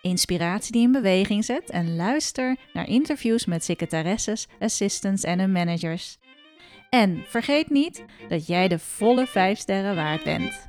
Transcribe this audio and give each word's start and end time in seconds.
inspiratie 0.00 0.72
die 0.72 0.82
in 0.82 0.92
beweging 0.92 1.44
zet 1.44 1.70
en 1.70 1.96
luister 1.96 2.56
naar 2.72 2.88
interviews 2.88 3.46
met 3.46 3.64
secretaresses, 3.64 4.48
assistants 4.58 5.22
en 5.22 5.38
hun 5.38 5.52
managers. 5.52 6.18
En 6.90 7.24
vergeet 7.26 7.70
niet 7.70 8.04
dat 8.28 8.46
jij 8.46 8.68
de 8.68 8.78
volle 8.78 9.26
5 9.26 9.58
sterren 9.58 9.94
waard 9.94 10.24
bent. 10.24 10.68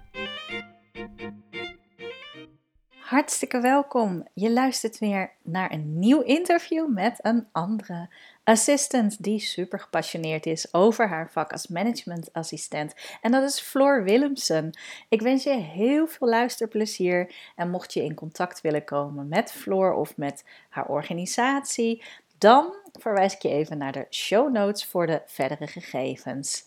Hartstikke 3.11 3.61
welkom. 3.61 4.27
Je 4.33 4.51
luistert 4.51 4.99
weer 4.99 5.31
naar 5.43 5.71
een 5.71 5.99
nieuw 5.99 6.21
interview 6.21 6.93
met 6.93 7.19
een 7.21 7.47
andere 7.51 8.13
assistant 8.43 9.23
die 9.23 9.39
super 9.39 9.79
gepassioneerd 9.79 10.45
is 10.45 10.73
over 10.73 11.07
haar 11.07 11.31
vak 11.31 11.51
als 11.51 11.67
managementassistent. 11.67 12.93
En 13.21 13.31
dat 13.31 13.43
is 13.43 13.59
Floor 13.59 14.03
Willemsen. 14.03 14.77
Ik 15.09 15.21
wens 15.21 15.43
je 15.43 15.53
heel 15.53 16.07
veel 16.07 16.27
luisterplezier 16.27 17.35
en 17.55 17.69
mocht 17.69 17.93
je 17.93 18.03
in 18.03 18.13
contact 18.13 18.61
willen 18.61 18.83
komen 18.83 19.27
met 19.27 19.51
Floor 19.51 19.93
of 19.93 20.17
met 20.17 20.43
haar 20.69 20.87
organisatie, 20.87 22.03
dan 22.37 22.73
verwijs 22.99 23.33
ik 23.33 23.41
je 23.41 23.49
even 23.49 23.77
naar 23.77 23.91
de 23.91 24.07
show 24.09 24.51
notes 24.53 24.85
voor 24.85 25.07
de 25.07 25.21
verdere 25.25 25.67
gegevens. 25.67 26.65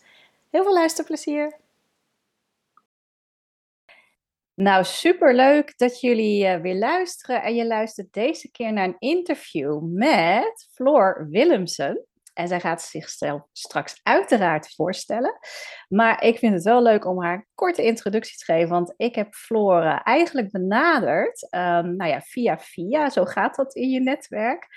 Heel 0.49 0.63
veel 0.63 0.73
luisterplezier! 0.73 1.63
Nou, 4.55 4.83
superleuk 4.83 5.77
dat 5.77 5.99
jullie 5.99 6.45
uh, 6.45 6.61
weer 6.61 6.75
luisteren. 6.75 7.43
En 7.43 7.55
je 7.55 7.65
luistert 7.65 8.13
deze 8.13 8.51
keer 8.51 8.73
naar 8.73 8.85
een 8.85 8.99
interview 8.99 9.81
met 9.81 10.67
Floor 10.71 11.27
Willemsen. 11.29 12.05
En 12.33 12.47
zij 12.47 12.59
gaat 12.59 12.81
zichzelf 12.81 13.41
straks 13.51 13.99
uiteraard 14.03 14.73
voorstellen. 14.75 15.39
Maar 15.87 16.23
ik 16.23 16.37
vind 16.37 16.53
het 16.53 16.63
wel 16.63 16.81
leuk 16.81 17.05
om 17.05 17.23
haar 17.23 17.33
een 17.33 17.45
korte 17.55 17.83
introductie 17.83 18.37
te 18.37 18.45
geven. 18.45 18.69
Want 18.69 18.93
ik 18.97 19.15
heb 19.15 19.33
Floor 19.33 19.83
uh, 19.83 19.99
eigenlijk 20.03 20.51
benaderd. 20.51 21.43
Um, 21.43 21.95
nou 21.95 22.05
ja, 22.05 22.21
via 22.21 22.59
via. 22.59 23.09
Zo 23.09 23.25
gaat 23.25 23.55
dat 23.55 23.75
in 23.75 23.89
je 23.89 23.99
netwerk. 23.99 24.67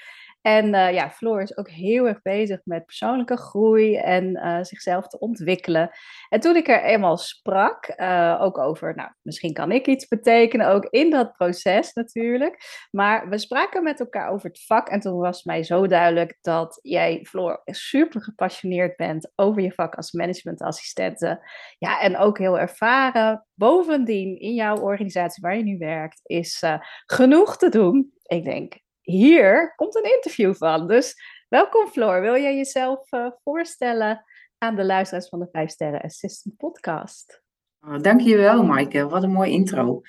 En 0.49 0.75
uh, 0.75 0.93
ja, 0.93 1.11
Floor 1.11 1.43
is 1.43 1.57
ook 1.57 1.69
heel 1.69 2.07
erg 2.07 2.23
bezig 2.23 2.61
met 2.65 2.87
persoonlijke 2.87 3.37
groei 3.37 3.97
en 3.97 4.37
uh, 4.37 4.59
zichzelf 4.63 5.07
te 5.09 5.19
ontwikkelen. 5.19 5.91
En 6.29 6.41
toen 6.41 6.57
ik 6.57 6.69
er 6.69 6.83
eenmaal 6.83 7.17
sprak, 7.17 7.93
uh, 7.97 8.39
ook 8.41 8.59
over, 8.59 8.95
nou, 8.95 9.11
misschien 9.23 9.53
kan 9.53 9.73
ik 9.73 9.87
iets 9.87 10.09
betekenen, 10.09 10.69
ook 10.69 10.85
in 10.85 11.11
dat 11.11 11.33
proces 11.33 11.93
natuurlijk. 11.93 12.87
Maar 12.91 13.29
we 13.29 13.39
spraken 13.39 13.83
met 13.83 14.01
elkaar 14.01 14.31
over 14.31 14.49
het 14.49 14.65
vak 14.65 14.89
en 14.89 15.01
toen 15.01 15.19
was 15.19 15.45
mij 15.45 15.63
zo 15.63 15.87
duidelijk 15.87 16.39
dat 16.41 16.79
jij, 16.83 17.25
Floor, 17.29 17.63
super 17.65 18.23
gepassioneerd 18.23 18.97
bent 18.97 19.33
over 19.35 19.63
je 19.63 19.73
vak 19.73 19.95
als 19.95 20.13
managementassistente. 20.13 21.49
Ja, 21.79 22.01
en 22.01 22.17
ook 22.17 22.39
heel 22.39 22.59
ervaren. 22.59 23.47
Bovendien, 23.55 24.41
in 24.41 24.55
jouw 24.55 24.77
organisatie 24.77 25.43
waar 25.43 25.57
je 25.57 25.63
nu 25.63 25.79
werkt, 25.79 26.21
is 26.23 26.63
genoeg 27.07 27.57
te 27.57 27.69
doen. 27.69 28.13
Ik 28.23 28.45
denk, 28.45 28.87
hier 29.11 29.73
komt 29.77 29.97
een 29.97 30.15
interview 30.15 30.55
van. 30.55 30.87
Dus 30.87 31.15
welkom 31.49 31.87
Floor. 31.87 32.21
Wil 32.21 32.37
jij 32.37 32.57
jezelf 32.57 33.13
uh, 33.13 33.31
voorstellen 33.43 34.25
aan 34.59 34.77
de 34.77 34.85
luisteraars 34.85 35.29
van 35.29 35.39
de 35.39 35.49
5 35.53 35.71
Sterren 35.71 36.01
Assistant 36.01 36.57
podcast? 36.57 37.43
Oh, 37.81 37.99
dankjewel 37.99 38.65
Maaike, 38.65 39.09
wat 39.09 39.23
een 39.23 39.31
mooie 39.31 39.51
intro. 39.51 40.01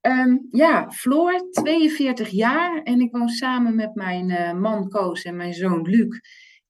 Um, 0.00 0.46
ja, 0.50 0.90
Floor, 0.90 1.50
42 1.50 2.28
jaar 2.28 2.82
en 2.82 3.00
ik 3.00 3.12
woon 3.12 3.28
samen 3.28 3.74
met 3.74 3.94
mijn 3.94 4.30
uh, 4.30 4.52
man 4.52 4.88
Koos 4.88 5.22
en 5.22 5.36
mijn 5.36 5.54
zoon 5.54 5.82
Luc 5.82 6.20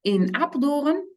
in 0.01 0.37
Apeldoorn. 0.37 1.12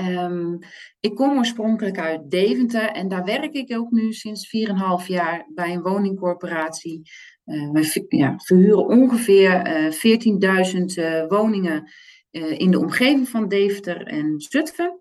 Um, 0.00 0.58
ik 1.00 1.14
kom 1.14 1.38
oorspronkelijk 1.38 1.98
uit 1.98 2.30
Deventer 2.30 2.88
en 2.88 3.08
daar 3.08 3.24
werk 3.24 3.54
ik 3.54 3.76
ook 3.76 3.90
nu 3.90 4.12
sinds 4.12 4.56
4,5 5.02 5.06
jaar 5.06 5.46
bij 5.54 5.72
een 5.72 5.82
woningcorporatie 5.82 7.02
uh, 7.44 7.70
wij 7.70 8.04
ja, 8.08 8.34
verhuren 8.36 8.86
ongeveer 8.86 9.66
uh, 9.66 10.72
14.000 10.74 10.80
uh, 10.84 11.26
woningen 11.28 11.90
uh, 12.30 12.58
in 12.58 12.70
de 12.70 12.78
omgeving 12.78 13.28
van 13.28 13.48
Deventer 13.48 14.06
en 14.06 14.40
Zutphen. 14.40 15.00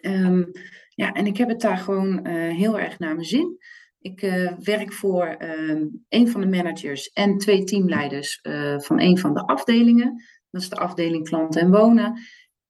Um, 0.00 0.50
ja, 0.94 1.12
en 1.12 1.26
ik 1.26 1.36
heb 1.36 1.48
het 1.48 1.60
daar 1.60 1.78
gewoon 1.78 2.26
heel 2.28 2.78
erg 2.78 2.98
naar 2.98 3.14
mijn 3.14 3.26
zin. 3.26 3.58
Ik 4.00 4.20
werk 4.58 4.92
voor 4.92 5.36
um, 5.38 6.04
een 6.08 6.28
van 6.28 6.40
de 6.40 6.46
managers 6.46 7.08
en 7.08 7.38
twee 7.38 7.64
teamleiders 7.64 8.40
van 8.76 9.00
een 9.00 9.18
van 9.18 9.34
de 9.34 9.46
afdelingen. 9.46 10.22
Dat 10.50 10.62
is 10.62 10.68
de 10.68 10.76
afdeling 10.76 11.28
klanten 11.28 11.60
en 11.60 11.70
wonen. 11.70 12.20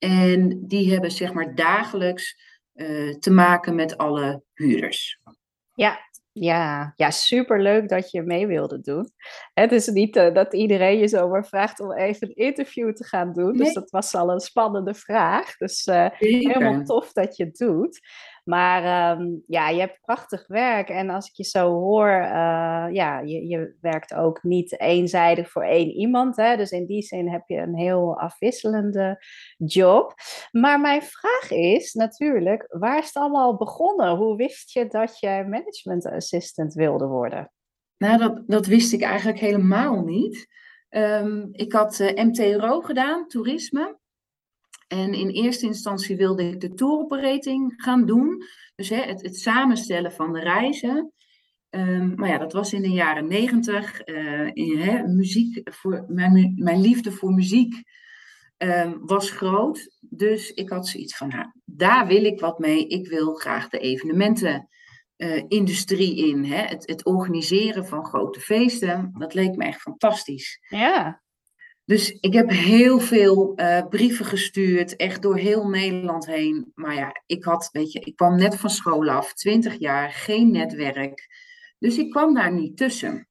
En 0.02 0.66
die 0.66 0.92
hebben 0.92 1.10
zeg 1.10 1.32
maar 1.32 1.54
dagelijks 1.54 2.50
te 3.18 3.30
maken 3.30 3.74
met 3.74 3.96
alle 3.96 4.42
huurders. 4.54 5.20
Ja, 5.74 5.98
ja, 6.32 6.92
ja, 6.96 7.10
superleuk 7.10 7.88
dat 7.88 8.10
je 8.10 8.22
mee 8.22 8.46
wilde 8.46 8.80
doen. 8.80 9.10
Het 9.54 9.72
is 9.72 9.86
niet 9.86 10.16
uh, 10.16 10.34
dat 10.34 10.54
iedereen 10.54 10.98
je 10.98 11.08
zomaar 11.08 11.46
vraagt 11.46 11.80
om 11.80 11.92
even 11.92 12.28
een 12.28 12.34
interview 12.34 12.92
te 12.92 13.04
gaan 13.04 13.32
doen. 13.32 13.52
Dus 13.52 13.56
nee. 13.56 13.64
Dus 13.64 13.74
dat 13.74 13.91
was 13.91 14.14
al 14.14 14.30
een 14.30 14.41
spannende 14.41 14.94
vraag. 14.94 15.56
Dus 15.56 15.86
uh, 15.86 16.06
helemaal 16.10 16.84
tof 16.84 17.12
dat 17.12 17.36
je 17.36 17.44
het 17.44 17.56
doet. 17.56 18.00
Maar 18.44 19.19
um, 19.19 19.42
ja, 19.47 19.69
je 19.69 19.80
hebt 19.80 20.00
prachtig 20.00 20.47
werk. 20.47 20.88
En 20.88 21.10
als 21.10 21.28
ik 21.28 21.34
je 21.34 21.44
zo 21.44 21.70
hoor, 21.70 22.08
uh, 22.08 22.86
ja, 22.91 23.20
je, 23.20 23.47
je 23.47 23.76
werkt 23.80 24.14
ook 24.14 24.42
niet 24.42 24.80
eenzijdig 24.80 25.50
voor 25.50 25.64
één 25.64 25.91
iemand. 25.91 26.36
Hè? 26.36 26.56
Dus 26.56 26.70
in 26.70 26.86
die 26.86 27.03
zin 27.03 27.28
heb 27.28 27.42
je 27.47 27.56
een 27.56 27.76
heel 27.76 28.19
afwisselende 28.19 29.25
job. 29.56 30.14
Maar 30.50 30.80
mijn 30.80 31.03
vraag 31.03 31.50
is 31.50 31.92
natuurlijk, 31.92 32.66
waar 32.69 32.98
is 32.98 33.06
het 33.06 33.16
allemaal 33.16 33.56
begonnen? 33.56 34.16
Hoe 34.16 34.36
wist 34.36 34.72
je 34.72 34.86
dat 34.86 35.19
je 35.19 35.47
management 35.48 36.06
assistant 36.06 36.74
wilde 36.74 37.06
worden? 37.06 37.53
Nou, 37.97 38.19
dat, 38.19 38.42
dat 38.47 38.66
wist 38.66 38.92
ik 38.92 39.03
eigenlijk 39.03 39.38
helemaal 39.38 40.03
niet. 40.04 40.47
Um, 40.91 41.48
ik 41.53 41.72
had 41.72 41.98
uh, 41.98 42.24
MTRO 42.24 42.80
gedaan, 42.80 43.28
toerisme. 43.28 44.00
En 44.92 45.14
in 45.14 45.28
eerste 45.28 45.66
instantie 45.66 46.16
wilde 46.16 46.48
ik 46.48 46.60
de 46.60 46.75
touroperating 46.75 47.72
gaan 47.76 48.06
doen. 48.06 48.42
Dus 48.75 48.88
hè, 48.88 48.97
het, 48.97 49.22
het, 49.22 49.38
samenstellen 49.38 50.12
van 50.12 50.32
de 50.32 50.41
reizen. 50.41 51.12
Um, 51.70 52.14
maar 52.14 52.28
ja, 52.28 52.38
dat 52.38 52.53
was 52.53 52.72
in 52.72 52.82
de 52.82 52.91
jaren 52.91 53.26
negentig. 53.26 54.08
Uh, 54.08 55.04
muziek 55.04 55.72
voor, 55.72 56.04
mijn, 56.08 56.54
mijn, 56.56 56.80
liefde 56.80 57.12
voor 57.12 57.32
muziek 57.32 57.82
um, 58.58 59.06
was 59.06 59.30
groot. 59.30 59.97
Dus 60.00 60.50
ik 60.50 60.68
had 60.68 60.89
zoiets 60.89 61.16
van, 61.16 61.28
nou, 61.28 61.47
daar 61.65 62.06
wil 62.06 62.24
ik 62.24 62.41
wat 62.41 62.59
mee. 62.59 62.86
Ik 62.86 63.09
wil 63.09 63.34
graag 63.34 63.68
de 63.68 63.78
evenementenindustrie 63.78 66.18
uh, 66.18 66.27
in. 66.28 66.44
Hè? 66.44 66.62
Het, 66.62 66.86
het 66.86 67.04
organiseren 67.04 67.86
van 67.86 68.04
grote 68.04 68.41
feesten. 68.41 69.15
Dat 69.18 69.34
leek 69.34 69.56
me 69.56 69.65
echt 69.65 69.80
fantastisch. 69.80 70.59
Ja. 70.68 71.22
Dus 71.84 72.10
ik 72.10 72.32
heb 72.32 72.50
heel 72.50 73.00
veel 73.00 73.60
uh, 73.60 73.86
brieven 73.88 74.24
gestuurd, 74.24 74.96
echt 74.96 75.22
door 75.22 75.36
heel 75.36 75.68
Nederland 75.68 76.26
heen. 76.26 76.72
Maar 76.74 76.94
ja, 76.94 77.22
ik 77.26 77.44
had, 77.44 77.68
weet 77.72 77.92
je, 77.92 78.00
ik 78.00 78.16
kwam 78.16 78.36
net 78.36 78.56
van 78.56 78.70
school 78.70 79.10
af, 79.10 79.34
20 79.34 79.78
jaar, 79.78 80.10
geen 80.10 80.50
netwerk. 80.50 81.28
Dus 81.78 81.98
ik 81.98 82.10
kwam 82.10 82.34
daar 82.34 82.52
niet 82.52 82.76
tussen. 82.76 83.28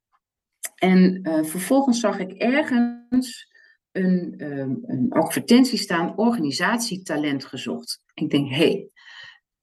En 0.76 1.20
uh, 1.24 1.44
vervolgens 1.44 2.00
zag 2.00 2.20
ik 2.20 2.32
ergens 2.32 3.50
een, 3.92 4.34
um, 4.38 4.80
een 4.82 5.12
advertentie 5.12 5.78
staan, 5.78 6.18
organisatietalent 6.18 7.46
gezocht. 7.46 8.04
Ik 8.14 8.30
denk, 8.30 8.50
hé, 8.50 8.56
hey, 8.56 8.90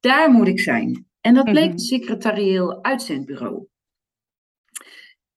daar 0.00 0.30
moet 0.30 0.48
ik 0.48 0.60
zijn. 0.60 1.06
En 1.20 1.34
dat 1.34 1.44
bleek 1.44 1.70
een 1.70 1.78
secretarieel 1.78 2.84
uitzendbureau. 2.84 3.66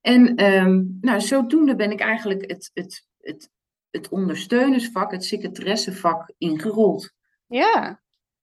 En 0.01 0.43
um, 0.53 0.97
nou, 1.01 1.21
zodoende 1.21 1.75
ben 1.75 1.91
ik 1.91 1.99
eigenlijk 1.99 2.51
het, 2.51 2.71
het 2.73 3.09
het, 3.21 3.49
het 3.89 4.09
ondersteunersvak, 4.09 5.11
het 5.11 5.25
secretaressevak 5.25 6.31
ingerold. 6.37 7.13
Ja, 7.47 8.01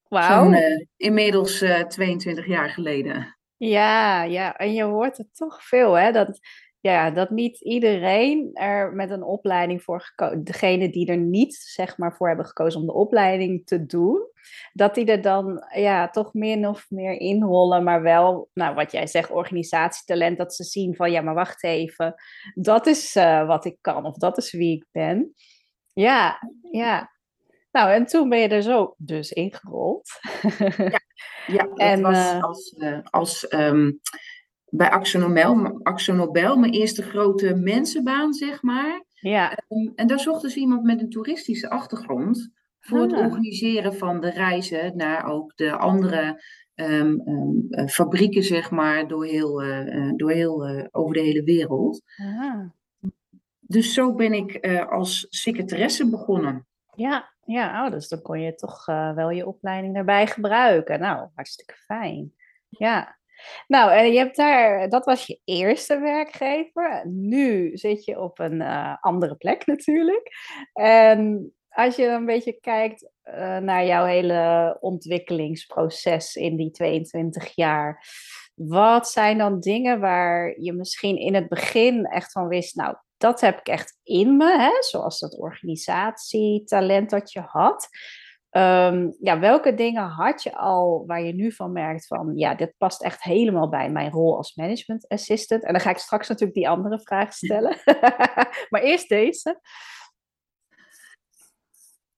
Wauw. 0.08 0.52
Eh, 0.52 0.86
inmiddels 0.96 1.62
uh, 1.62 1.80
22 1.80 2.46
jaar 2.46 2.70
geleden. 2.70 3.36
Ja, 3.56 4.22
ja, 4.22 4.56
en 4.56 4.72
je 4.72 4.82
hoort 4.82 5.16
het 5.16 5.36
toch 5.36 5.64
veel, 5.64 5.94
hè? 5.94 6.12
Dat, 6.12 6.38
ja, 6.80 7.10
dat 7.10 7.30
niet 7.30 7.60
iedereen 7.60 8.50
er 8.54 8.92
met 8.92 9.10
een 9.10 9.22
opleiding 9.22 9.82
voor 9.82 10.00
gekozen, 10.00 10.44
degene 10.44 10.90
die 10.90 11.06
er 11.06 11.16
niet 11.16 11.54
zeg 11.54 11.96
maar 11.96 12.16
voor 12.16 12.28
hebben 12.28 12.46
gekozen 12.46 12.80
om 12.80 12.86
de 12.86 12.92
opleiding 12.92 13.66
te 13.66 13.86
doen, 13.86 14.26
dat 14.72 14.94
die 14.94 15.04
er 15.04 15.22
dan 15.22 15.64
ja, 15.74 16.08
toch 16.08 16.34
min 16.34 16.66
of 16.66 16.86
meer 16.88 17.20
inrollen, 17.20 17.84
maar 17.84 18.02
wel, 18.02 18.48
nou 18.54 18.74
wat 18.74 18.92
jij 18.92 19.06
zegt, 19.06 19.30
organisatietalent, 19.30 20.38
dat 20.38 20.54
ze 20.54 20.64
zien 20.64 20.96
van 20.96 21.10
ja, 21.10 21.20
maar 21.20 21.34
wacht 21.34 21.64
even, 21.64 22.14
dat 22.54 22.86
is 22.86 23.16
uh, 23.16 23.46
wat 23.46 23.64
ik 23.64 23.76
kan 23.80 24.04
of 24.04 24.16
dat 24.16 24.38
is 24.38 24.52
wie 24.52 24.76
ik 24.76 24.86
ben. 24.92 25.34
Ja, 25.92 26.38
ja. 26.70 27.16
Nou, 27.70 27.90
en 27.90 28.06
toen 28.06 28.28
ben 28.28 28.38
je 28.38 28.48
er 28.48 28.62
zo 28.62 28.94
dus 28.96 29.32
ingerold. 29.32 30.10
ja, 30.76 31.00
ja 31.56 31.68
en, 31.74 32.02
was 32.02 32.16
uh, 32.16 32.42
als, 32.42 32.74
uh, 32.78 32.98
als 33.02 33.52
um, 33.52 34.00
bij 34.70 34.90
Axonobel, 34.90 35.80
Axonobel, 35.82 36.56
mijn 36.56 36.72
eerste 36.72 37.02
grote 37.02 37.54
mensenbaan, 37.54 38.32
zeg 38.32 38.62
maar. 38.62 39.04
Ja. 39.20 39.58
Um, 39.68 39.92
en 39.94 40.06
daar 40.06 40.20
zochten 40.20 40.50
ze 40.50 40.60
iemand 40.60 40.82
met 40.82 41.00
een 41.00 41.10
toeristische 41.10 41.70
achtergrond 41.70 42.50
voor 42.80 43.00
het 43.00 43.12
Ah. 43.12 43.18
organiseren 43.18 43.94
van 43.94 44.20
de 44.20 44.30
reizen 44.30 44.96
naar 44.96 45.24
ook 45.24 45.56
de 45.56 45.72
andere 45.72 46.42
um, 46.74 47.22
um, 47.70 47.88
fabrieken, 47.88 48.42
zeg 48.42 48.70
maar, 48.70 49.08
door 49.08 49.24
heel, 49.24 49.62
uh, 49.64 50.12
door 50.16 50.30
heel 50.30 50.68
uh, 50.68 50.84
over 50.90 51.14
de 51.14 51.20
hele 51.20 51.42
wereld. 51.42 52.02
Ah. 52.16 52.64
Dus 53.60 53.94
zo 53.94 54.14
ben 54.14 54.32
ik 54.32 54.66
uh, 54.66 54.88
als 54.88 55.26
secretaresse 55.30 56.10
begonnen. 56.10 56.66
Ja, 56.94 57.34
ja 57.44 57.84
oh, 57.84 57.92
dus 57.92 58.08
dan 58.08 58.22
kon 58.22 58.40
je 58.40 58.54
toch 58.54 58.86
wel 59.14 59.30
je 59.30 59.46
opleiding 59.46 59.94
daarbij 59.94 60.26
gebruiken. 60.26 61.00
Nou, 61.00 61.28
hartstikke 61.34 61.74
fijn. 61.74 62.32
Ja. 62.68 63.17
Nou, 63.66 63.92
en 63.92 64.12
je 64.12 64.18
hebt 64.18 64.36
daar, 64.36 64.88
dat 64.88 65.04
was 65.04 65.26
je 65.26 65.40
eerste 65.44 65.98
werkgever. 65.98 67.02
Nu 67.06 67.76
zit 67.76 68.04
je 68.04 68.20
op 68.20 68.38
een 68.38 68.60
uh, 68.60 68.96
andere 69.00 69.36
plek 69.36 69.66
natuurlijk. 69.66 70.30
En 70.72 71.52
als 71.68 71.96
je 71.96 72.06
een 72.06 72.24
beetje 72.24 72.60
kijkt 72.60 73.10
uh, 73.24 73.58
naar 73.58 73.86
jouw 73.86 74.04
hele 74.04 74.76
ontwikkelingsproces 74.80 76.34
in 76.34 76.56
die 76.56 76.70
22 76.70 77.52
jaar. 77.54 78.04
Wat 78.54 79.08
zijn 79.08 79.38
dan 79.38 79.60
dingen 79.60 80.00
waar 80.00 80.60
je 80.60 80.72
misschien 80.72 81.16
in 81.16 81.34
het 81.34 81.48
begin 81.48 82.04
echt 82.04 82.32
van 82.32 82.48
wist, 82.48 82.76
nou, 82.76 82.96
dat 83.16 83.40
heb 83.40 83.58
ik 83.58 83.68
echt 83.68 83.98
in 84.02 84.36
me, 84.36 84.58
hè? 84.58 84.70
zoals 84.80 85.18
dat 85.18 85.38
organisatietalent 85.38 87.10
dat 87.10 87.32
je 87.32 87.40
had. 87.40 87.88
Um, 88.50 89.16
ja, 89.20 89.38
welke 89.38 89.74
dingen 89.74 90.02
had 90.02 90.42
je 90.42 90.56
al 90.56 91.06
waar 91.06 91.22
je 91.22 91.32
nu 91.32 91.52
van 91.52 91.72
merkt 91.72 92.06
van, 92.06 92.36
ja, 92.36 92.54
dit 92.54 92.74
past 92.78 93.02
echt 93.02 93.22
helemaal 93.22 93.68
bij 93.68 93.90
mijn 93.90 94.10
rol 94.10 94.36
als 94.36 94.54
management 94.54 95.08
assistant? 95.08 95.64
En 95.64 95.72
dan 95.72 95.80
ga 95.80 95.90
ik 95.90 95.98
straks 95.98 96.28
natuurlijk 96.28 96.58
die 96.58 96.68
andere 96.68 97.00
vraag 97.00 97.32
stellen. 97.32 97.76
maar 98.70 98.82
eerst 98.82 99.08
deze. 99.08 99.60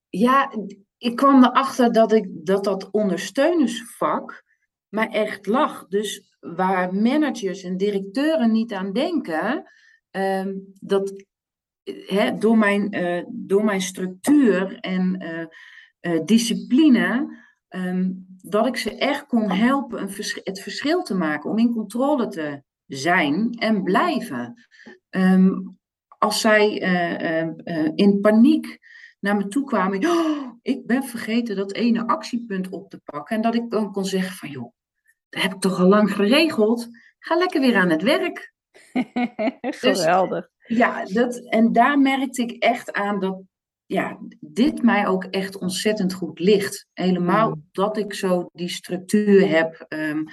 Ja, 0.08 0.52
ik 0.98 1.16
kwam 1.16 1.44
erachter 1.44 1.92
dat 1.92 2.12
ik, 2.12 2.28
dat, 2.30 2.64
dat 2.64 2.90
ondersteunersvak 2.90 4.44
mij 4.88 5.08
echt 5.08 5.46
lag. 5.46 5.86
Dus 5.88 6.36
waar 6.40 6.94
managers 6.94 7.62
en 7.62 7.76
directeuren 7.76 8.52
niet 8.52 8.72
aan 8.72 8.92
denken, 8.92 9.70
um, 10.10 10.72
dat 10.80 11.24
hè, 12.06 12.38
door, 12.38 12.58
mijn, 12.58 12.96
uh, 12.96 13.24
door 13.28 13.64
mijn 13.64 13.80
structuur 13.80 14.78
en 14.80 15.22
uh, 15.22 15.46
uh, 16.00 16.24
discipline, 16.24 17.36
um, 17.68 18.26
dat 18.42 18.66
ik 18.66 18.76
ze 18.76 18.98
echt 18.98 19.26
kon 19.26 19.50
helpen 19.50 20.00
een 20.00 20.10
vers 20.10 20.40
het 20.44 20.60
verschil 20.60 21.02
te 21.02 21.14
maken, 21.14 21.50
om 21.50 21.58
in 21.58 21.72
controle 21.72 22.28
te 22.28 22.62
zijn 22.86 23.50
en 23.58 23.82
blijven. 23.82 24.66
Um, 25.10 25.78
als 26.18 26.40
zij 26.40 26.74
in 27.94 28.20
paniek 28.20 28.78
naar 29.20 29.36
me 29.36 29.48
toe 29.48 29.64
kwamen, 29.64 30.06
oh, 30.06 30.52
ik 30.62 30.86
ben 30.86 31.04
vergeten 31.04 31.56
dat 31.56 31.72
ene 31.72 32.06
actiepunt 32.06 32.68
op 32.68 32.90
te 32.90 33.00
pakken, 33.04 33.36
en 33.36 33.42
dat 33.42 33.54
ik 33.54 33.70
dan 33.70 33.92
kon 33.92 34.04
zeggen 34.04 34.36
van, 34.36 34.48
joh, 34.48 34.72
dat 35.28 35.42
heb 35.42 35.52
ik 35.52 35.60
toch 35.60 35.78
al 35.78 35.86
lang 35.86 36.12
geregeld, 36.12 36.88
ga 37.18 37.36
lekker 37.36 37.60
weer 37.60 37.76
aan 37.76 37.90
het 37.90 38.02
werk. 38.02 38.52
Geweldig. 39.60 40.48
Dus, 40.66 40.76
ja, 40.78 41.04
dat, 41.04 41.36
en 41.48 41.72
daar 41.72 41.98
merkte 41.98 42.42
ik 42.42 42.62
echt 42.62 42.92
aan 42.92 43.20
dat 43.20 43.42
ja, 43.90 44.18
dit 44.40 44.82
mij 44.82 45.06
ook 45.06 45.24
echt 45.24 45.58
ontzettend 45.58 46.12
goed 46.12 46.38
ligt. 46.38 46.88
Helemaal 46.92 47.56
dat 47.72 47.96
ik 47.96 48.14
zo 48.14 48.50
die 48.52 48.68
structuur 48.68 49.48
heb, 49.48 49.86
um, 49.88 50.24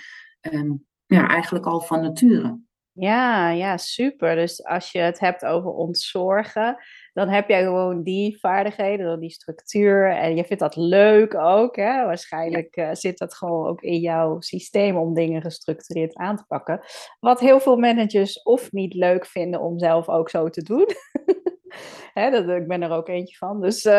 um, 0.41 0.85
ja, 1.05 1.27
eigenlijk 1.27 1.65
al 1.65 1.81
van 1.81 2.01
nature. 2.01 2.59
Ja, 2.91 3.49
ja, 3.49 3.77
super. 3.77 4.35
Dus 4.35 4.63
als 4.63 4.91
je 4.91 4.99
het 4.99 5.19
hebt 5.19 5.45
over 5.45 5.71
ontzorgen, 5.71 6.77
dan 7.13 7.29
heb 7.29 7.49
jij 7.49 7.63
gewoon 7.63 8.03
die 8.03 8.39
vaardigheden, 8.39 9.19
die 9.19 9.29
structuur. 9.29 10.11
En 10.11 10.35
je 10.35 10.43
vindt 10.43 10.61
dat 10.61 10.75
leuk 10.75 11.35
ook. 11.35 11.75
Hè? 11.75 12.05
Waarschijnlijk 12.05 12.77
uh, 12.77 12.89
zit 12.91 13.17
dat 13.17 13.33
gewoon 13.33 13.67
ook 13.67 13.81
in 13.81 13.99
jouw 13.99 14.39
systeem 14.39 14.97
om 14.97 15.13
dingen 15.13 15.41
gestructureerd 15.41 16.15
aan 16.15 16.35
te 16.35 16.45
pakken. 16.47 16.81
Wat 17.19 17.39
heel 17.39 17.59
veel 17.59 17.77
managers 17.77 18.41
of 18.41 18.71
niet 18.71 18.93
leuk 18.93 19.25
vinden 19.25 19.61
om 19.61 19.79
zelf 19.79 20.09
ook 20.09 20.29
zo 20.29 20.49
te 20.49 20.63
doen. 20.63 20.87
Hè, 22.17 22.29
dat, 22.29 22.49
ik 22.49 22.67
ben 22.67 22.81
er 22.81 22.91
ook 22.91 23.07
eentje 23.07 23.37
van. 23.37 23.61
Dus 23.61 23.85
uh, 23.85 23.93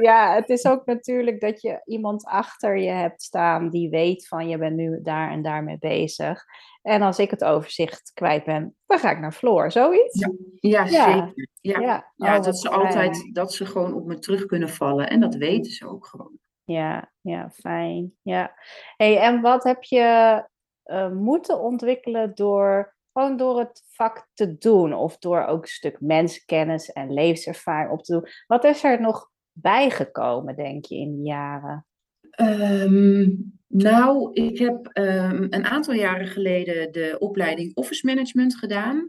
ja, 0.00 0.34
het 0.34 0.48
is 0.48 0.66
ook 0.66 0.86
natuurlijk 0.86 1.40
dat 1.40 1.60
je 1.60 1.82
iemand 1.84 2.24
achter 2.24 2.78
je 2.78 2.90
hebt 2.90 3.22
staan 3.22 3.70
die 3.70 3.90
weet 3.90 4.28
van 4.28 4.48
je 4.48 4.58
bent 4.58 4.76
nu 4.76 5.02
daar 5.02 5.30
en 5.30 5.42
daar 5.42 5.64
mee 5.64 5.78
bezig. 5.78 6.44
En 6.82 7.02
als 7.02 7.18
ik 7.18 7.30
het 7.30 7.44
overzicht 7.44 8.10
kwijt 8.14 8.44
ben, 8.44 8.76
dan 8.86 8.98
ga 8.98 9.10
ik 9.10 9.20
naar 9.20 9.32
Floor, 9.32 9.70
zoiets? 9.70 10.18
Ja, 10.18 10.30
ja, 10.60 10.84
ja. 10.84 11.12
zeker. 11.12 11.48
Ja, 11.60 11.80
ja. 11.80 12.12
ja 12.16 12.36
oh, 12.36 12.42
dat 12.42 12.58
ze 12.58 12.70
altijd, 12.70 13.30
dat 13.32 13.52
ze 13.52 13.66
gewoon 13.66 13.94
op 13.94 14.06
me 14.06 14.18
terug 14.18 14.46
kunnen 14.46 14.68
vallen. 14.68 15.08
En 15.08 15.20
dat 15.20 15.34
weten 15.34 15.72
ze 15.72 15.88
ook 15.88 16.06
gewoon. 16.06 16.38
Ja, 16.64 17.12
ja, 17.20 17.50
fijn. 17.50 18.12
Ja. 18.22 18.54
Hey, 18.96 19.18
en 19.18 19.40
wat 19.40 19.64
heb 19.64 19.82
je 19.82 20.42
uh, 20.84 21.10
moeten 21.10 21.60
ontwikkelen 21.60 22.34
door 22.34 22.94
gewoon 23.12 23.36
door 23.36 23.58
het 23.58 23.82
vak 23.90 24.28
te 24.34 24.58
doen 24.58 24.94
of 24.94 25.18
door 25.18 25.44
ook 25.44 25.62
een 25.62 25.68
stuk 25.68 26.00
mensenkennis 26.00 26.92
en 26.92 27.12
levenservaring 27.12 27.90
op 27.90 28.02
te 28.02 28.12
doen. 28.12 28.28
Wat 28.46 28.64
is 28.64 28.84
er 28.84 29.00
nog 29.00 29.30
bijgekomen, 29.52 30.56
denk 30.56 30.84
je, 30.84 30.96
in 30.96 31.14
die 31.16 31.24
jaren? 31.24 31.86
Um, 32.40 33.52
nou, 33.66 34.32
ik 34.32 34.58
heb 34.58 34.90
um, 34.92 35.46
een 35.50 35.64
aantal 35.64 35.94
jaren 35.94 36.26
geleden 36.26 36.92
de 36.92 37.16
opleiding 37.18 37.76
Office 37.76 38.06
Management 38.06 38.56
gedaan. 38.56 39.08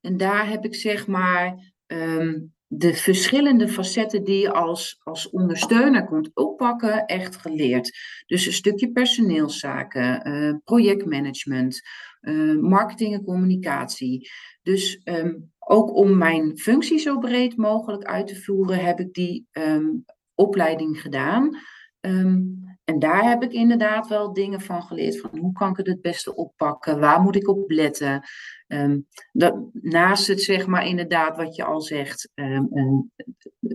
En 0.00 0.16
daar 0.16 0.48
heb 0.48 0.64
ik 0.64 0.74
zeg 0.74 1.06
maar 1.06 1.72
um, 1.86 2.53
de 2.66 2.94
verschillende 2.94 3.68
facetten 3.68 4.24
die 4.24 4.40
je 4.40 4.52
als, 4.52 5.00
als 5.02 5.30
ondersteuner 5.30 6.04
kunt 6.04 6.30
oppakken, 6.34 7.06
echt 7.06 7.36
geleerd. 7.36 7.98
Dus 8.26 8.46
een 8.46 8.52
stukje 8.52 8.92
personeelszaken, 8.92 10.28
uh, 10.28 10.54
projectmanagement, 10.64 11.80
uh, 12.20 12.60
marketing 12.60 13.14
en 13.14 13.24
communicatie. 13.24 14.30
Dus 14.62 15.00
um, 15.04 15.52
ook 15.58 15.94
om 15.94 16.18
mijn 16.18 16.58
functie 16.58 16.98
zo 16.98 17.18
breed 17.18 17.56
mogelijk 17.56 18.04
uit 18.04 18.26
te 18.26 18.42
voeren, 18.42 18.84
heb 18.84 19.00
ik 19.00 19.12
die 19.12 19.46
um, 19.52 20.04
opleiding 20.34 21.00
gedaan. 21.00 21.58
Um, 22.00 22.62
en 22.84 22.98
daar 22.98 23.28
heb 23.28 23.42
ik 23.42 23.52
inderdaad 23.52 24.08
wel 24.08 24.32
dingen 24.32 24.60
van 24.60 24.82
geleerd. 24.82 25.20
Van 25.20 25.38
hoe 25.38 25.52
kan 25.52 25.70
ik 25.70 25.76
het 25.76 25.86
het 25.86 26.00
beste 26.00 26.34
oppakken? 26.34 27.00
Waar 27.00 27.20
moet 27.20 27.36
ik 27.36 27.48
op 27.48 27.70
letten? 27.70 28.22
Um, 28.74 29.06
dat, 29.32 29.54
naast 29.72 30.26
het 30.26 30.42
zeg 30.42 30.66
maar 30.66 30.86
inderdaad 30.86 31.36
wat 31.36 31.56
je 31.56 31.64
al 31.64 31.80
zegt. 31.80 32.30
Um, 32.34 32.68
um, 32.72 33.12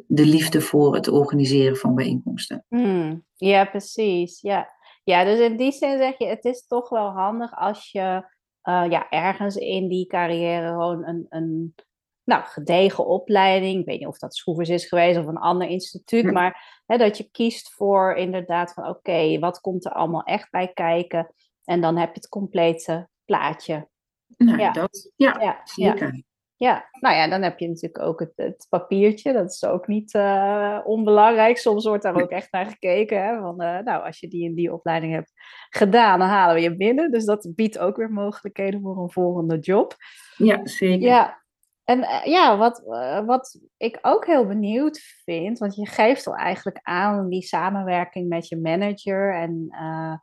de 0.07 0.25
liefde 0.25 0.61
voor 0.61 0.95
het 0.95 1.07
organiseren 1.07 1.77
van 1.77 1.95
bijeenkomsten. 1.95 2.65
Hmm, 2.67 3.25
ja, 3.35 3.65
precies. 3.65 4.41
Ja. 4.41 4.69
ja, 5.03 5.23
dus 5.23 5.39
in 5.39 5.57
die 5.57 5.71
zin 5.71 5.97
zeg 5.97 6.17
je, 6.17 6.25
het 6.25 6.45
is 6.45 6.67
toch 6.67 6.89
wel 6.89 7.09
handig 7.09 7.55
als 7.55 7.91
je 7.91 8.23
uh, 8.63 8.85
ja, 8.89 9.09
ergens 9.09 9.55
in 9.55 9.87
die 9.87 10.07
carrière 10.07 10.67
gewoon 10.67 11.05
een, 11.05 11.25
een 11.29 11.75
nou, 12.23 12.43
gedegen 12.43 13.05
opleiding. 13.05 13.79
Ik 13.79 13.85
weet 13.85 13.99
niet 13.99 14.07
of 14.07 14.17
dat 14.17 14.35
Schroevers 14.35 14.69
is 14.69 14.85
geweest 14.85 15.19
of 15.19 15.25
een 15.25 15.37
ander 15.37 15.67
instituut. 15.67 16.31
Maar 16.31 16.81
hè, 16.85 16.97
dat 16.97 17.17
je 17.17 17.29
kiest 17.31 17.73
voor 17.73 18.13
inderdaad 18.13 18.73
van 18.73 18.87
oké, 18.87 18.97
okay, 18.97 19.39
wat 19.39 19.61
komt 19.61 19.85
er 19.85 19.91
allemaal 19.91 20.23
echt 20.23 20.51
bij 20.51 20.71
kijken? 20.73 21.33
En 21.63 21.81
dan 21.81 21.97
heb 21.97 22.07
je 22.07 22.19
het 22.19 22.29
complete 22.29 23.09
plaatje. 23.25 23.88
Nou, 24.37 24.57
ja. 24.57 24.71
dat. 24.71 25.11
Ja, 25.15 25.37
ja 25.41 25.61
zeker. 25.63 26.23
Ja. 26.55 26.89
nou 26.99 27.15
ja, 27.15 27.27
dan 27.27 27.41
heb 27.41 27.59
je 27.59 27.67
natuurlijk 27.67 28.03
ook 28.03 28.19
het, 28.19 28.31
het 28.35 28.65
papiertje. 28.69 29.33
Dat 29.33 29.51
is 29.51 29.65
ook 29.65 29.87
niet 29.87 30.13
uh, 30.13 30.79
onbelangrijk. 30.83 31.57
Soms 31.57 31.85
wordt 31.85 32.03
daar 32.03 32.21
ook 32.21 32.29
echt 32.29 32.51
naar 32.51 32.65
gekeken. 32.65 33.23
Hè? 33.23 33.39
Van, 33.39 33.61
uh, 33.61 33.79
nou, 33.79 34.05
als 34.05 34.19
je 34.19 34.27
die 34.27 34.47
en 34.47 34.55
die 34.55 34.73
opleiding 34.73 35.13
hebt 35.13 35.31
gedaan, 35.69 36.19
dan 36.19 36.27
halen 36.27 36.55
we 36.55 36.61
je 36.61 36.77
binnen. 36.77 37.11
Dus 37.11 37.25
dat 37.25 37.51
biedt 37.55 37.79
ook 37.79 37.95
weer 37.95 38.11
mogelijkheden 38.11 38.81
voor 38.81 38.97
een 38.97 39.11
volgende 39.11 39.59
job. 39.59 39.95
Ja, 40.37 40.59
zeker. 40.63 41.07
Ja, 41.07 41.43
En 41.83 42.03
eh, 42.03 42.25
ja, 42.25 42.57
wat, 42.57 42.83
eh, 42.85 43.25
wat 43.25 43.59
ik 43.77 43.99
ook 44.01 44.25
heel 44.25 44.47
benieuwd 44.47 44.99
vind, 45.23 45.57
want 45.57 45.75
je 45.75 45.87
geeft 45.87 46.27
al 46.27 46.35
eigenlijk 46.35 46.79
aan 46.81 47.29
die 47.29 47.43
samenwerking 47.43 48.29
met 48.29 48.47
je 48.47 48.57
manager 48.57 49.35
en 49.35 49.67
eh, 49.69 50.13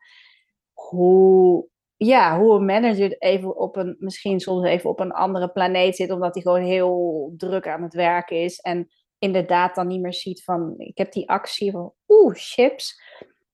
hoe, 0.73 1.69
ja, 1.97 2.39
hoe 2.39 2.55
een 2.55 2.65
manager 2.65 3.19
even 3.19 3.57
op 3.57 3.77
een, 3.77 3.97
misschien 3.99 4.41
soms 4.41 4.67
even 4.67 4.91
op 4.91 5.01
een 5.01 5.13
andere 5.13 5.49
planeet 5.49 5.97
zit, 5.97 6.11
omdat 6.11 6.35
hij 6.35 6.43
gewoon 6.43 6.63
heel 6.63 7.35
druk 7.37 7.69
aan 7.69 7.83
het 7.83 7.95
werken 7.95 8.37
is 8.37 8.61
en 8.61 8.89
inderdaad 9.19 9.75
dan 9.75 9.87
niet 9.87 10.01
meer 10.01 10.15
ziet 10.15 10.45
van, 10.45 10.75
ik 10.77 10.99
heb 10.99 11.13
die 11.13 11.29
actie 11.29 11.71
van, 11.71 11.93
oeh, 12.09 12.35
chips. 12.35 13.03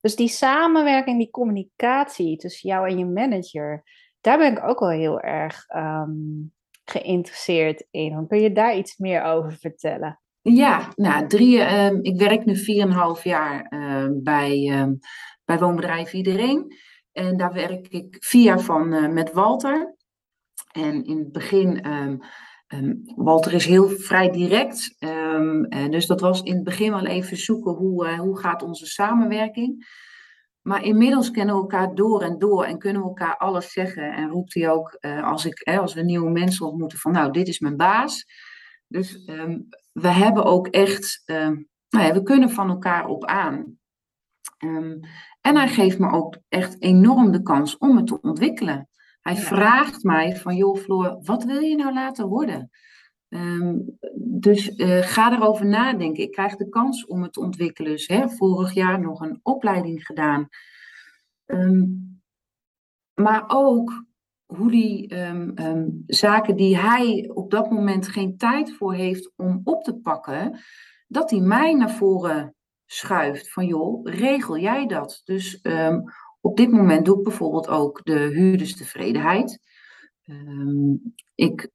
Dus 0.01 0.17
die 0.17 0.29
samenwerking, 0.29 1.19
die 1.19 1.31
communicatie 1.31 2.37
tussen 2.37 2.69
jou 2.69 2.89
en 2.89 2.99
je 2.99 3.07
manager, 3.07 3.83
daar 4.21 4.39
ben 4.39 4.53
ik 4.53 4.65
ook 4.65 4.81
wel 4.81 4.91
heel 4.91 5.21
erg 5.21 5.65
ehm, 5.67 6.11
geïnteresseerd 6.85 7.87
in. 7.91 8.27
Kun 8.29 8.41
je 8.41 8.53
daar 8.53 8.77
iets 8.77 8.97
meer 8.97 9.23
over 9.23 9.53
vertellen? 9.53 10.21
Ja, 10.41 10.93
nou, 10.97 11.27
drie, 11.27 11.57
uh, 11.57 11.93
ik 12.01 12.19
werk 12.19 12.45
nu 12.45 12.57
4,5 13.17 13.23
jaar 13.23 13.67
uh, 13.71 14.07
bij, 14.23 14.59
uh, 14.59 14.87
bij 15.45 15.59
woonbedrijf 15.59 16.13
Iedereen. 16.13 16.75
En 17.13 17.37
daar 17.37 17.53
werk 17.53 17.89
ik 17.89 18.27
jaar 18.31 18.61
van 18.61 18.93
uh, 18.93 19.09
met 19.09 19.33
Walter. 19.33 19.95
En 20.73 21.05
in 21.05 21.19
het 21.19 21.33
begin, 21.33 21.87
um, 21.89 23.03
Walter 23.17 23.53
is 23.53 23.65
heel 23.65 23.89
vrij 23.89 24.31
direct. 24.31 24.97
dus 25.91 26.07
dat 26.07 26.21
was 26.21 26.43
in 26.43 26.55
het 26.55 26.65
begin 26.65 26.91
wel 26.91 27.07
even 27.07 27.37
zoeken 27.37 27.73
hoe, 27.73 28.17
hoe 28.17 28.39
gaat 28.39 28.63
onze 28.63 28.87
samenwerking. 28.87 30.01
Maar 30.63 30.85
inmiddels 30.85 31.31
kennen 31.31 31.55
we 31.55 31.61
elkaar 31.61 31.95
door 31.95 32.23
en 32.23 32.39
door 32.39 32.65
en 32.65 32.79
kunnen 32.79 33.03
we 33.03 33.09
elkaar 33.09 33.37
alles 33.37 33.73
zeggen. 33.73 34.13
En 34.13 34.29
roept 34.29 34.55
hij 34.55 34.71
ook, 34.71 34.99
als, 35.23 35.45
ik, 35.45 35.63
als 35.63 35.95
we 35.95 36.03
nieuwe 36.03 36.31
mensen 36.31 36.67
ontmoeten, 36.67 36.99
van 36.99 37.13
nou, 37.13 37.33
dit 37.33 37.49
is 37.49 37.59
mijn 37.59 37.77
baas. 37.77 38.25
Dus 38.87 39.25
we 39.93 40.09
hebben 40.09 40.45
ook 40.45 40.67
echt, 40.67 41.23
nou 41.27 42.07
ja, 42.07 42.13
we 42.13 42.23
kunnen 42.23 42.51
van 42.51 42.69
elkaar 42.69 43.07
op 43.07 43.25
aan. 43.25 43.81
Um, 44.65 45.01
en 45.41 45.57
hij 45.57 45.69
geeft 45.69 45.99
me 45.99 46.11
ook 46.11 46.39
echt 46.49 46.83
enorm 46.83 47.33
de 47.33 47.43
kans 47.43 47.79
om 47.79 47.97
het 47.97 48.07
te 48.07 48.21
ontwikkelen. 48.21 48.89
Hij 49.21 49.37
vraagt 49.37 50.03
mij 50.03 50.37
van, 50.37 50.57
joh 50.57 50.77
Floor, 50.77 51.19
wat 51.23 51.45
wil 51.45 51.61
je 51.61 51.77
nou 51.77 51.93
laten 51.93 52.29
worden? 52.29 52.71
Um, 53.29 53.99
dus 54.15 54.69
uh, 54.69 54.99
ga 54.99 55.33
erover 55.33 55.67
nadenken. 55.67 56.23
Ik 56.23 56.33
krijg 56.33 56.57
de 56.57 56.69
kans 56.69 57.07
om 57.07 57.23
het 57.23 57.33
te 57.33 57.41
ontwikkelen. 57.41 57.91
Dus 57.91 58.07
hè, 58.07 58.29
vorig 58.29 58.73
jaar 58.73 59.01
nog 59.01 59.21
een 59.21 59.41
opleiding 59.43 60.07
gedaan. 60.07 60.49
Um, 61.47 62.23
maar 63.15 63.45
ook 63.47 64.05
hoe 64.47 64.71
die 64.71 65.17
um, 65.19 66.03
zaken 66.07 66.57
die 66.57 66.77
hij 66.77 67.31
op 67.35 67.51
dat 67.51 67.71
moment 67.71 68.09
geen 68.09 68.37
tijd 68.37 68.73
voor 68.73 68.95
heeft 68.95 69.33
om 69.37 69.61
op 69.65 69.85
te 69.85 69.95
pakken, 69.95 70.59
dat 71.07 71.31
hij 71.31 71.41
mij 71.41 71.75
naar 71.75 71.91
voren 71.91 72.55
schuift. 72.93 73.53
Van 73.53 73.67
joh, 73.67 74.07
regel 74.07 74.59
jij 74.59 74.87
dat? 74.87 75.21
Dus 75.25 75.61
op 76.41 76.57
dit 76.57 76.71
moment 76.71 77.05
doe 77.05 77.17
ik 77.17 77.23
bijvoorbeeld 77.23 77.69
ook 77.69 78.01
de 78.05 78.19
huurderstevredenheid. 78.19 79.61
ik 81.35 81.71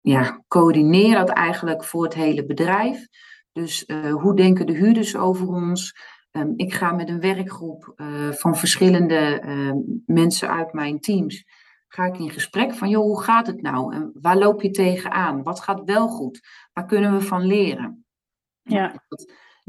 ja, 0.00 0.44
coördineer 0.48 1.14
dat 1.14 1.28
eigenlijk 1.28 1.84
voor 1.84 2.04
het 2.04 2.14
hele 2.14 2.46
bedrijf. 2.46 3.06
Dus 3.52 3.84
uh, 3.86 4.14
hoe 4.14 4.36
denken 4.36 4.66
de 4.66 4.72
huurders 4.72 5.16
over 5.16 5.48
ons? 5.48 5.94
Um, 6.32 6.52
ik 6.56 6.74
ga 6.74 6.92
met 6.92 7.08
een 7.08 7.20
werkgroep 7.20 7.92
uh, 7.96 8.30
van 8.30 8.56
verschillende 8.56 9.42
uh, 9.44 9.72
mensen 10.06 10.50
uit 10.50 10.72
mijn 10.72 11.00
teams. 11.00 11.44
Ga 11.88 12.04
ik 12.04 12.18
in 12.18 12.30
gesprek 12.30 12.74
van, 12.74 12.88
joh, 12.88 13.02
hoe 13.02 13.22
gaat 13.22 13.46
het 13.46 13.62
nou? 13.62 13.94
En 13.94 14.10
waar 14.20 14.38
loop 14.38 14.62
je 14.62 14.70
tegenaan? 14.70 15.42
Wat 15.42 15.60
gaat 15.60 15.84
wel 15.84 16.08
goed? 16.08 16.40
Waar 16.72 16.86
kunnen 16.86 17.12
we 17.12 17.20
van 17.20 17.46
leren? 17.46 18.04
Ja. 18.62 19.04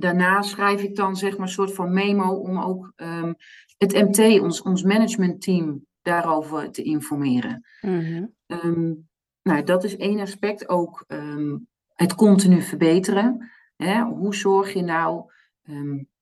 Daarna 0.01 0.41
schrijf 0.41 0.81
ik 0.81 0.96
dan 0.96 1.15
zeg 1.15 1.31
maar 1.38 1.48
een 1.48 1.53
soort 1.53 1.74
van 1.74 1.93
memo 1.93 2.34
om 2.34 2.60
ook 2.60 2.93
um, 2.96 3.36
het 3.77 3.93
MT, 3.93 4.39
ons, 4.39 4.62
ons 4.62 4.84
managementteam, 4.84 5.86
daarover 6.01 6.72
te 6.72 6.84
informeren. 6.84 7.65
Mm 7.81 8.00
-hmm. 8.00 8.34
um, 8.48 9.10
nou, 9.41 9.63
dat 9.63 9.84
is 9.84 9.98
één 9.98 10.20
aspect. 10.20 10.70
Ook 10.70 11.05
um, 11.08 11.67
het 11.93 12.15
continu 12.15 12.62
verbeteren. 12.62 13.51
Hè? 13.75 14.01
Hoe 14.01 14.36
zorg 14.36 14.74
je 14.74 14.81
nou 14.81 15.31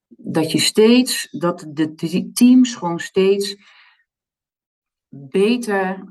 dat 0.07 0.51
je 0.51 0.59
steeds, 0.59 1.27
dat 1.31 1.65
de, 1.69 2.29
teams 2.33 2.75
gewoon 2.75 3.00
steeds 3.00 3.57
beter 5.09 6.03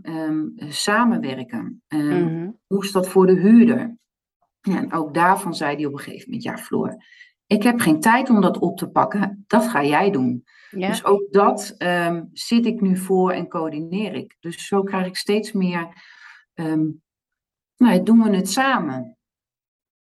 samenwerken. 0.69 1.83
Mm-hmm. 1.89 2.59
Hoe 2.67 2.85
is 2.85 2.93
dat 2.93 3.09
voor 3.09 3.27
de 3.27 3.37
huurder? 3.37 3.99
en 4.61 4.93
ook 4.93 5.15
daarvan 5.15 5.55
zei 5.55 5.77
hij 5.77 5.85
op 5.85 5.93
een 5.93 5.99
gegeven 5.99 6.25
moment, 6.25 6.43
ja 6.43 6.57
Floor, 6.57 7.05
ik 7.49 7.63
heb 7.63 7.81
geen 7.81 8.01
tijd 8.01 8.31
om 8.31 8.41
dat 8.41 8.59
op 8.59 8.77
te 8.77 8.89
pakken, 8.89 9.45
dat 9.47 9.69
ga 9.69 9.85
jij 9.85 10.11
doen. 10.11 10.45
Ja. 10.71 10.89
Dus 10.89 11.05
ook 11.05 11.27
dat 11.31 11.75
um, 11.79 12.29
zit 12.33 12.67
ik 12.67 12.81
nu 12.81 12.97
voor 12.97 13.33
en 13.33 13.49
coördineer 13.49 14.15
ik. 14.15 14.37
Dus 14.41 14.67
zo 14.67 14.83
krijg 14.83 15.07
ik 15.07 15.17
steeds 15.17 15.53
meer 15.53 15.89
um, 16.55 17.03
nou, 17.77 18.03
doen 18.03 18.23
we 18.23 18.37
het 18.37 18.51
samen. 18.51 19.18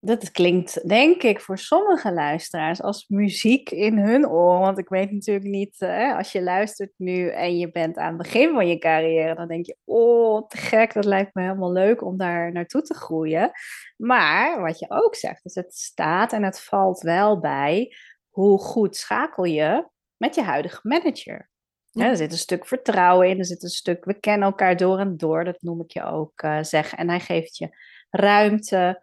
Dat 0.03 0.31
klinkt, 0.31 0.89
denk 0.89 1.23
ik, 1.23 1.41
voor 1.41 1.59
sommige 1.59 2.13
luisteraars 2.13 2.83
als 2.83 3.09
muziek 3.09 3.71
in 3.71 3.99
hun 3.99 4.29
oor. 4.29 4.59
Want 4.59 4.79
ik 4.79 4.89
weet 4.89 5.11
natuurlijk 5.11 5.47
niet, 5.47 5.75
hè, 5.79 6.15
als 6.15 6.33
je 6.33 6.43
luistert 6.43 6.93
nu 6.97 7.29
en 7.29 7.59
je 7.59 7.71
bent 7.71 7.97
aan 7.97 8.09
het 8.09 8.23
begin 8.23 8.53
van 8.53 8.69
je 8.69 8.79
carrière, 8.79 9.35
dan 9.35 9.49
denk 9.49 9.67
je, 9.67 9.77
oh, 9.85 10.47
te 10.49 10.57
gek, 10.57 10.93
dat 10.93 11.05
lijkt 11.05 11.35
me 11.35 11.43
helemaal 11.43 11.73
leuk 11.73 12.03
om 12.03 12.17
daar 12.17 12.53
naartoe 12.53 12.83
te 12.83 12.95
groeien. 12.95 13.51
Maar 13.97 14.61
wat 14.61 14.79
je 14.79 14.87
ook 14.89 15.15
zegt, 15.15 15.45
is 15.45 15.55
het 15.55 15.75
staat 15.75 16.33
en 16.33 16.43
het 16.43 16.61
valt 16.61 17.01
wel 17.01 17.41
bij 17.41 17.95
hoe 18.29 18.59
goed 18.59 18.97
schakel 18.97 19.45
je 19.45 19.89
met 20.17 20.35
je 20.35 20.43
huidige 20.43 20.81
manager. 20.83 21.51
Ja. 21.91 22.09
er 22.09 22.17
zit 22.17 22.33
een 22.33 22.39
stuk 22.39 22.67
vertrouwen 22.67 23.29
in, 23.29 23.39
er 23.39 23.45
zit 23.45 23.63
een 23.63 23.69
stuk, 23.69 24.05
we 24.05 24.21
kennen 24.21 24.49
elkaar 24.49 24.77
door 24.77 24.99
en 24.99 25.17
door, 25.17 25.45
dat 25.45 25.63
noem 25.63 25.81
ik 25.81 25.91
je 25.91 26.05
ook 26.05 26.43
uh, 26.43 26.63
zeggen. 26.63 26.99
En 26.99 27.09
hij 27.09 27.21
geeft 27.21 27.57
je 27.57 27.69
ruimte. 28.11 29.03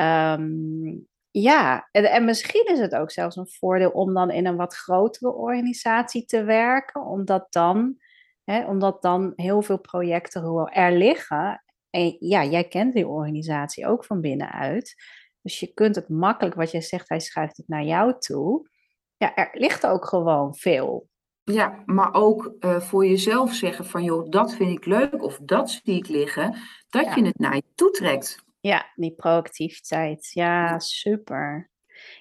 Um, 0.00 1.08
ja, 1.30 1.88
en, 1.90 2.04
en, 2.04 2.24
misschien 2.24 2.66
is 2.66 2.78
het 2.78 2.94
ook 2.94 3.10
zelfs 3.10 3.36
een 3.36 3.48
voordeel 3.48 3.90
om 3.90 4.14
dan 4.14 4.30
in 4.30 4.46
een 4.46 4.56
wat 4.56 4.74
grotere 4.74 5.32
organisatie 5.32 6.24
te 6.24 6.44
werken, 6.44 7.06
omdat 7.06 7.46
dan, 7.50 7.96
hè, 8.44 8.66
omdat 8.66 9.02
dan 9.02 9.32
heel 9.36 9.62
veel 9.62 9.78
projecten 9.78 10.68
er 10.72 10.92
liggen. 10.92 11.64
En 11.90 12.16
ja, 12.18 12.44
jij 12.44 12.64
kent 12.68 12.94
die 12.94 13.08
organisatie 13.08 13.86
ook 13.86 14.04
van 14.04 14.20
binnenuit. 14.20 14.94
Dus 15.42 15.60
je 15.60 15.72
kunt 15.74 15.94
het 15.94 16.08
makkelijk, 16.08 16.54
wat 16.54 16.70
jij 16.70 16.80
zegt, 16.80 17.08
hij 17.08 17.20
schuift 17.20 17.56
het 17.56 17.68
naar 17.68 17.84
jou 17.84 18.14
toe. 18.18 18.68
Ja, 19.16 19.34
er 19.34 19.48
ligt 19.52 19.86
ook 19.86 20.04
gewoon 20.04 20.54
veel. 20.54 21.08
Ja, 21.44 21.82
maar 21.86 22.14
ook 22.14 22.54
uh, 22.60 22.80
voor 22.80 23.06
jezelf 23.06 23.54
zeggen 23.54 23.84
van 23.84 24.04
joh, 24.04 24.30
dat 24.30 24.54
vind 24.54 24.78
ik 24.78 24.86
leuk 24.86 25.22
of 25.22 25.38
dat 25.42 25.70
zie 25.70 25.96
ik 25.96 26.08
liggen, 26.08 26.56
dat 26.88 27.04
ja. 27.04 27.14
je 27.14 27.24
het 27.24 27.38
naar 27.38 27.54
je 27.54 27.62
toe 27.74 27.90
trekt. 27.90 28.46
Ja, 28.60 28.92
die 28.94 29.14
proactiviteit. 29.14 30.30
Ja, 30.32 30.78
super. 30.78 31.70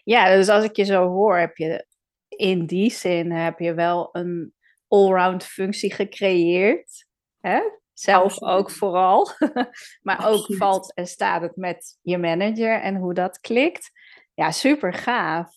Ja, 0.03 0.35
dus 0.35 0.49
als 0.49 0.63
ik 0.63 0.75
je 0.75 0.83
zo 0.83 1.07
hoor, 1.07 1.37
heb 1.37 1.57
je 1.57 1.85
in 2.27 2.65
die 2.65 2.91
zin 2.91 3.31
heb 3.31 3.59
je 3.59 3.73
wel 3.73 4.09
een 4.11 4.53
allround 4.87 5.43
functie 5.43 5.93
gecreëerd. 5.93 7.07
Hè? 7.39 7.61
Zelf 7.93 8.31
Absoluut. 8.31 8.53
ook 8.53 8.71
vooral. 8.71 9.29
maar 10.05 10.17
Absoluut. 10.17 10.39
ook 10.39 10.55
valt 10.55 10.93
en 10.93 11.07
staat 11.07 11.41
het 11.41 11.55
met 11.55 11.97
je 12.01 12.17
manager 12.17 12.81
en 12.81 12.95
hoe 12.95 13.13
dat 13.13 13.39
klikt. 13.39 13.91
Ja, 14.33 14.51
super 14.51 14.93
gaaf. 14.93 15.49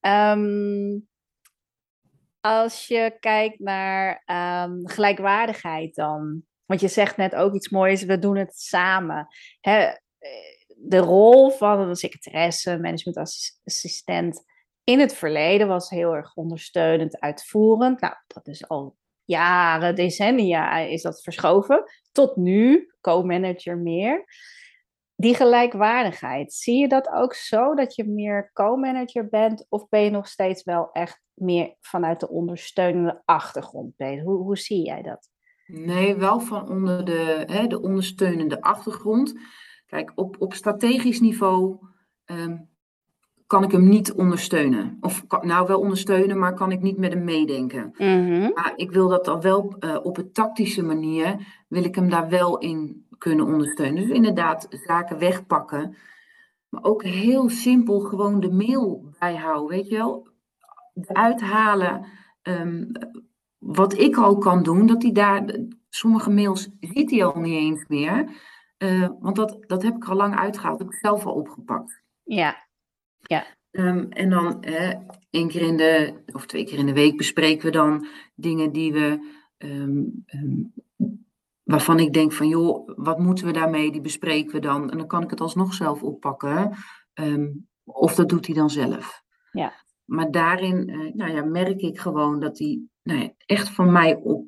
Um, 0.00 1.08
als 2.40 2.86
je 2.86 3.16
kijkt 3.20 3.58
naar 3.58 4.22
um, 4.66 4.88
gelijkwaardigheid 4.88 5.94
dan. 5.94 6.42
Want 6.64 6.80
je 6.80 6.88
zegt 6.88 7.16
net 7.16 7.34
ook 7.34 7.54
iets 7.54 7.68
moois, 7.68 8.02
we 8.02 8.18
doen 8.18 8.36
het 8.36 8.56
samen. 8.56 9.28
Hè, 9.60 9.90
de 10.76 10.98
rol 10.98 11.50
van 11.50 11.80
een 11.80 11.96
secretaresse, 11.96 12.78
managementassistent 12.78 14.44
in 14.88 15.00
het 15.00 15.14
verleden 15.14 15.68
was 15.68 15.90
heel 15.90 16.14
erg 16.14 16.34
ondersteunend, 16.34 17.20
uitvoerend. 17.20 18.00
Nou, 18.00 18.14
dat 18.26 18.46
is 18.46 18.68
al 18.68 18.96
jaren, 19.24 19.94
decennia 19.94 20.78
is 20.78 21.02
dat 21.02 21.22
verschoven. 21.22 21.84
Tot 22.12 22.36
nu, 22.36 22.92
co-manager 23.00 23.78
meer. 23.78 24.24
Die 25.16 25.34
gelijkwaardigheid, 25.34 26.52
zie 26.52 26.78
je 26.78 26.88
dat 26.88 27.08
ook 27.08 27.34
zo 27.34 27.74
dat 27.74 27.94
je 27.94 28.04
meer 28.04 28.50
co-manager 28.52 29.28
bent? 29.28 29.66
Of 29.68 29.88
ben 29.88 30.00
je 30.00 30.10
nog 30.10 30.28
steeds 30.28 30.64
wel 30.64 30.90
echt 30.92 31.20
meer 31.34 31.76
vanuit 31.80 32.20
de 32.20 32.28
ondersteunende 32.28 33.22
achtergrond 33.24 33.96
bezig? 33.96 34.22
Hoe, 34.22 34.42
hoe 34.42 34.58
zie 34.58 34.84
jij 34.84 35.02
dat? 35.02 35.30
Nee, 35.66 36.14
wel 36.14 36.40
van 36.40 36.68
onder 36.68 37.04
de, 37.04 37.44
hè, 37.46 37.66
de 37.66 37.82
ondersteunende 37.82 38.60
achtergrond. 38.60 39.34
Kijk, 39.88 40.12
op, 40.14 40.36
op 40.38 40.54
strategisch 40.54 41.20
niveau 41.20 41.76
um, 42.26 42.68
kan 43.46 43.64
ik 43.64 43.70
hem 43.70 43.88
niet 43.88 44.12
ondersteunen. 44.12 44.98
Of 45.00 45.24
nou 45.40 45.66
wel 45.66 45.80
ondersteunen, 45.80 46.38
maar 46.38 46.54
kan 46.54 46.72
ik 46.72 46.82
niet 46.82 46.98
met 46.98 47.12
hem 47.12 47.24
meedenken. 47.24 47.94
Mm 47.98 48.26
-hmm. 48.26 48.52
Maar 48.54 48.72
ik 48.76 48.90
wil 48.90 49.08
dat 49.08 49.24
dan 49.24 49.40
wel 49.40 49.76
uh, 49.80 49.98
op 50.02 50.18
een 50.18 50.32
tactische 50.32 50.82
manier, 50.82 51.36
wil 51.68 51.84
ik 51.84 51.94
hem 51.94 52.10
daar 52.10 52.28
wel 52.28 52.58
in 52.58 53.06
kunnen 53.18 53.46
ondersteunen. 53.46 54.02
Dus 54.02 54.16
inderdaad, 54.16 54.66
zaken 54.70 55.18
wegpakken. 55.18 55.96
Maar 56.68 56.84
ook 56.84 57.02
heel 57.02 57.48
simpel 57.48 58.00
gewoon 58.00 58.40
de 58.40 58.50
mail 58.50 59.14
bijhouden, 59.18 59.76
weet 59.76 59.88
je 59.88 59.96
wel. 59.96 60.28
Uithalen 61.06 62.06
um, 62.42 62.92
wat 63.58 63.98
ik 63.98 64.16
al 64.16 64.38
kan 64.38 64.62
doen, 64.62 64.86
dat 64.86 65.02
hij 65.02 65.12
daar, 65.12 65.58
sommige 65.88 66.30
mails 66.30 66.68
ziet 66.80 67.10
hij 67.10 67.24
al 67.24 67.40
niet 67.40 67.54
eens 67.54 67.84
meer. 67.86 68.30
Uh, 68.78 69.08
want 69.20 69.36
dat, 69.36 69.64
dat 69.66 69.82
heb 69.82 69.94
ik 69.94 70.08
al 70.08 70.16
lang 70.16 70.36
uitgehaald, 70.36 70.78
dat 70.78 70.86
heb 70.86 70.96
ik 70.96 71.02
zelf 71.02 71.26
al 71.26 71.34
opgepakt. 71.34 72.02
Ja, 72.22 72.66
ja. 73.18 73.46
Um, 73.70 74.10
en 74.10 74.30
dan 74.30 74.64
uh, 74.68 74.94
één 75.30 75.48
keer 75.48 75.62
in 75.62 75.76
de, 75.76 76.22
of 76.32 76.46
twee 76.46 76.64
keer 76.64 76.78
in 76.78 76.86
de 76.86 76.92
week 76.92 77.16
bespreken 77.16 77.64
we 77.64 77.70
dan 77.70 78.06
dingen 78.34 78.72
die 78.72 78.92
we, 78.92 79.34
um, 79.58 80.24
waarvan 81.62 81.98
ik 81.98 82.12
denk 82.12 82.32
van 82.32 82.48
joh, 82.48 82.90
wat 82.96 83.18
moeten 83.18 83.46
we 83.46 83.52
daarmee, 83.52 83.92
die 83.92 84.00
bespreken 84.00 84.52
we 84.52 84.58
dan. 84.58 84.90
En 84.90 84.98
dan 84.98 85.06
kan 85.06 85.22
ik 85.22 85.30
het 85.30 85.40
alsnog 85.40 85.74
zelf 85.74 86.02
oppakken. 86.02 86.76
of 87.84 88.14
dat 88.14 88.28
doet 88.28 88.46
hij 88.46 88.54
dan 88.54 88.70
zelf. 88.70 89.22
Ja. 89.52 89.72
Maar 90.04 90.30
daarin 90.30 90.88
uh, 90.88 91.14
nou 91.14 91.32
ja, 91.32 91.44
merk 91.44 91.80
ik 91.80 91.98
gewoon 91.98 92.40
dat 92.40 92.58
hij 92.58 92.80
nou 93.02 93.20
ja, 93.20 93.30
echt 93.46 93.70
van 93.70 93.92
mij 93.92 94.14
op, 94.14 94.46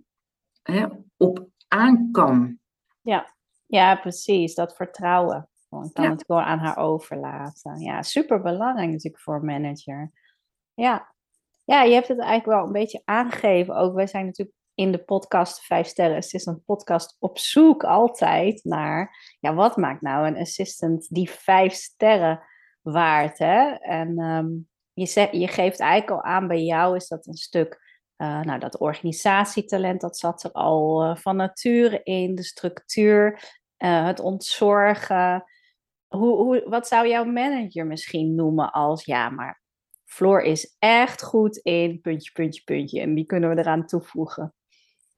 hè, 0.63 0.87
op 1.17 1.49
aan 1.69 2.09
kan. 2.13 2.59
Ja. 3.03 3.35
Ja, 3.71 3.97
precies. 3.97 4.55
Dat 4.55 4.77
vertrouwen. 4.77 5.49
Ik 5.85 5.95
kan 5.95 6.11
het 6.11 6.25
gewoon 6.27 6.43
aan 6.43 6.59
haar 6.59 6.77
overlaten. 6.77 7.81
Ja, 7.81 8.03
super 8.03 8.43
belangrijk 8.43 8.91
natuurlijk 8.91 9.23
voor 9.23 9.35
een 9.35 9.45
manager. 9.45 10.11
Ja. 10.75 11.15
ja, 11.65 11.83
je 11.83 11.95
hebt 11.95 12.09
het 12.09 12.19
eigenlijk 12.19 12.59
wel 12.59 12.67
een 12.67 12.73
beetje 12.73 13.03
aangegeven. 13.05 13.77
Ook 13.77 13.95
wij 13.95 14.07
zijn 14.07 14.27
natuurlijk 14.27 14.57
in 14.75 14.93
de 14.93 15.05
podcast 15.05 15.65
Vijf 15.65 15.87
Sterren 15.87 16.17
Assistant 16.17 16.65
podcast 16.65 17.17
op 17.19 17.39
zoek 17.39 17.85
altijd 17.85 18.65
naar, 18.65 19.17
ja, 19.41 19.55
wat 19.55 19.77
maakt 19.77 20.01
nou 20.01 20.27
een 20.27 20.37
assistant 20.37 21.07
die 21.09 21.31
vijf 21.31 21.73
sterren 21.73 22.43
waard? 22.83 23.39
Hè? 23.39 23.71
En 23.71 24.19
um, 24.19 24.69
je, 24.93 25.07
zegt, 25.07 25.33
je 25.33 25.49
geeft 25.49 25.81
eigenlijk 25.81 26.11
al 26.11 26.31
aan, 26.31 26.49
bij 26.49 26.63
jou 26.63 26.97
is 26.97 27.09
dat 27.09 27.27
een 27.27 27.35
stuk, 27.35 27.81
uh, 28.17 28.41
nou 28.41 28.59
dat 28.59 28.79
organisatietalent, 28.79 30.01
dat 30.01 30.19
zat 30.19 30.45
er 30.45 30.53
al 30.53 31.05
uh, 31.05 31.17
van 31.17 31.37
nature 31.37 32.03
in, 32.03 32.35
de 32.35 32.43
structuur, 32.43 33.41
uh, 33.85 34.07
het 34.07 34.21
ontzorgen. 34.21 35.45
Hoe, 36.07 36.37
hoe, 36.37 36.65
wat 36.69 36.87
zou 36.87 37.09
jouw 37.09 37.25
manager 37.25 37.87
misschien 37.87 38.35
noemen 38.35 38.73
als, 38.73 39.05
ja, 39.05 39.29
maar 39.29 39.63
Floor 40.05 40.43
is 40.43 40.77
echt 40.79 41.23
goed 41.23 41.57
in 41.57 42.01
puntje, 42.01 42.33
puntje, 42.33 42.63
puntje. 42.65 43.01
En 43.01 43.15
die 43.15 43.27
kunnen 43.27 43.51
we 43.51 43.59
eraan 43.59 43.87
toevoegen. 43.87 44.55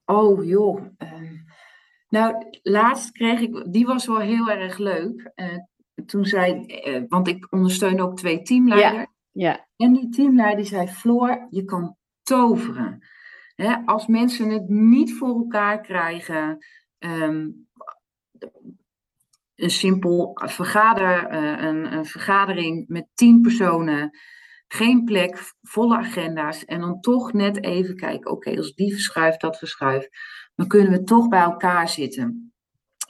Oh 0.05 0.45
joh. 0.45 0.85
Ehm, 0.97 1.35
nou, 2.09 2.45
laatst 2.61 3.11
kreeg 3.11 3.39
ik, 3.39 3.71
die 3.71 3.85
was 3.85 4.05
wel 4.05 4.19
heel 4.19 4.49
erg 4.49 4.77
leuk. 4.77 5.31
toen 6.05 6.25
zei, 6.25 6.65
want 7.07 7.27
ik 7.27 7.47
ondersteun 7.53 8.01
ook 8.01 8.17
twee 8.17 8.41
teamleiders. 8.41 9.07
Ja. 9.31 9.67
En 9.75 9.93
die 9.93 10.09
teamleider 10.09 10.65
zei, 10.65 10.87
Floor, 10.87 11.47
je 11.49 11.63
kan 11.63 11.95
toveren. 12.23 13.07
als 13.85 14.07
mensen 14.07 14.49
het 14.49 14.69
niet 14.69 15.13
voor 15.13 15.35
elkaar 15.35 15.81
krijgen, 15.81 16.65
ehm, 16.97 17.49
een 19.55 19.69
simpel 19.69 20.31
vergader, 20.45 21.31
uh, 21.33 21.63
een, 21.65 21.93
een, 21.93 22.05
vergadering 22.05 22.87
met 22.87 23.07
tien 23.13 23.41
personen, 23.41 24.17
geen 24.67 25.03
plek, 25.03 25.53
volle 25.61 25.97
agenda's 25.97 26.65
en 26.65 26.79
dan 26.79 26.99
toch 26.99 27.33
net 27.33 27.63
even 27.63 27.95
kijken, 27.95 28.31
oké, 28.31 28.57
als 28.57 28.73
die 28.73 28.91
verschuift, 28.91 29.41
dat 29.41 29.57
verschuift, 29.57 30.09
dan 30.55 30.67
kunnen 30.67 30.91
we 30.91 31.03
toch 31.03 31.27
bij 31.27 31.41
elkaar 31.41 31.89
zitten. 31.89 32.53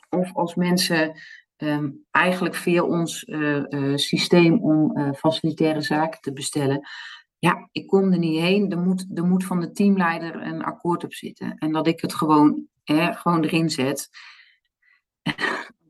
Of 0.09 0.33
als 0.33 0.55
mensen 0.55 1.15
Ehm, 1.63 1.89
eigenlijk 2.11 2.55
via 2.55 2.83
ons 2.83 3.23
uh, 3.23 3.63
uh, 3.69 3.95
systeem 3.95 4.63
om 4.63 4.97
uh, 4.97 5.13
facilitaire 5.13 5.81
zaken 5.81 6.21
te 6.21 6.33
bestellen. 6.33 6.87
Ja, 7.39 7.69
ik 7.71 7.87
kom 7.87 8.11
er 8.11 8.17
niet 8.17 8.39
heen. 8.39 8.71
Er 8.71 8.77
moet, 8.77 9.05
er 9.13 9.25
moet 9.25 9.45
van 9.45 9.59
de 9.59 9.71
teamleider 9.71 10.41
een 10.41 10.63
akkoord 10.63 11.03
op 11.03 11.13
zitten. 11.13 11.57
En 11.57 11.71
dat 11.71 11.87
ik 11.87 12.01
het 12.01 12.13
gewoon, 12.13 12.67
hè, 12.83 13.13
gewoon 13.13 13.43
erin 13.43 13.69
zet. 13.69 14.09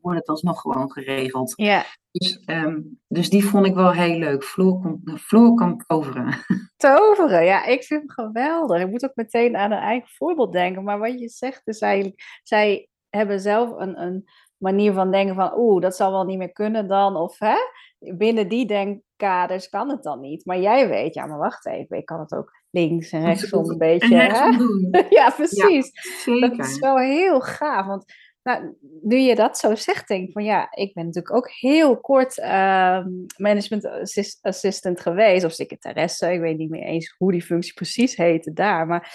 Wordt 0.04 0.18
het 0.18 0.28
alsnog 0.28 0.60
gewoon 0.60 0.92
geregeld. 0.92 1.52
Ja. 1.56 1.84
Dus, 2.10 2.42
um, 2.46 3.00
dus 3.08 3.30
die 3.30 3.44
vond 3.44 3.66
ik 3.66 3.74
wel 3.74 3.92
heel 3.92 4.18
leuk. 4.18 4.44
Floor, 4.44 4.80
kon, 4.80 5.18
Floor 5.18 5.54
kan 5.54 5.84
toveren. 5.86 6.34
Toveren, 6.76 7.44
ja, 7.44 7.64
ik 7.64 7.82
vind 7.82 8.02
het 8.02 8.12
geweldig. 8.12 8.80
Ik 8.80 8.90
moet 8.90 9.04
ook 9.04 9.14
meteen 9.14 9.56
aan 9.56 9.72
een 9.72 9.78
eigen 9.78 10.08
voorbeeld 10.08 10.52
denken. 10.52 10.84
Maar 10.84 10.98
wat 10.98 11.20
je 11.20 11.28
zegt 11.28 11.66
is 11.66 11.78
eigenlijk, 11.78 12.40
zij 12.42 12.88
hebben 13.10 13.40
zelf 13.40 13.70
een, 13.78 14.02
een 14.02 14.24
manier 14.56 14.92
van 14.92 15.10
denken 15.10 15.34
van, 15.34 15.58
oeh, 15.58 15.82
dat 15.82 15.96
zal 15.96 16.10
wel 16.10 16.24
niet 16.24 16.38
meer 16.38 16.52
kunnen 16.52 16.88
dan. 16.88 17.16
Of 17.16 17.38
hè, 17.38 17.56
binnen 17.98 18.48
die 18.48 18.66
denkkaders 18.66 19.68
kan 19.68 19.88
het 19.88 20.02
dan 20.02 20.20
niet. 20.20 20.44
Maar 20.44 20.60
jij 20.60 20.88
weet, 20.88 21.14
ja, 21.14 21.26
maar 21.26 21.38
wacht 21.38 21.66
even, 21.66 21.96
ik 21.96 22.06
kan 22.06 22.20
het 22.20 22.34
ook 22.34 22.52
links 22.70 23.10
en 23.10 23.24
rechtsom 23.24 23.70
een 23.70 23.78
beetje. 23.78 24.16
Hè? 24.16 24.56
Doen. 24.56 24.88
ja, 25.10 25.30
precies. 25.30 25.90
Ja, 26.24 26.48
dat 26.48 26.58
is 26.58 26.78
wel 26.78 26.98
heel 26.98 27.40
gaaf. 27.40 27.86
Want 27.86 28.04
nou, 28.44 28.76
nu 29.02 29.16
je 29.16 29.34
dat 29.34 29.58
zo 29.58 29.74
zegt, 29.74 30.08
denk 30.08 30.26
ik 30.26 30.32
van 30.32 30.44
ja, 30.44 30.68
ik 30.70 30.94
ben 30.94 31.04
natuurlijk 31.04 31.36
ook 31.36 31.50
heel 31.50 32.00
kort 32.00 32.38
uh, 32.38 33.06
management 33.36 33.88
assistant 34.40 35.00
geweest, 35.00 35.44
of 35.44 35.52
secretaresse. 35.52 36.32
Ik 36.32 36.40
weet 36.40 36.58
niet 36.58 36.70
meer 36.70 36.82
eens 36.82 37.14
hoe 37.18 37.32
die 37.32 37.42
functie 37.42 37.74
precies 37.74 38.16
heette 38.16 38.52
daar. 38.52 38.86
Maar 38.86 39.12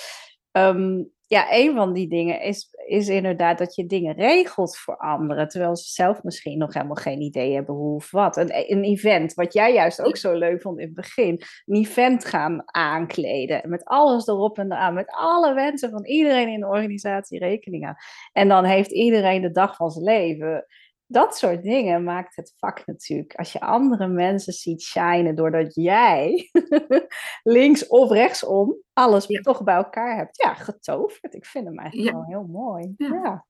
um, 0.51 1.11
ja, 1.29 1.53
een 1.53 1.75
van 1.75 1.93
die 1.93 2.07
dingen 2.07 2.41
is, 2.41 2.69
is 2.85 3.07
inderdaad 3.07 3.57
dat 3.57 3.75
je 3.75 3.85
dingen 3.85 4.15
regelt 4.15 4.77
voor 4.77 4.97
anderen, 4.97 5.47
terwijl 5.47 5.75
ze 5.75 5.91
zelf 5.91 6.23
misschien 6.23 6.57
nog 6.57 6.73
helemaal 6.73 6.95
geen 6.95 7.21
idee 7.21 7.53
hebben 7.53 7.75
hoe 7.75 7.95
of 7.95 8.11
wat. 8.11 8.37
Een, 8.37 8.71
een 8.71 8.83
event, 8.83 9.33
wat 9.33 9.53
jij 9.53 9.73
juist 9.73 10.01
ook 10.01 10.17
zo 10.17 10.33
leuk 10.33 10.61
vond 10.61 10.79
in 10.79 10.85
het 10.85 10.95
begin, 10.95 11.41
een 11.65 11.75
event 11.75 12.25
gaan 12.25 12.61
aankleden, 12.65 13.69
met 13.69 13.85
alles 13.85 14.27
erop 14.27 14.57
en 14.57 14.71
eraan, 14.71 14.93
met 14.93 15.09
alle 15.09 15.53
wensen 15.53 15.89
van 15.89 16.05
iedereen 16.05 16.47
in 16.47 16.59
de 16.59 16.67
organisatie 16.67 17.39
rekening 17.39 17.85
aan. 17.85 17.95
En 18.33 18.47
dan 18.47 18.65
heeft 18.65 18.91
iedereen 18.91 19.41
de 19.41 19.51
dag 19.51 19.75
van 19.75 19.89
zijn 19.89 20.05
leven 20.05 20.65
dat 21.11 21.37
soort 21.37 21.63
dingen 21.63 22.03
maakt 22.03 22.35
het 22.35 22.53
vak 22.57 22.85
natuurlijk. 22.85 23.35
Als 23.35 23.51
je 23.51 23.59
andere 23.59 24.07
mensen 24.07 24.53
ziet 24.53 24.81
shinen 24.81 25.35
doordat 25.35 25.75
jij 25.75 26.49
links 27.43 27.87
of 27.87 28.11
rechtsom 28.11 28.77
alles 28.93 29.25
toch 29.41 29.63
bij 29.63 29.75
elkaar 29.75 30.15
hebt. 30.15 30.37
Ja, 30.37 30.53
getoverd. 30.53 31.33
Ik 31.33 31.45
vind 31.45 31.65
hem 31.65 31.79
eigenlijk 31.79 32.15
wel 32.15 32.25
heel 32.25 32.47
mooi. 32.51 32.93
Ja. 32.97 33.45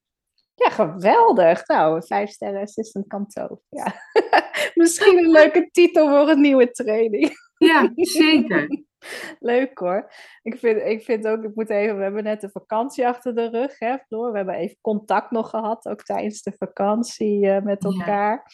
ja. 0.55 0.69
geweldig. 0.69 1.67
Nou, 1.67 2.05
vijf 2.05 2.29
sterren 2.29 2.61
assistant 2.61 3.07
kan 3.07 3.27
toveren. 3.27 3.61
Ja. 3.69 3.93
Misschien 4.81 5.17
een 5.17 5.31
leuke 5.31 5.69
titel 5.71 6.07
voor 6.07 6.29
een 6.29 6.41
nieuwe 6.41 6.71
training. 6.71 7.31
ja, 7.57 7.91
zeker. 7.95 8.83
Leuk 9.39 9.77
hoor. 9.77 10.12
Ik 10.41 10.59
vind, 10.59 10.81
ik 10.81 11.03
vind 11.03 11.27
ook, 11.27 11.43
ik 11.43 11.55
moet 11.55 11.69
even, 11.69 11.97
we 11.97 12.03
hebben 12.03 12.23
net 12.23 12.41
de 12.41 12.49
vakantie 12.49 13.07
achter 13.07 13.35
de 13.35 13.49
rug, 13.49 13.79
hè, 13.79 13.97
Floor. 13.97 14.31
We 14.31 14.38
hebben 14.38 14.55
even 14.55 14.77
contact 14.81 15.31
nog 15.31 15.49
gehad, 15.49 15.88
ook 15.88 16.03
tijdens 16.03 16.41
de 16.41 16.53
vakantie 16.57 17.45
uh, 17.45 17.62
met 17.62 17.83
elkaar. 17.83 18.51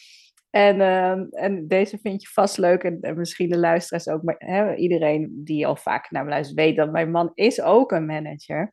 En, 0.50 0.76
uh, 0.76 1.42
en 1.42 1.68
deze 1.68 1.98
vind 1.98 2.22
je 2.22 2.28
vast 2.28 2.58
leuk. 2.58 2.82
En, 2.82 2.98
en 3.00 3.16
misschien 3.16 3.48
de 3.48 3.58
luisteraars 3.58 4.08
ook. 4.08 4.22
Maar 4.22 4.34
hè, 4.38 4.74
iedereen 4.74 5.40
die 5.44 5.66
al 5.66 5.76
vaak 5.76 6.10
naar 6.10 6.24
me 6.24 6.30
luistert, 6.30 6.58
weet 6.58 6.76
dat 6.76 6.92
mijn 6.92 7.10
man 7.10 7.30
is 7.34 7.60
ook 7.60 7.92
een 7.92 8.06
manager. 8.06 8.72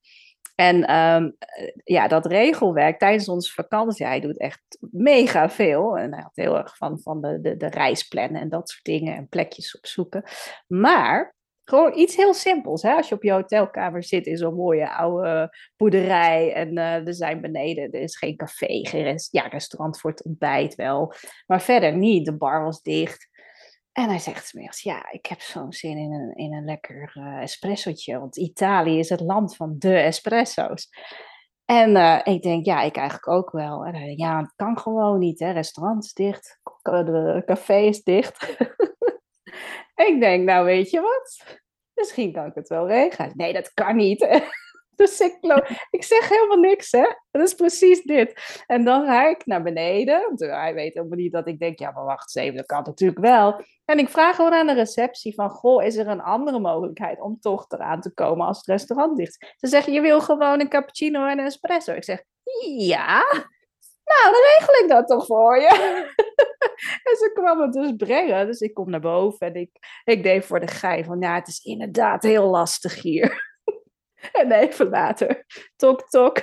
En 0.55 0.95
um, 0.95 1.35
ja, 1.83 2.07
dat 2.07 2.25
regelwerk 2.25 2.99
tijdens 2.99 3.29
onze 3.29 3.53
vakantie, 3.53 4.05
hij 4.05 4.19
doet 4.19 4.39
echt 4.39 4.77
mega 4.91 5.49
veel. 5.49 5.97
En 5.97 6.13
hij 6.13 6.21
had 6.21 6.35
heel 6.35 6.57
erg 6.57 6.77
van, 6.77 6.99
van 6.99 7.21
de, 7.21 7.41
de, 7.41 7.57
de 7.57 7.67
reisplannen 7.67 8.41
en 8.41 8.49
dat 8.49 8.69
soort 8.69 8.83
dingen 8.83 9.15
en 9.15 9.27
plekjes 9.27 9.77
opzoeken. 9.77 10.23
Maar 10.67 11.32
gewoon 11.63 11.97
iets 11.97 12.15
heel 12.15 12.33
simpels. 12.33 12.81
Hè? 12.81 12.93
Als 12.93 13.09
je 13.09 13.15
op 13.15 13.23
je 13.23 13.31
hotelkamer 13.31 14.03
zit 14.03 14.25
in 14.25 14.37
zo'n 14.37 14.55
mooie 14.55 14.89
oude 14.89 15.57
boerderij 15.77 16.53
en 16.53 16.77
er 16.77 17.13
zijn 17.13 17.41
beneden, 17.41 17.91
er 17.91 18.01
is 18.01 18.17
geen 18.17 18.35
café, 18.35 18.87
geen 18.87 19.03
rest, 19.03 19.31
ja, 19.31 19.47
restaurant 19.47 19.99
voor 19.99 20.09
het 20.09 20.23
ontbijt 20.23 20.75
wel, 20.75 21.13
maar 21.47 21.61
verder 21.61 21.97
niet. 21.97 22.25
De 22.25 22.37
bar 22.37 22.63
was 22.63 22.81
dicht. 22.81 23.31
En 23.91 24.09
hij 24.09 24.19
zegt 24.19 24.47
smiddags, 24.47 24.81
ja, 24.81 25.11
ik 25.11 25.25
heb 25.25 25.39
zo'n 25.39 25.73
zin 25.73 25.97
in 25.97 26.13
een, 26.13 26.35
in 26.35 26.53
een 26.53 26.65
lekker 26.65 27.15
uh, 27.17 27.41
espressotje, 27.41 28.19
want 28.19 28.37
Italië 28.37 28.99
is 28.99 29.09
het 29.09 29.19
land 29.19 29.55
van 29.55 29.75
de 29.77 29.95
espresso's. 29.95 30.89
En 31.65 31.89
uh, 31.89 32.19
ik 32.23 32.41
denk, 32.41 32.65
ja, 32.65 32.81
ik 32.81 32.95
eigenlijk 32.95 33.27
ook 33.27 33.51
wel. 33.51 33.85
En 33.85 33.95
hij 33.95 34.13
ja, 34.15 34.39
het 34.39 34.53
kan 34.55 34.77
gewoon 34.77 35.19
niet, 35.19 35.39
hè. 35.39 35.51
Restaurant 35.51 36.03
is 36.03 36.13
dicht, 36.13 36.59
de 36.81 37.41
café 37.45 37.77
is 37.77 38.03
dicht. 38.03 38.55
ik 39.95 40.19
denk, 40.19 40.43
nou 40.43 40.65
weet 40.65 40.89
je 40.89 41.01
wat? 41.01 41.59
Misschien 41.93 42.33
kan 42.33 42.45
ik 42.45 42.55
het 42.55 42.67
wel 42.67 42.87
regelen. 42.87 43.31
Nee, 43.35 43.53
dat 43.53 43.73
kan 43.73 43.95
niet. 43.95 44.27
Dus 44.95 45.19
ik, 45.19 45.37
ik 45.89 46.03
zeg 46.03 46.29
helemaal 46.29 46.57
niks, 46.57 46.91
hè. 46.91 47.05
Dat 47.31 47.47
is 47.47 47.53
precies 47.53 48.01
dit. 48.01 48.63
En 48.67 48.83
dan 48.83 49.05
ga 49.05 49.27
ik 49.27 49.45
naar 49.45 49.63
beneden. 49.63 50.33
Hij 50.35 50.73
weet 50.73 50.93
helemaal 50.93 51.17
niet 51.17 51.31
dat 51.31 51.47
ik 51.47 51.59
denk, 51.59 51.79
ja, 51.79 51.91
maar 51.91 52.03
wacht 52.03 52.35
eens 52.35 52.45
even, 52.45 52.57
dat 52.57 52.65
kan 52.65 52.83
natuurlijk 52.85 53.19
wel. 53.19 53.61
En 53.85 53.99
ik 53.99 54.09
vraag 54.09 54.35
gewoon 54.35 54.53
aan 54.53 54.67
de 54.67 54.73
receptie 54.73 55.33
van, 55.33 55.49
goh, 55.49 55.83
is 55.83 55.95
er 55.95 56.07
een 56.07 56.21
andere 56.21 56.59
mogelijkheid 56.59 57.21
om 57.21 57.39
toch 57.39 57.65
eraan 57.67 58.01
te 58.01 58.13
komen 58.13 58.47
als 58.47 58.57
het 58.57 58.65
restaurant 58.65 59.17
dicht 59.17 59.53
Ze 59.57 59.67
zeggen, 59.67 59.93
je 59.93 60.01
wil 60.01 60.21
gewoon 60.21 60.59
een 60.59 60.69
cappuccino 60.69 61.25
en 61.25 61.39
een 61.39 61.45
espresso. 61.45 61.93
Ik 61.93 62.03
zeg, 62.03 62.23
ja, 62.77 63.23
nou, 64.03 64.31
dan 64.31 64.41
regel 64.57 64.83
ik 64.83 64.89
dat 64.89 65.07
toch 65.07 65.25
voor 65.25 65.59
je. 65.59 66.21
en 67.09 67.15
ze 67.17 67.31
kwam 67.33 67.61
het 67.61 67.73
dus 67.73 67.93
brengen. 67.97 68.45
Dus 68.45 68.59
ik 68.59 68.73
kom 68.73 68.89
naar 68.89 68.99
boven 69.01 69.47
en 69.47 69.55
ik, 69.55 69.69
ik 70.03 70.23
deed 70.23 70.45
voor 70.45 70.59
de 70.59 70.67
gein 70.67 71.03
van, 71.05 71.19
ja, 71.21 71.35
het 71.35 71.47
is 71.47 71.59
inderdaad 71.59 72.23
heel 72.23 72.49
lastig 72.49 73.01
hier. 73.01 73.41
en 74.31 74.51
even 74.51 74.89
later, 74.89 75.45
tok, 75.75 76.09
tok. 76.09 76.41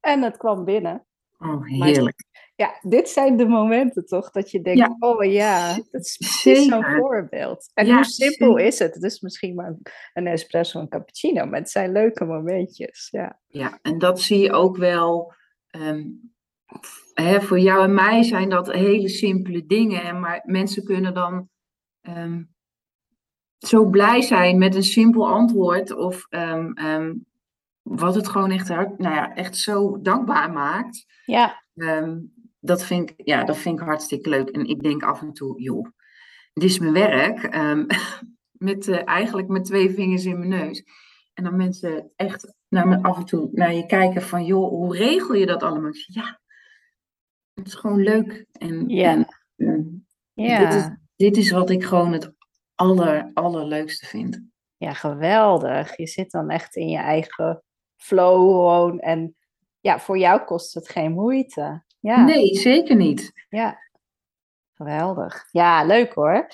En 0.00 0.22
het 0.22 0.36
kwam 0.36 0.64
binnen. 0.64 1.06
Oh, 1.38 1.66
heerlijk. 1.66 2.24
ja, 2.54 2.78
dit 2.80 3.08
zijn 3.08 3.36
de 3.36 3.46
momenten 3.46 4.06
toch 4.06 4.30
dat 4.30 4.50
je 4.50 4.60
denkt, 4.60 4.78
Ja. 4.78 4.96
oh 4.98 5.24
ja, 5.24 5.74
dat 5.90 6.04
is 6.04 6.16
precies 6.16 6.66
zo'n 6.68 6.84
voorbeeld. 6.84 7.70
En 7.74 7.86
Ja, 7.86 7.94
hoe 7.94 8.04
simpel 8.04 8.46
zeker. 8.52 8.66
is 8.66 8.78
het? 8.78 8.94
Het 8.94 9.02
is 9.02 9.20
misschien 9.20 9.54
maar 9.54 9.76
een 10.12 10.26
espresso 10.26 10.80
en 10.80 10.88
cappuccino, 10.88 11.46
maar 11.46 11.58
het 11.60 11.70
zijn 11.70 11.92
leuke 11.92 12.24
momentjes. 12.24 13.08
Ja, 13.10 13.40
Ja, 13.46 13.78
en 13.82 13.98
dat 13.98 14.20
zie 14.20 14.38
je 14.38 14.52
ook 14.52 14.76
wel. 14.76 15.32
ehm, 15.66 16.04
hè, 17.14 17.40
voor 17.40 17.58
jou 17.58 17.82
en 17.82 17.94
mij 17.94 18.22
zijn 18.22 18.48
dat 18.48 18.72
hele 18.72 19.08
simpele 19.08 19.66
dingen. 19.66 20.02
En 20.02 20.20
maar 20.20 20.42
mensen 20.44 20.84
kunnen 20.84 21.14
dan 21.14 21.48
ehm, 22.00 22.42
zo 23.58 23.84
blij 23.84 24.22
zijn 24.22 24.58
met 24.58 24.74
een 24.74 24.82
simpel 24.82 25.28
antwoord. 25.28 25.94
Of 25.94 26.26
ehm, 26.28 26.72
ehm, 26.72 27.14
wat 27.82 28.14
het 28.14 28.28
gewoon 28.28 28.50
echt, 28.50 28.68
nou 28.68 28.98
ja, 28.98 29.34
echt 29.34 29.56
zo 29.56 30.00
dankbaar 30.00 30.52
maakt. 30.52 31.06
ja, 31.72 32.42
dat, 32.60 32.84
vind 32.84 33.10
ik, 33.10 33.26
ja, 33.26 33.44
dat 33.44 33.56
vind 33.56 33.80
ik 33.80 33.86
hartstikke 33.86 34.28
leuk. 34.28 34.48
En 34.48 34.66
ik 34.66 34.82
denk 34.82 35.02
af 35.02 35.20
en 35.20 35.32
toe, 35.32 35.62
joh, 35.62 35.88
dit 36.52 36.64
is 36.70 36.78
mijn 36.78 36.92
werk. 36.92 37.48
met, 38.64 38.88
eh, 38.88 39.08
eigenlijk 39.08 39.48
met 39.48 39.64
twee 39.64 39.90
vingers 39.90 40.24
in 40.24 40.38
mijn 40.38 40.50
neus. 40.50 40.84
En 41.34 41.44
dan 41.44 41.56
mensen 41.56 42.12
echt 42.16 42.54
naar 42.68 42.88
me 42.88 43.02
af 43.02 43.16
en 43.16 43.24
toe 43.24 43.48
naar 43.52 43.74
je 43.74 43.86
kijken 43.86 44.22
van, 44.22 44.44
joh, 44.44 44.68
hoe 44.68 44.96
regel 44.96 45.34
je 45.34 45.46
dat 45.46 45.62
allemaal? 45.62 45.92
Ja, 46.06 46.40
het 47.54 47.66
is 47.66 47.74
gewoon 47.74 48.02
leuk. 48.02 48.46
En, 48.52 48.88
Ja. 48.88 49.26
en, 49.56 50.06
ja. 50.32 50.58
dit, 50.58 50.74
is, 50.74 50.88
dit 51.16 51.36
is 51.36 51.50
wat 51.50 51.70
ik 51.70 51.84
gewoon 51.84 52.12
het 52.12 52.32
aller, 52.74 53.30
allerleukste 53.34 54.06
vind. 54.06 54.42
Ja, 54.76 54.92
geweldig. 54.92 55.96
Je 55.96 56.06
zit 56.06 56.30
dan 56.30 56.50
echt 56.50 56.76
in 56.76 56.88
je 56.88 56.98
eigen 56.98 57.62
flow 57.96 58.50
gewoon. 58.50 59.00
En 59.00 59.36
ja, 59.80 59.98
voor 60.00 60.18
jou 60.18 60.44
kost 60.44 60.74
het 60.74 60.88
geen 60.88 61.12
moeite. 61.12 61.82
Ja, 62.00 62.24
Nee, 62.24 62.54
zeker 62.56 62.96
niet. 62.96 63.46
ja. 63.48 63.82
Geweldig. 64.74 65.48
Ja, 65.50 65.84
leuk 65.84 66.12
hoor. 66.12 66.48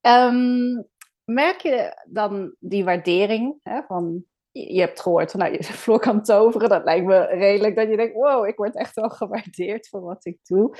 Ehm, 0.00 0.82
merk 1.24 1.60
je 1.60 2.02
dan 2.08 2.54
die 2.60 2.84
waardering 2.84 3.58
hè, 3.62 3.82
van... 3.82 4.24
Je 4.54 4.80
hebt 4.80 5.00
gehoord 5.00 5.30
van, 5.30 5.40
nou, 5.40 5.52
je 5.52 5.62
Floor 5.82 5.98
kan 5.98 6.22
toveren. 6.22 6.68
Dat 6.68 6.84
lijkt 6.84 7.06
me 7.06 7.26
redelijk 7.26 7.76
dat 7.76 7.88
je 7.88 7.96
denkt, 7.96 8.14
wow, 8.14 8.46
ik 8.46 8.56
word 8.56 8.76
echt 8.76 8.94
wel 8.94 9.08
gewaardeerd 9.20 9.88
voor 9.88 10.00
wat 10.00 10.24
ik 10.24 10.38
doe. 10.42 10.76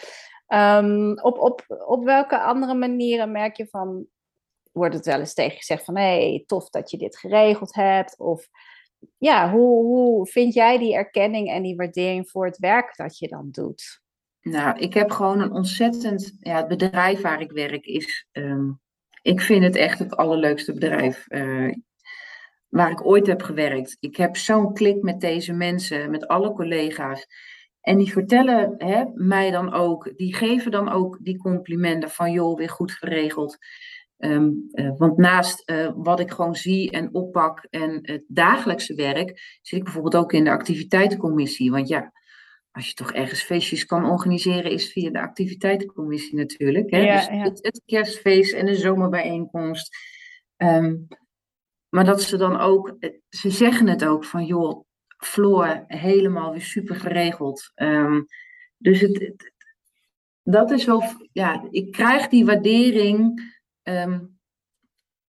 Ehm, 0.47 1.13
op, 1.13 1.39
op, 1.39 1.65
op 1.87 2.05
welke 2.05 2.41
andere 2.41 2.75
manieren 2.75 3.33
merk 3.33 3.57
je 3.57 3.67
van, 3.67 4.07
wordt 4.73 4.95
het 4.95 5.07
wel 5.07 5.19
eens 5.19 5.35
tegen 5.35 5.57
gezegd 5.57 5.85
van 5.85 5.97
hé, 5.97 6.03
hey, 6.03 6.43
tof 6.47 6.71
dat 6.71 6.91
je 6.91 6.97
dit 6.97 7.19
geregeld 7.19 7.75
hebt? 7.75 8.19
Of 8.19 8.49
ja, 9.19 9.51
hoe, 9.51 9.85
hoe 9.85 10.27
vind 10.27 10.55
jij 10.55 10.79
die 10.79 10.95
erkenning 10.95 11.51
en 11.51 11.63
die 11.63 11.77
waardering 11.77 12.31
voor 12.31 12.47
het 12.47 12.59
werk 12.59 12.97
dat 12.97 13.19
je 13.19 13.29
dan 13.29 13.49
doet? 13.51 14.03
Nou, 14.41 14.79
ik 14.79 14.95
heb 14.95 15.11
gewoon 15.11 15.41
een 15.41 15.53
ontzettend. 15.53 16.37
Ja, 16.41 16.57
het 16.57 16.69
bedrijf 16.69 17.21
waar 17.21 17.41
ik 17.41 17.51
werk 17.51 17.87
is. 17.87 18.29
ehm, 18.33 18.71
ik 19.23 19.41
vind 19.41 19.65
het 19.65 19.77
echt 19.77 19.99
het 19.99 20.17
allerleukste 20.17 20.73
bedrijf 20.73 21.27
eh, 21.29 21.73
waar 22.75 22.91
ik 22.91 23.07
ooit 23.07 23.27
heb 23.27 23.43
gewerkt. 23.43 23.97
Ik 24.01 24.17
heb 24.17 24.37
zo'n 24.37 24.75
klik 24.75 25.03
met 25.03 25.21
deze 25.21 25.53
mensen, 25.53 26.11
met 26.11 26.27
alle 26.27 26.53
collega's. 26.53 27.27
En 27.81 27.99
die 27.99 28.13
vertellen 28.13 28.75
hè, 28.79 29.05
mij 29.15 29.51
dan 29.51 29.73
ook, 29.73 30.13
die 30.17 30.35
geven 30.35 30.71
dan 30.71 30.89
ook 30.89 31.19
die 31.21 31.37
complimenten 31.37 32.11
van 32.11 32.33
joh, 32.33 32.57
weer 32.57 32.69
goed 32.69 32.93
geregeld. 32.93 33.59
Ehm, 34.17 34.51
eh, 34.71 34.91
want 34.97 35.17
naast 35.17 35.69
eh, 35.69 35.91
wat 35.97 36.21
ik 36.21 36.31
gewoon 36.31 36.55
zie 36.55 36.91
en 36.91 37.15
oppak 37.15 37.67
en 37.71 37.99
het 38.03 38.25
dagelijkse 38.29 38.95
werk, 38.95 39.59
zit 39.63 39.79
ik 39.79 39.85
bijvoorbeeld 39.85 40.17
ook 40.17 40.33
in 40.33 40.45
de 40.45 40.51
activiteitencommissie. 40.51 41.71
Want 41.71 41.89
ja, 41.89 42.13
als 42.71 42.89
je 42.89 42.95
toch 42.95 43.13
ergens 43.13 43.43
feestjes 43.43 43.87
kan 43.87 44.11
organiseren, 44.11 44.71
is 44.71 44.93
via 44.93 45.11
de 45.11 45.21
activiteitencommissie 45.21 46.37
natuurlijk. 46.37 46.91
Hè? 46.91 46.99
Ja, 46.99 47.17
dus 47.17 47.27
ja. 47.27 47.43
Het, 47.43 47.59
het 47.63 47.83
kerstfeest 47.85 48.55
en 48.55 48.67
de 48.67 48.75
zomerbijeenkomst. 48.75 49.97
Ehm, 50.57 50.95
maar 51.95 52.05
dat 52.05 52.23
ze 52.23 52.37
dan 52.37 52.61
ook, 52.61 52.97
ze 53.29 53.51
zeggen 53.51 53.89
het 53.89 54.05
ook 54.05 54.25
van 54.25 54.45
joh, 54.45 54.85
Floor, 55.17 55.85
helemaal 55.87 56.51
weer 56.53 56.61
super 56.61 56.97
geregeld. 56.97 57.71
Ehm, 57.75 58.23
dus 58.77 59.01
het, 59.01 59.19
het- 59.21 59.53
dat 60.43 60.71
is 60.71 60.85
wel, 60.85 61.03
ja, 61.33 61.67
ik 61.71 61.93
krijg 61.93 62.29
die 62.29 62.45
waardering. 62.45 63.53
ehm, 63.83 64.21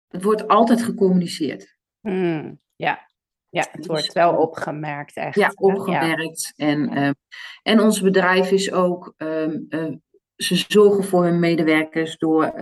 het 0.07 0.23
wordt 0.23 0.47
altijd 0.47 0.83
gecommuniceerd. 0.83 1.77
Hmm, 1.99 2.59
ja. 2.75 3.07
ja, 3.49 3.61
het 3.61 3.73
Dus, 3.77 3.85
wordt 3.87 4.13
wel 4.13 4.35
opgemerkt 4.37 5.15
echt. 5.15 5.35
Ja, 5.35 5.51
opgemerkt. 5.55 6.53
En, 6.55 6.89
ehm, 6.89 7.13
en 7.63 7.79
ons 7.79 8.01
bedrijf 8.01 8.51
is 8.51 8.71
ook, 8.71 9.13
eh, 9.17 9.49
ze 10.35 10.65
zorgen 10.67 11.03
voor 11.03 11.23
hun 11.23 11.39
medewerkers 11.39 12.17
door 12.17 12.53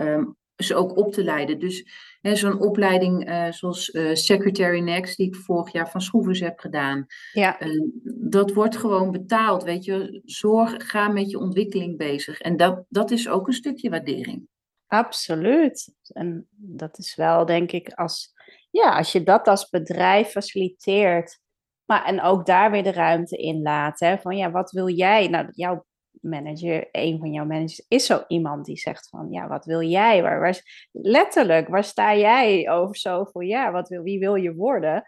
ze 0.56 0.74
ook 0.74 0.96
op 0.96 1.12
te 1.12 1.24
leiden. 1.24 1.58
Dus 1.58 1.86
zo'n 2.22 2.60
opleiding 2.60 3.24
eh, 3.24 3.50
zoals 3.50 3.90
eh, 3.90 4.14
Secretary 4.14 4.80
Next, 4.80 5.16
die 5.16 5.26
ik 5.26 5.36
vorig 5.36 5.72
jaar 5.72 5.90
van 5.90 6.00
Schroevers 6.00 6.40
heb 6.40 6.58
gedaan, 6.58 7.06
Ja, 7.32 7.58
eh, 7.58 7.68
dat 8.04 8.52
wordt 8.52 8.76
gewoon 8.76 9.10
betaald. 9.10 9.62
Weet 9.62 9.84
je, 9.84 10.20
zorg, 10.24 10.90
ga 10.90 11.08
met 11.08 11.30
je 11.30 11.38
ontwikkeling 11.38 11.96
bezig. 11.96 12.40
En 12.40 12.56
dat, 12.56 12.84
dat 12.88 13.10
is 13.10 13.28
ook 13.28 13.46
een 13.46 13.52
stukje 13.52 13.90
waardering. 13.90 14.48
absoluut. 14.86 15.94
En 16.12 16.46
dat 16.50 16.98
is 16.98 17.14
wel, 17.14 17.46
denk 17.46 17.72
ik, 17.72 17.92
als, 17.92 18.32
ja, 18.70 18.96
als 18.96 19.12
je 19.12 19.22
dat 19.22 19.48
als 19.48 19.68
bedrijf 19.68 20.28
faciliteert, 20.28 21.38
maar 21.84 22.04
en 22.04 22.20
ook 22.22 22.46
daar 22.46 22.70
weer 22.70 22.82
de 22.82 22.92
ruimte 22.92 23.36
in 23.36 23.62
laat, 23.62 24.00
hè, 24.00 24.18
van 24.18 24.36
ja, 24.36 24.50
wat 24.50 24.70
wil 24.70 24.88
jij? 24.88 25.28
Nou, 25.28 25.48
jouw 25.50 25.84
manager, 26.20 26.88
een 26.92 27.18
van 27.18 27.32
jouw 27.32 27.44
managers, 27.44 27.84
is 27.88 28.06
zo 28.06 28.24
iemand 28.28 28.64
die 28.64 28.76
zegt 28.76 29.08
van, 29.08 29.30
ja, 29.30 29.48
wat 29.48 29.64
wil 29.64 29.82
jij? 29.82 30.22
Waar, 30.22 30.40
waar, 30.40 30.88
letterlijk, 30.92 31.68
waar 31.68 31.84
sta 31.84 32.14
jij 32.16 32.70
over 32.70 32.96
zoveel 32.96 33.40
jaar? 33.40 33.72
Wat 33.72 33.88
wil, 33.88 34.02
wie 34.02 34.18
wil 34.18 34.34
je 34.34 34.54
worden? 34.54 35.04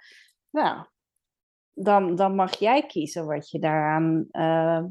Nou, 0.50 0.84
dan, 1.72 2.14
dan 2.16 2.34
mag 2.34 2.58
jij 2.58 2.86
kiezen 2.86 3.26
wat 3.26 3.50
je 3.50 3.58
daaraan 3.58 4.26
eh, 4.30 4.82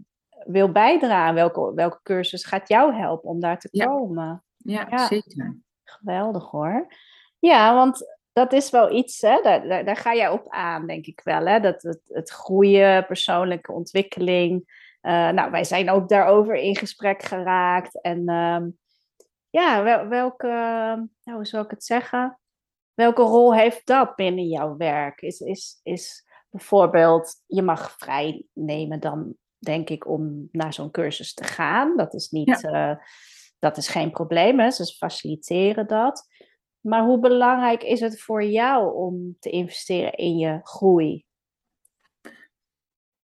wil 0.45 0.71
bijdragen. 0.71 1.35
Welke, 1.35 1.73
welke 1.73 1.99
cursus 2.03 2.45
gaat 2.45 2.67
jou 2.67 2.93
helpen 2.93 3.29
om 3.29 3.39
daar 3.39 3.59
te 3.59 3.67
Ja. 3.71 3.85
komen? 3.85 4.43
Ja, 4.57 4.87
Ja. 4.89 5.07
zeker. 5.07 5.57
Geweldig 5.83 6.49
hoor. 6.49 6.93
Ja, 7.39 7.75
want 7.75 8.17
dat 8.33 8.53
is 8.53 8.69
wel 8.69 8.91
iets, 8.95 9.21
hè? 9.21 9.41
Daar, 9.41 9.67
daar, 9.67 9.85
daar 9.85 9.95
ga 9.95 10.15
jij 10.15 10.29
op 10.29 10.49
aan, 10.49 10.87
denk 10.87 11.05
ik 11.05 11.21
wel. 11.23 11.45
Hè? 11.45 11.59
Dat 11.59 11.81
het, 11.81 12.01
het 12.03 12.29
groeien, 12.29 13.05
persoonlijke 13.05 13.71
ontwikkeling. 13.71 14.79
Eh, 15.01 15.29
nou, 15.29 15.51
wij 15.51 15.63
zijn 15.63 15.89
ook 15.89 16.09
daarover 16.09 16.55
in 16.55 16.75
gesprek 16.75 17.23
geraakt. 17.23 18.01
En 18.01 18.27
ehm, 18.27 18.69
ja, 19.49 19.83
wel, 19.83 20.07
welke, 20.07 20.47
nou, 21.23 21.37
hoe 21.37 21.45
zou 21.45 21.63
ik 21.63 21.71
het 21.71 21.83
zeggen? 21.83 22.39
Welke 22.93 23.21
rol 23.21 23.55
heeft 23.55 23.85
dat 23.85 24.15
binnen 24.15 24.47
jouw 24.47 24.77
werk? 24.77 25.21
Is, 25.21 25.39
is, 25.39 25.79
is 25.83 26.25
bijvoorbeeld, 26.49 27.43
je 27.45 27.61
mag 27.61 27.95
vrij 27.97 28.45
nemen 28.53 28.99
dan, 28.99 29.35
denk 29.57 29.89
ik, 29.89 30.07
om 30.07 30.47
naar 30.51 30.73
zo'n 30.73 30.91
cursus 30.91 31.33
te 31.33 31.43
gaan. 31.43 31.97
Dat 31.97 32.13
is 32.13 32.29
niet, 32.29 32.63
eh, 32.63 32.95
dat 33.59 33.77
is 33.77 33.87
geen 33.87 34.11
probleem, 34.11 34.59
hè? 34.59 34.71
ze 34.71 34.85
faciliteren 34.85 35.87
dat. 35.87 36.27
Maar 36.79 37.03
hoe 37.03 37.19
belangrijk 37.19 37.83
is 37.83 37.99
het 37.99 38.21
voor 38.21 38.43
jou 38.43 38.95
om 38.95 39.35
te 39.39 39.49
investeren 39.49 40.13
in 40.13 40.37
je 40.37 40.59
groei? 40.63 41.25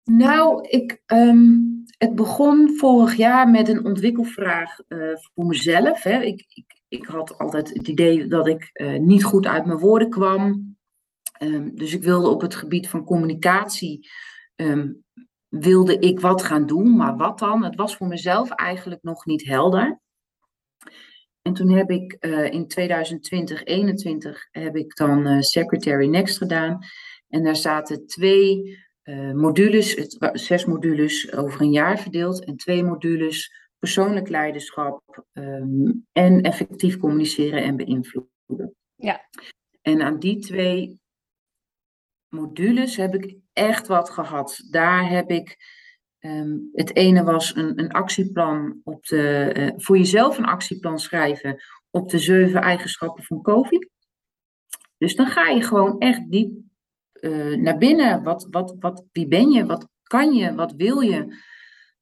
Nou, 0.04 0.68
ik, 0.68 1.02
ehm, 1.06 1.58
het 1.98 2.14
begon 2.14 2.76
vorig 2.76 3.14
jaar 3.16 3.48
met 3.48 3.68
een 3.68 3.84
ontwikkelvraag 3.84 4.80
eh, 4.88 4.98
voor 5.14 5.46
mezelf. 5.46 6.02
Hè. 6.02 6.22
Ik, 6.22 6.44
ik, 6.48 6.80
ik 6.88 7.04
had 7.06 7.38
altijd 7.38 7.68
het 7.68 7.88
idee 7.88 8.26
dat 8.26 8.46
ik 8.46 8.70
eh, 8.72 8.98
niet 8.98 9.24
goed 9.24 9.46
uit 9.46 9.66
mijn 9.66 9.78
woorden 9.78 10.10
kwam. 10.10 10.76
Ehm, 11.38 11.74
dus 11.74 11.94
ik 11.94 12.02
wilde 12.02 12.28
op 12.28 12.40
het 12.40 12.54
gebied 12.54 12.88
van 12.88 13.04
communicatie, 13.04 14.08
ehm, 14.54 14.92
wilde 15.48 15.98
ik 15.98 16.20
wat 16.20 16.42
gaan 16.42 16.66
doen. 16.66 16.96
Maar 16.96 17.16
wat 17.16 17.38
dan? 17.38 17.64
Het 17.64 17.76
was 17.76 17.96
voor 17.96 18.06
mezelf 18.06 18.50
eigenlijk 18.50 19.02
nog 19.02 19.24
niet 19.24 19.44
helder. 19.44 20.00
En 21.42 21.52
toen 21.52 21.70
heb 21.70 21.90
ik 21.90 22.12
eh, 22.12 22.52
in 22.52 22.68
2020, 22.68 23.62
2021 23.62 24.48
heb 24.50 24.76
ik 24.76 24.96
dan 24.96 25.42
Secretary 25.42 26.06
Next 26.06 26.38
gedaan. 26.38 26.78
En 27.28 27.44
daar 27.44 27.56
zaten 27.56 28.06
twee 28.06 28.78
modules, 29.34 29.94
het, 29.94 30.18
wa- 30.18 30.36
zes 30.36 30.64
modules 30.64 31.32
over 31.32 31.60
een 31.60 31.72
jaar 31.72 31.98
verdeeld. 31.98 32.44
En 32.44 32.56
twee 32.56 32.84
modules 32.84 33.52
persoonlijk 33.78 34.28
leiderschap 34.28 35.24
ehm, 35.32 35.92
en 36.12 36.40
effectief 36.42 36.96
communiceren 36.98 37.62
en 37.62 37.76
beïnvloeden. 37.76 38.74
Ja. 38.94 39.28
En 39.82 40.02
aan 40.02 40.18
die 40.18 40.38
twee 40.38 41.00
modules 42.28 42.96
heb 42.96 43.14
ik 43.14 43.36
echt 43.52 43.86
wat 43.86 44.10
gehad. 44.10 44.66
Daar 44.70 45.08
heb 45.08 45.30
ik 45.30 45.56
Ehm, 46.24 46.58
het 46.72 46.96
ene 46.96 47.22
was 47.24 47.56
een, 47.56 47.78
een 47.78 47.90
actieplan 47.92 48.80
op 48.84 49.06
de, 49.06 49.52
eh, 49.54 49.72
voor 49.76 49.96
jezelf 49.98 50.38
een 50.38 50.44
actieplan 50.44 50.98
schrijven 50.98 51.62
op 51.90 52.10
de 52.10 52.18
zeven 52.18 52.60
eigenschappen 52.60 53.24
van 53.24 53.42
COVID. 53.42 53.90
Dus 54.98 55.16
dan 55.16 55.26
ga 55.26 55.48
je 55.48 55.62
gewoon 55.62 55.98
echt 55.98 56.30
diep 56.30 56.58
uh, 57.24 57.56
naar 57.56 57.78
binnen. 57.78 58.22
Wat, 58.22 58.46
wat, 58.50 58.76
wat, 58.78 59.04
wie 59.12 59.28
ben 59.28 59.50
je? 59.50 59.66
Wat 59.66 59.88
kan 60.02 60.32
je? 60.32 60.54
Wat 60.54 60.72
wil 60.72 61.00
je? 61.00 61.42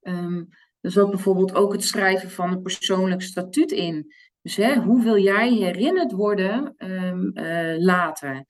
Um, 0.01 0.49
er 0.81 0.91
zat 0.91 1.11
bijvoorbeeld 1.11 1.55
ook 1.55 1.73
het 1.73 1.85
schrijven 1.85 2.31
van 2.31 2.53
een 2.53 2.63
persoonlijk 2.63 3.23
statuut 3.23 3.73
in. 3.73 4.13
Dus 4.41 4.57
hè, 4.57 4.75
hoe 4.81 5.03
wil 5.03 5.19
jij 5.19 5.53
herinnerd 5.53 6.13
worden 6.13 6.75
um, 6.79 7.31
uh, 7.35 7.79
later? 7.79 8.45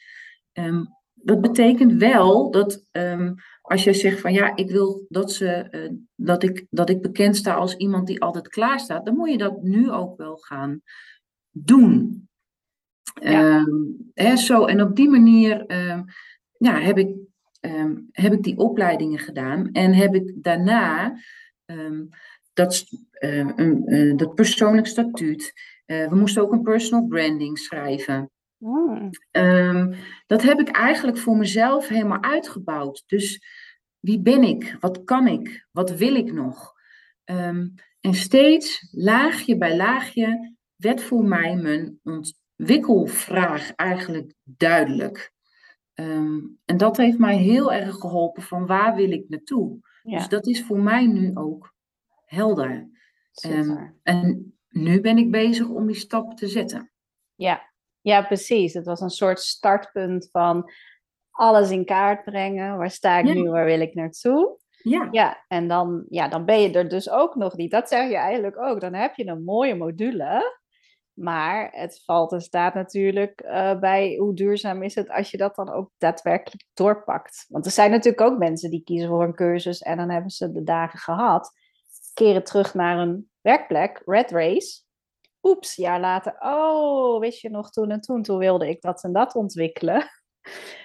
Um, 0.52 0.88
dat 1.12 1.40
betekent 1.40 1.92
wel 1.92 2.50
dat 2.50 2.84
als 3.60 3.84
jij 3.84 3.94
zegt 3.94 4.20
van 4.20 4.32
ja, 4.32 4.56
ik 4.56 4.70
wil 4.70 5.06
dat, 5.08 5.32
ze, 5.32 5.68
uh, 5.70 5.98
dat, 6.14 6.42
ik, 6.42 6.66
dat 6.70 6.90
ik 6.90 7.02
bekend 7.02 7.36
sta 7.36 7.54
als 7.54 7.76
iemand 7.76 8.06
die 8.06 8.22
altijd 8.22 8.48
klaar 8.48 8.80
staat, 8.80 9.04
dan 9.04 9.16
moet 9.16 9.30
je 9.30 9.38
dat 9.38 9.62
nu 9.62 9.90
ook 9.90 10.16
wel 10.16 10.36
gaan 10.36 10.82
doen. 11.50 12.22
Ja. 13.22 13.58
Um, 13.58 14.10
hè, 14.14 14.36
zo, 14.36 14.64
en 14.64 14.82
op 14.82 14.96
die 14.96 15.08
manier 15.08 15.72
um, 15.90 16.04
ja, 16.64 16.80
heb, 16.80 16.98
ik, 16.98 17.16
heb 18.10 18.32
ik 18.32 18.42
die 18.42 18.58
opleidingen 18.58 19.18
gedaan 19.18 19.72
en 19.72 19.94
heb 19.94 20.14
ik 20.14 20.32
daarna 20.34 21.16
dat, 22.52 22.84
uh, 23.20 24.16
dat 24.16 24.34
persoonlijk 24.34 24.86
statuut. 24.86 25.52
Uh, 25.86 26.08
we 26.08 26.14
moesten 26.14 26.42
ook 26.42 26.52
een 26.52 26.62
personal 26.62 27.06
branding 27.06 27.58
schrijven. 27.58 28.30
Mm. 28.56 29.10
Um, 29.30 29.94
dat 30.26 30.42
heb 30.42 30.60
ik 30.60 30.68
eigenlijk 30.68 31.18
voor 31.18 31.36
mezelf 31.36 31.88
helemaal 31.88 32.22
uitgebouwd. 32.22 33.02
Dus 33.06 33.44
wie 34.00 34.20
ben 34.20 34.42
ik? 34.42 34.76
Wat 34.80 35.04
kan 35.04 35.26
ik? 35.26 35.66
Wat 35.70 35.96
wil 35.96 36.14
ik 36.14 36.32
nog? 36.32 36.72
Um, 37.24 37.74
en 38.00 38.14
steeds 38.14 38.88
laagje 38.90 39.58
bij 39.58 39.76
laagje 39.76 40.56
werd 40.76 41.02
voor 41.02 41.24
mij 41.24 41.56
mijn 41.56 42.00
ontwikkelvraag 42.02 43.72
eigenlijk 43.74 44.34
duidelijk. 44.44 45.32
Um, 45.94 46.58
en 46.64 46.76
dat 46.76 46.96
heeft 46.96 47.18
mij 47.18 47.36
heel 47.36 47.72
erg 47.72 47.94
geholpen 47.94 48.42
van 48.42 48.66
waar 48.66 48.94
wil 48.94 49.10
ik 49.10 49.28
naartoe. 49.28 49.78
Ja. 50.02 50.16
Dus 50.16 50.28
dat 50.28 50.46
is 50.46 50.64
voor 50.64 50.80
mij 50.80 51.06
nu 51.06 51.30
ook 51.34 51.74
helder. 52.24 52.90
Um, 53.46 54.00
en 54.02 54.54
nu 54.68 55.00
ben 55.00 55.18
ik 55.18 55.30
bezig 55.30 55.68
om 55.68 55.86
die 55.86 55.96
stap 55.96 56.36
te 56.36 56.48
zetten. 56.48 56.92
Ja, 57.34 57.72
ja, 58.00 58.22
precies. 58.22 58.74
Het 58.74 58.86
was 58.86 59.00
een 59.00 59.10
soort 59.10 59.40
startpunt 59.40 60.28
van 60.30 60.70
alles 61.30 61.70
in 61.70 61.84
kaart 61.84 62.24
brengen. 62.24 62.76
Waar 62.76 62.90
sta 62.90 63.18
ik 63.18 63.34
nu? 63.34 63.50
Waar 63.50 63.64
wil 63.64 63.80
ik 63.80 63.94
naartoe? 63.94 64.60
Ja. 64.82 65.08
ja, 65.10 65.44
en 65.48 65.68
dan, 65.68 66.04
ja, 66.08 66.28
dan 66.28 66.44
ben 66.44 66.60
je 66.60 66.72
er 66.72 66.88
dus 66.88 67.10
ook 67.10 67.34
nog 67.34 67.56
niet. 67.56 67.70
Dat 67.70 67.88
zeg 67.88 68.08
je 68.08 68.16
eigenlijk 68.16 68.58
ook. 68.58 68.80
Dan 68.80 68.94
heb 68.94 69.14
je 69.14 69.26
een 69.26 69.44
mooie 69.44 69.74
module. 69.74 70.60
Maar 71.12 71.68
het 71.72 72.02
valt 72.04 72.32
en 72.32 72.40
staat 72.40 72.74
natuurlijk 72.74 73.42
uh, 73.44 73.78
bij 73.78 74.16
hoe 74.16 74.34
duurzaam 74.34 74.82
is 74.82 74.94
het 74.94 75.10
als 75.10 75.30
je 75.30 75.36
dat 75.36 75.54
dan 75.54 75.72
ook 75.72 75.90
daadwerkelijk 75.98 76.64
doorpakt. 76.74 77.44
Want 77.48 77.66
er 77.66 77.72
zijn 77.72 77.90
natuurlijk 77.90 78.20
ook 78.20 78.38
mensen 78.38 78.70
die 78.70 78.84
kiezen 78.84 79.08
voor 79.08 79.22
een 79.22 79.34
cursus 79.34 79.82
en 79.82 79.96
dan 79.96 80.10
hebben 80.10 80.30
ze 80.30 80.52
de 80.52 80.62
dagen 80.62 80.98
gehad. 80.98 81.52
Keren 82.14 82.44
terug 82.44 82.74
naar 82.74 82.98
een 82.98 83.30
werkplek, 83.40 84.02
red 84.04 84.30
race 84.30 84.82
oeps, 85.42 85.74
jaar 85.74 86.00
later, 86.00 86.36
oh, 86.38 87.20
wist 87.20 87.40
je 87.40 87.50
nog 87.50 87.70
toen 87.70 87.90
en 87.90 88.00
toen, 88.00 88.22
toen 88.22 88.38
wilde 88.38 88.68
ik 88.68 88.80
dat 88.80 89.02
en 89.04 89.12
dat 89.12 89.34
ontwikkelen. 89.34 90.10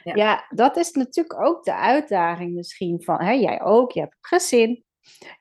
Ja, 0.03 0.15
ja 0.15 0.45
dat 0.49 0.77
is 0.77 0.91
natuurlijk 0.91 1.41
ook 1.41 1.63
de 1.63 1.75
uitdaging 1.75 2.53
misschien 2.53 3.03
van, 3.03 3.21
hè, 3.21 3.31
jij 3.31 3.61
ook, 3.61 3.91
je 3.91 3.99
hebt 3.99 4.13
een 4.13 4.39
gezin, 4.39 4.83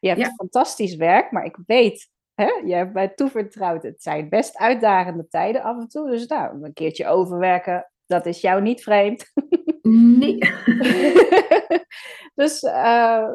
je 0.00 0.08
hebt 0.08 0.34
fantastisch 0.34 0.96
werk, 0.96 1.30
maar 1.30 1.44
ik 1.44 1.58
weet, 1.66 2.10
hè, 2.36 2.60
je 2.64 2.74
hebt 2.74 2.92
mij 2.92 3.08
toevertrouwd, 3.08 3.82
het 3.82 4.02
zijn 4.02 4.28
best 4.28 4.56
uitdagende 4.56 5.28
tijden 5.28 5.62
af 5.62 5.78
en 5.78 5.88
toe, 5.88 6.10
dus 6.10 6.26
nou, 6.26 6.64
een 6.64 6.72
keertje 6.72 7.06
overwerken, 7.06 7.90
dat 8.06 8.26
is 8.26 8.40
jou 8.40 8.62
niet 8.62 8.82
vreemd. 8.82 9.32
Nee. 10.18 10.38
dus 12.40 12.62
uh, 12.62 12.72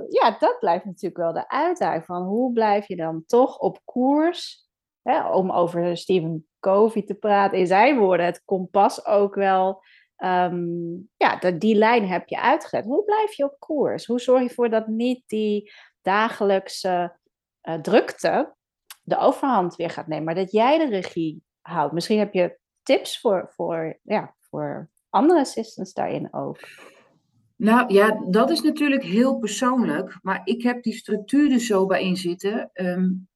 ja, 0.09 0.35
dat 0.39 0.59
blijft 0.59 0.85
natuurlijk 0.85 1.17
wel 1.17 1.33
de 1.33 1.49
uitdaging 1.49 2.05
van 2.05 2.23
hoe 2.23 2.53
blijf 2.53 2.87
je 2.87 2.95
dan 2.95 3.23
toch 3.25 3.57
op 3.57 3.79
koers 3.85 4.69
hè, 5.01 5.29
om 5.29 5.51
over 5.51 5.97
Stephen 5.97 6.47
Covey 6.59 7.01
te 7.01 7.13
praten, 7.13 7.57
in 7.57 7.67
zijn 7.67 7.97
woorden, 7.97 8.25
het 8.25 8.41
kompas 8.45 9.05
ook 9.05 9.35
wel. 9.35 9.83
Um, 10.17 11.09
ja, 11.17 11.35
de, 11.35 11.57
die 11.57 11.75
lijn 11.75 12.07
heb 12.07 12.27
je 12.27 12.41
uitgezet. 12.41 12.85
Hoe 12.85 13.03
blijf 13.03 13.33
je 13.33 13.43
op 13.43 13.55
koers? 13.59 14.05
Hoe 14.05 14.19
zorg 14.19 14.41
je 14.41 14.47
ervoor 14.47 14.69
dat 14.69 14.87
niet 14.87 15.23
die 15.27 15.71
dagelijkse 16.01 17.17
uh, 17.63 17.75
drukte 17.75 18.55
de 19.11 19.17
overhand 19.17 19.75
weer 19.75 19.89
gaat 19.89 20.07
nemen, 20.07 20.25
maar 20.25 20.35
dat 20.35 20.51
jij 20.51 20.77
de 20.77 20.89
regie 20.89 21.43
houdt? 21.61 21.93
Misschien 21.93 22.19
heb 22.19 22.33
je 22.33 22.57
tips 22.83 23.19
voor, 23.19 23.51
voor, 23.55 23.99
ja, 24.03 24.35
voor 24.39 24.89
andere 25.09 25.39
assistants 25.39 25.93
daarin 25.93 26.33
ook. 26.33 26.59
Nou 27.55 27.93
ja, 27.93 28.23
dat 28.29 28.49
is 28.49 28.61
natuurlijk 28.61 29.03
heel 29.03 29.37
persoonlijk, 29.37 30.19
maar 30.21 30.41
ik 30.43 30.63
heb 30.63 30.83
die 30.83 30.93
structuur 30.93 31.51
er 31.51 31.59
zo 31.59 31.85
bij 31.85 32.03
in 32.03 32.17
zitten. 32.17 32.69
Um, 32.73 33.27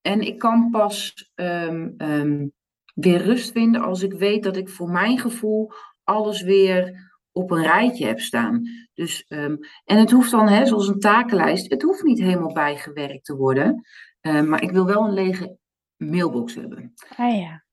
en 0.00 0.20
ik 0.20 0.38
kan 0.38 0.70
pas 0.70 1.30
um, 1.34 1.94
um, 1.98 2.52
weer 2.94 3.22
rust 3.22 3.52
vinden 3.52 3.80
als 3.80 4.02
ik 4.02 4.12
weet 4.12 4.42
dat 4.42 4.56
ik 4.56 4.68
voor 4.68 4.90
mijn 4.90 5.18
gevoel 5.18 5.72
alles 6.04 6.42
weer 6.42 7.12
op 7.32 7.50
een 7.50 7.62
rijtje 7.62 8.06
heb 8.06 8.20
staan. 8.20 8.62
Dus, 8.94 9.24
en 9.26 9.58
het 9.84 10.10
hoeft 10.10 10.30
dan, 10.30 10.48
hè, 10.48 10.66
zoals 10.66 10.88
een 10.88 10.98
takenlijst, 10.98 11.70
het 11.70 11.82
hoeft 11.82 12.02
niet 12.02 12.18
helemaal 12.18 12.52
bijgewerkt 12.52 13.24
te 13.24 13.36
worden. 13.36 13.84
Maar 14.32 14.62
ik 14.62 14.70
wil 14.70 14.86
wel 14.86 15.04
een 15.04 15.14
lege 15.14 15.58
mailbox 15.96 16.54
hebben. 16.54 16.92
Ah 17.16 17.36
ja. 17.36 17.64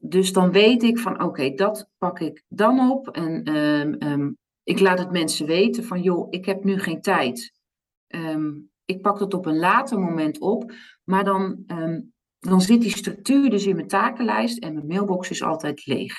Dus 0.00 0.32
dan 0.32 0.52
weet 0.52 0.82
ik 0.82 0.98
van 0.98 1.22
oké, 1.22 1.54
dat 1.54 1.90
pak 1.98 2.20
ik 2.20 2.42
dan 2.48 2.90
op. 2.90 3.08
En 3.08 4.36
ik 4.62 4.80
laat 4.80 4.98
het 4.98 5.10
mensen 5.10 5.46
weten 5.46 5.84
van 5.84 6.02
joh, 6.02 6.26
ik 6.30 6.44
heb 6.44 6.64
nu 6.64 6.78
geen 6.78 7.00
tijd. 7.00 7.52
Um, 8.08 8.70
ik 8.84 9.00
pak 9.00 9.18
dat 9.18 9.34
op 9.34 9.46
een 9.46 9.58
later 9.58 9.98
moment 9.98 10.38
op. 10.38 10.72
Maar 11.04 11.24
dan, 11.24 11.64
dan 12.38 12.60
zit 12.60 12.80
die 12.80 12.96
structuur 12.96 13.50
dus 13.50 13.66
in 13.66 13.76
mijn 13.76 13.88
takenlijst 13.88 14.58
en 14.58 14.74
mijn 14.74 14.86
mailbox 14.86 15.30
is 15.30 15.42
altijd 15.42 15.86
leeg. 15.86 16.14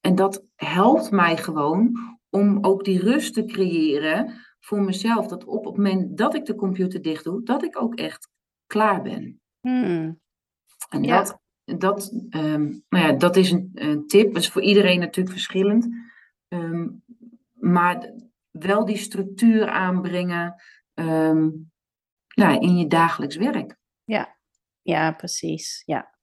En 0.00 0.14
dat 0.14 0.44
helpt 0.54 1.10
mij 1.10 1.36
gewoon 1.36 1.98
om 2.30 2.58
ook 2.64 2.84
die 2.84 3.00
rust 3.00 3.34
te 3.34 3.44
creëren 3.44 4.45
voor 4.66 4.80
mezelf. 4.80 5.26
Dat 5.26 5.44
op 5.44 5.64
het 5.64 5.76
moment 5.76 6.18
dat 6.18 6.34
ik 6.34 6.44
de 6.44 6.54
computer 6.54 7.02
dicht 7.02 7.24
doe, 7.24 7.42
dat 7.42 7.62
ik 7.62 7.82
ook 7.82 7.94
echt 7.94 8.28
klaar 8.66 9.02
ben. 9.02 9.40
Hmm. 9.60 10.20
En 10.88 11.02
ja. 11.02 11.16
dat, 11.16 11.40
dat, 11.78 12.12
um, 12.30 12.84
nou 12.88 13.06
ja, 13.06 13.12
dat 13.12 13.36
is 13.36 13.50
een, 13.50 13.70
een, 13.74 14.06
tip. 14.06 14.32
Dat 14.32 14.42
is 14.42 14.50
voor 14.50 14.62
iedereen 14.62 15.00
natuurlijk 15.00 15.36
verschillend. 15.36 15.88
maar 17.52 18.12
wel 18.50 18.84
die 18.84 18.96
structuur 18.96 19.68
aanbrengen 19.68 20.54
um, 20.94 21.70
nou, 22.34 22.60
in 22.60 22.76
je 22.76 22.86
dagelijks 22.86 23.36
werk. 23.36 23.76
Ja, 24.04 24.36
ja 24.82 25.12
precies. 25.12 25.82
Ja. 25.84 26.14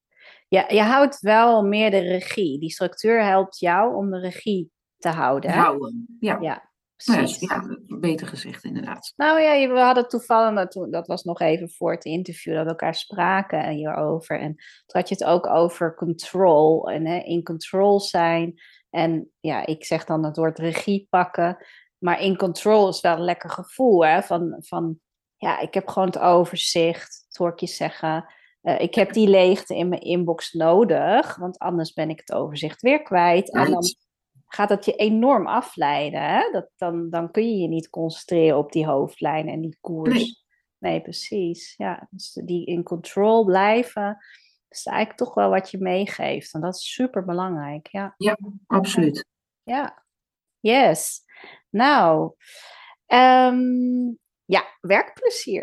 Ja, 0.48 0.64
je 0.68 0.82
houdt 0.82 1.20
wel 1.20 1.62
meer 1.62 1.90
de 1.90 1.98
regie. 1.98 2.58
Die 2.58 2.70
structuur 2.70 3.24
helpt 3.24 3.58
jou 3.58 3.94
om 3.94 4.10
de 4.10 4.18
regie 4.18 4.70
te 4.96 5.08
houden. 5.08 5.50
Hè? 5.50 5.60
Houden, 5.60 6.16
ja. 6.20 6.38
Ja, 6.40 6.72
precies. 7.04 7.48
ja, 7.48 7.78
beter 7.86 8.26
gezegd 8.26 8.64
inderdaad. 8.64 9.12
Nou 9.16 9.40
ja, 9.40 9.68
we 9.68 9.78
hadden 9.78 10.08
toevallig, 10.08 10.68
dat, 10.68 11.06
was 11.06 11.22
nog 11.22 11.40
even 11.40 11.70
voor 11.70 11.92
het 11.92 12.04
interview, 12.04 12.54
dat 12.54 12.64
we 12.64 12.70
elkaar 12.70 12.94
spraken 12.94 13.68
hierover. 13.68 14.40
En 14.40 14.54
toen 14.54 15.00
had 15.00 15.08
je 15.08 15.14
het 15.14 15.24
ook 15.24 15.46
over 15.46 15.94
control 15.94 16.90
en 16.90 17.06
hè, 17.06 17.18
in 17.18 17.42
control 17.42 18.00
zijn. 18.00 18.54
En 18.90 19.30
ja, 19.40 19.66
ik 19.66 19.84
zeg 19.84 20.04
dan 20.04 20.24
het 20.24 20.36
woord 20.36 20.58
regie 20.58 21.06
pakken. 21.10 21.56
Maar 21.98 22.20
in 22.20 22.36
control 22.36 22.88
is 22.88 23.00
wel 23.00 23.16
een 23.16 23.24
lekker 23.24 23.50
gevoel. 23.50 24.06
Hè? 24.06 24.22
Van, 24.22 24.56
van 24.58 24.98
ja, 25.36 25.60
ik 25.60 25.74
heb 25.74 25.88
gewoon 25.88 26.08
het 26.08 26.18
overzicht. 26.18 27.24
Dat 27.28 27.36
hoor 27.36 27.52
ik 27.52 27.60
je 27.60 27.66
zeggen. 27.66 28.34
Uh, 28.62 28.80
ik 28.80 28.94
heb 28.94 29.12
die 29.12 29.28
leegte 29.28 29.76
in 29.76 29.88
mijn 29.88 30.00
inbox 30.00 30.52
nodig. 30.52 31.36
Want 31.36 31.58
anders 31.58 31.92
ben 31.92 32.10
ik 32.10 32.18
het 32.18 32.32
overzicht 32.32 32.82
weer 32.82 33.02
kwijt. 33.02 33.52
En 33.52 33.70
dan 33.70 33.82
gaat 34.54 34.68
dat 34.68 34.84
je 34.84 34.92
enorm 34.92 35.46
afleiden. 35.46 36.22
Hè? 36.22 36.50
Dat, 36.52 36.70
dan, 36.76 37.10
dan 37.10 37.30
kun 37.30 37.50
je 37.50 37.56
je 37.56 37.68
niet 37.68 37.90
concentreren 37.90 38.58
op 38.58 38.72
die 38.72 38.86
hoofdlijn 38.86 39.48
en 39.48 39.60
die 39.60 39.78
koers. 39.80 40.14
Nee, 40.14 40.36
nee 40.78 41.00
precies. 41.00 41.74
Ja, 41.76 42.06
dus 42.10 42.40
die 42.44 42.66
in 42.66 42.82
control 42.82 43.44
blijven. 43.44 44.18
is 44.68 44.86
eigenlijk 44.86 45.18
toch 45.18 45.34
wel 45.34 45.50
wat 45.50 45.70
je 45.70 45.78
meegeeft. 45.78 46.54
En 46.54 46.60
dat 46.60 46.74
is 46.74 46.92
super 46.92 47.24
belangrijk. 47.24 47.86
Ja, 47.86 48.14
ja 48.16 48.38
absoluut. 48.66 49.26
Ja, 49.62 50.04
yes. 50.60 51.22
Nou, 51.70 52.34
um, 53.06 54.18
ja, 54.44 54.64
werkplezier. 54.80 55.62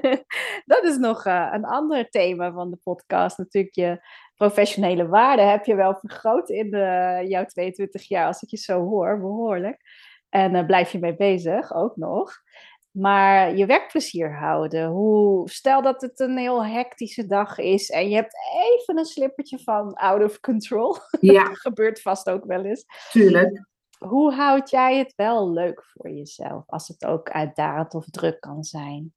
dat 0.72 0.84
is 0.84 0.96
nog 0.96 1.26
uh, 1.26 1.48
een 1.52 1.64
ander 1.64 2.08
thema 2.08 2.52
van 2.52 2.70
de 2.70 2.78
podcast. 2.82 3.38
Natuurlijk 3.38 3.74
je 3.74 4.06
professionele 4.36 5.08
waarde 5.08 5.42
heb 5.42 5.64
je 5.64 5.74
wel 5.74 5.94
vergroot 5.94 6.48
in 6.48 6.70
de, 6.70 7.24
jouw 7.28 7.44
22 7.44 8.08
jaar, 8.08 8.26
als 8.26 8.42
ik 8.42 8.48
je 8.48 8.56
zo 8.56 8.80
hoor, 8.80 9.20
behoorlijk. 9.20 9.80
En 10.28 10.54
uh, 10.54 10.66
blijf 10.66 10.92
je 10.92 10.98
mee 10.98 11.16
bezig, 11.16 11.74
ook 11.74 11.96
nog. 11.96 12.42
Maar 12.90 13.56
je 13.56 13.66
werkplezier 13.66 14.38
houden. 14.38 14.88
Hoe, 14.88 15.50
stel 15.50 15.82
dat 15.82 16.00
het 16.00 16.20
een 16.20 16.36
heel 16.36 16.66
hectische 16.66 17.26
dag 17.26 17.58
is 17.58 17.90
en 17.90 18.08
je 18.08 18.14
hebt 18.14 18.36
even 18.62 18.98
een 18.98 19.04
slippertje 19.04 19.58
van 19.58 19.94
out 19.94 20.22
of 20.22 20.40
control. 20.40 20.96
Ja. 21.20 21.44
gebeurt 21.44 22.00
vast 22.00 22.30
ook 22.30 22.44
wel 22.44 22.64
eens. 22.64 22.84
Tuurlijk. 23.10 23.66
Hoe 23.98 24.32
houd 24.32 24.70
jij 24.70 24.98
het 24.98 25.12
wel 25.16 25.50
leuk 25.50 25.84
voor 25.84 26.10
jezelf 26.10 26.62
als 26.66 26.88
het 26.88 27.04
ook 27.04 27.30
uitdagend 27.30 27.94
of 27.94 28.04
druk 28.10 28.40
kan 28.40 28.64
zijn? 28.64 29.14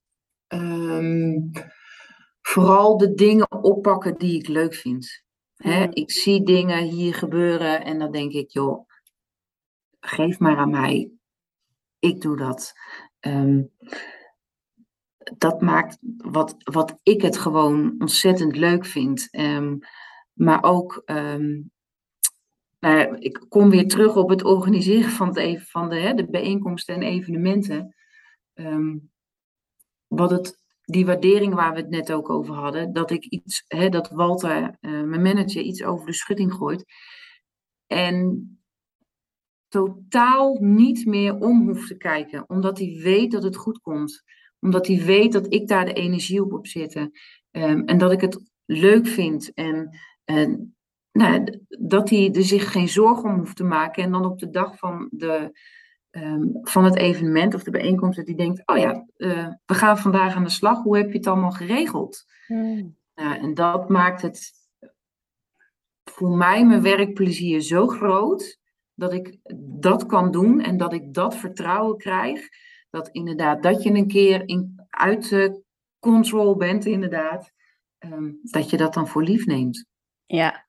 Ehm, 0.47 1.39
vooral 2.47 2.97
de 2.97 3.13
dingen 3.13 3.51
oppakken 3.63 4.17
die 4.17 4.39
ik 4.39 4.47
leuk 4.47 4.73
vind. 4.73 5.23
Hè, 5.55 5.87
ik 5.89 6.11
zie 6.11 6.43
dingen 6.43 6.83
hier 6.83 7.13
gebeuren 7.13 7.83
en 7.83 7.99
dan 7.99 8.11
denk 8.11 8.31
ik, 8.31 8.49
joh, 8.51 8.89
geef 9.99 10.39
maar 10.39 10.57
aan 10.57 10.69
mij. 10.69 11.11
Ik 11.99 12.21
doe 12.21 12.37
dat. 12.37 12.73
Ehm, 13.19 13.63
dat 15.37 15.61
maakt 15.61 15.97
wat, 16.17 16.55
wat 16.63 16.99
ik 17.03 17.21
het 17.21 17.37
gewoon 17.37 17.95
ontzettend 17.99 18.55
leuk 18.55 18.85
vind. 18.85 19.27
Ehm, 19.31 19.77
maar 20.33 20.63
ook, 20.63 21.01
ehm, 21.05 21.61
nou 22.79 23.17
ik 23.17 23.45
kom 23.49 23.69
weer 23.69 23.87
terug 23.87 24.15
op 24.15 24.29
het 24.29 24.43
organiseren 24.43 25.11
van, 25.11 25.27
het 25.27 25.37
even, 25.37 25.65
van 25.65 25.89
de, 25.89 25.95
hè, 25.95 26.13
de 26.13 26.29
bijeenkomsten 26.29 26.95
en 26.95 27.01
evenementen. 27.01 27.95
Wat 30.07 30.29
het, 30.29 30.65
die 30.89 31.05
waardering 31.05 31.53
waar 31.53 31.73
we 31.73 31.79
het 31.79 31.89
net 31.89 32.11
ook 32.11 32.29
over 32.29 32.53
hadden, 32.55 32.93
dat 32.93 33.11
ik 33.11 33.25
iets, 33.25 33.63
hè, 33.67 33.89
dat 33.89 34.09
Walter, 34.09 34.77
eh, 34.79 34.91
mijn 34.91 35.21
manager, 35.21 35.61
iets 35.61 35.83
over 35.83 36.05
de 36.05 36.13
schutting 36.13 36.53
gooit. 36.53 36.85
En 37.87 38.51
totaal 39.67 40.57
niet 40.59 41.05
meer 41.05 41.35
om 41.35 41.67
hoeft 41.67 41.87
te 41.87 41.97
kijken, 41.97 42.49
omdat 42.49 42.77
hij 42.77 42.99
weet 43.03 43.31
dat 43.31 43.43
het 43.43 43.55
goed 43.55 43.81
komt. 43.81 44.23
Omdat 44.59 44.87
hij 44.87 45.03
weet 45.05 45.31
dat 45.31 45.53
ik 45.53 45.67
daar 45.67 45.85
de 45.85 45.93
energie 45.93 46.43
op 46.43 46.51
heb 46.51 46.67
zitten. 46.67 47.11
Ehm, 47.51 47.81
en 47.81 47.97
dat 47.97 48.11
ik 48.11 48.21
het 48.21 48.51
leuk 48.65 49.07
vind. 49.07 49.53
En, 49.53 49.97
en 50.23 50.75
nou, 51.11 51.43
d- 51.43 51.59
dat 51.79 52.09
hij 52.09 52.33
er 52.33 52.43
zich 52.43 52.71
geen 52.71 52.89
zorgen 52.89 53.29
om 53.29 53.37
hoeft 53.37 53.55
te 53.55 53.63
maken. 53.63 54.03
En 54.03 54.11
dan 54.11 54.25
op 54.25 54.39
de 54.39 54.49
dag 54.49 54.77
van, 54.77 55.07
de, 55.11 55.51
ehm, 56.21 56.43
van 56.61 56.83
het 56.83 56.95
evenement 56.95 57.53
of 57.53 57.63
de 57.63 57.71
bijeenkomst, 57.71 58.17
dat 58.17 58.27
hij 58.27 58.35
denkt: 58.35 58.61
Oh 58.65 58.77
ja, 58.77 59.05
eh, 59.17 59.47
we 59.65 59.73
gaan 59.73 59.97
vandaag 59.97 60.35
aan 60.35 60.43
de 60.43 60.49
slag. 60.49 60.83
Hoe 60.83 60.97
heb 60.97 61.11
je 61.11 61.17
het 61.17 61.27
allemaal 61.27 61.51
geregeld? 61.51 62.25
Mm. 62.47 62.95
Nou, 63.15 63.37
en 63.37 63.53
dat 63.53 63.89
maakt 63.89 64.21
het 64.21 64.51
voor 66.03 66.37
mij 66.37 66.65
mijn 66.65 66.81
werkplezier 66.81 67.61
zo 67.61 67.87
groot 67.87 68.59
dat 68.93 69.13
ik 69.13 69.37
dat 69.79 70.05
kan 70.05 70.31
doen 70.31 70.61
en 70.61 70.77
dat 70.77 70.93
ik 70.93 71.13
dat 71.13 71.35
vertrouwen 71.35 71.97
krijg. 71.97 72.47
Dat 72.89 73.09
inderdaad, 73.09 73.63
dat 73.63 73.83
je 73.83 73.89
een 73.89 74.07
keer 74.07 74.47
in, 74.47 74.85
uit 74.89 75.31
eh, 75.31 75.53
control 75.99 76.55
bent, 76.55 76.85
inderdaad. 76.85 77.51
ehm, 77.97 78.31
dat 78.41 78.69
je 78.69 78.77
dat 78.77 78.93
dan 78.93 79.07
voor 79.07 79.23
lief 79.23 79.45
neemt. 79.45 79.85
Ja. 80.25 80.66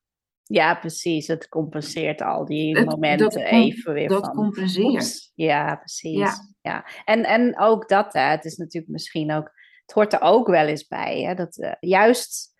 Ja, 0.49 0.75
precies. 0.75 1.27
Het 1.27 1.49
compenseert 1.49 2.23
al 2.23 2.45
die 2.45 2.77
Het- 2.79 2.87
momenten 2.87 3.31
dat 3.31 3.37
even 3.43 3.93
weer 3.93 4.09
dat 4.09 4.25
van... 4.25 4.35
compenseert. 4.35 4.87
oeps. 4.87 5.33
Ja, 5.35 5.77
precies. 5.77 6.19
Ja. 6.19 6.35
Ja. 6.63 6.87
En, 7.05 7.25
en 7.25 7.59
ook 7.59 7.89
dat, 7.89 8.13
hè, 8.13 8.21
het 8.21 8.45
is 8.45 8.57
natuurlijk 8.57 8.93
misschien 8.93 9.33
ook... 9.33 9.51
Het 9.83 9.93
hoort 9.97 10.13
er 10.13 10.21
ook 10.21 10.47
wel 10.47 10.67
eens 10.67 10.87
bij, 10.87 11.23
hè, 11.23 11.35
dat 11.35 11.59
eh, 11.59 11.73
juist 11.81 12.57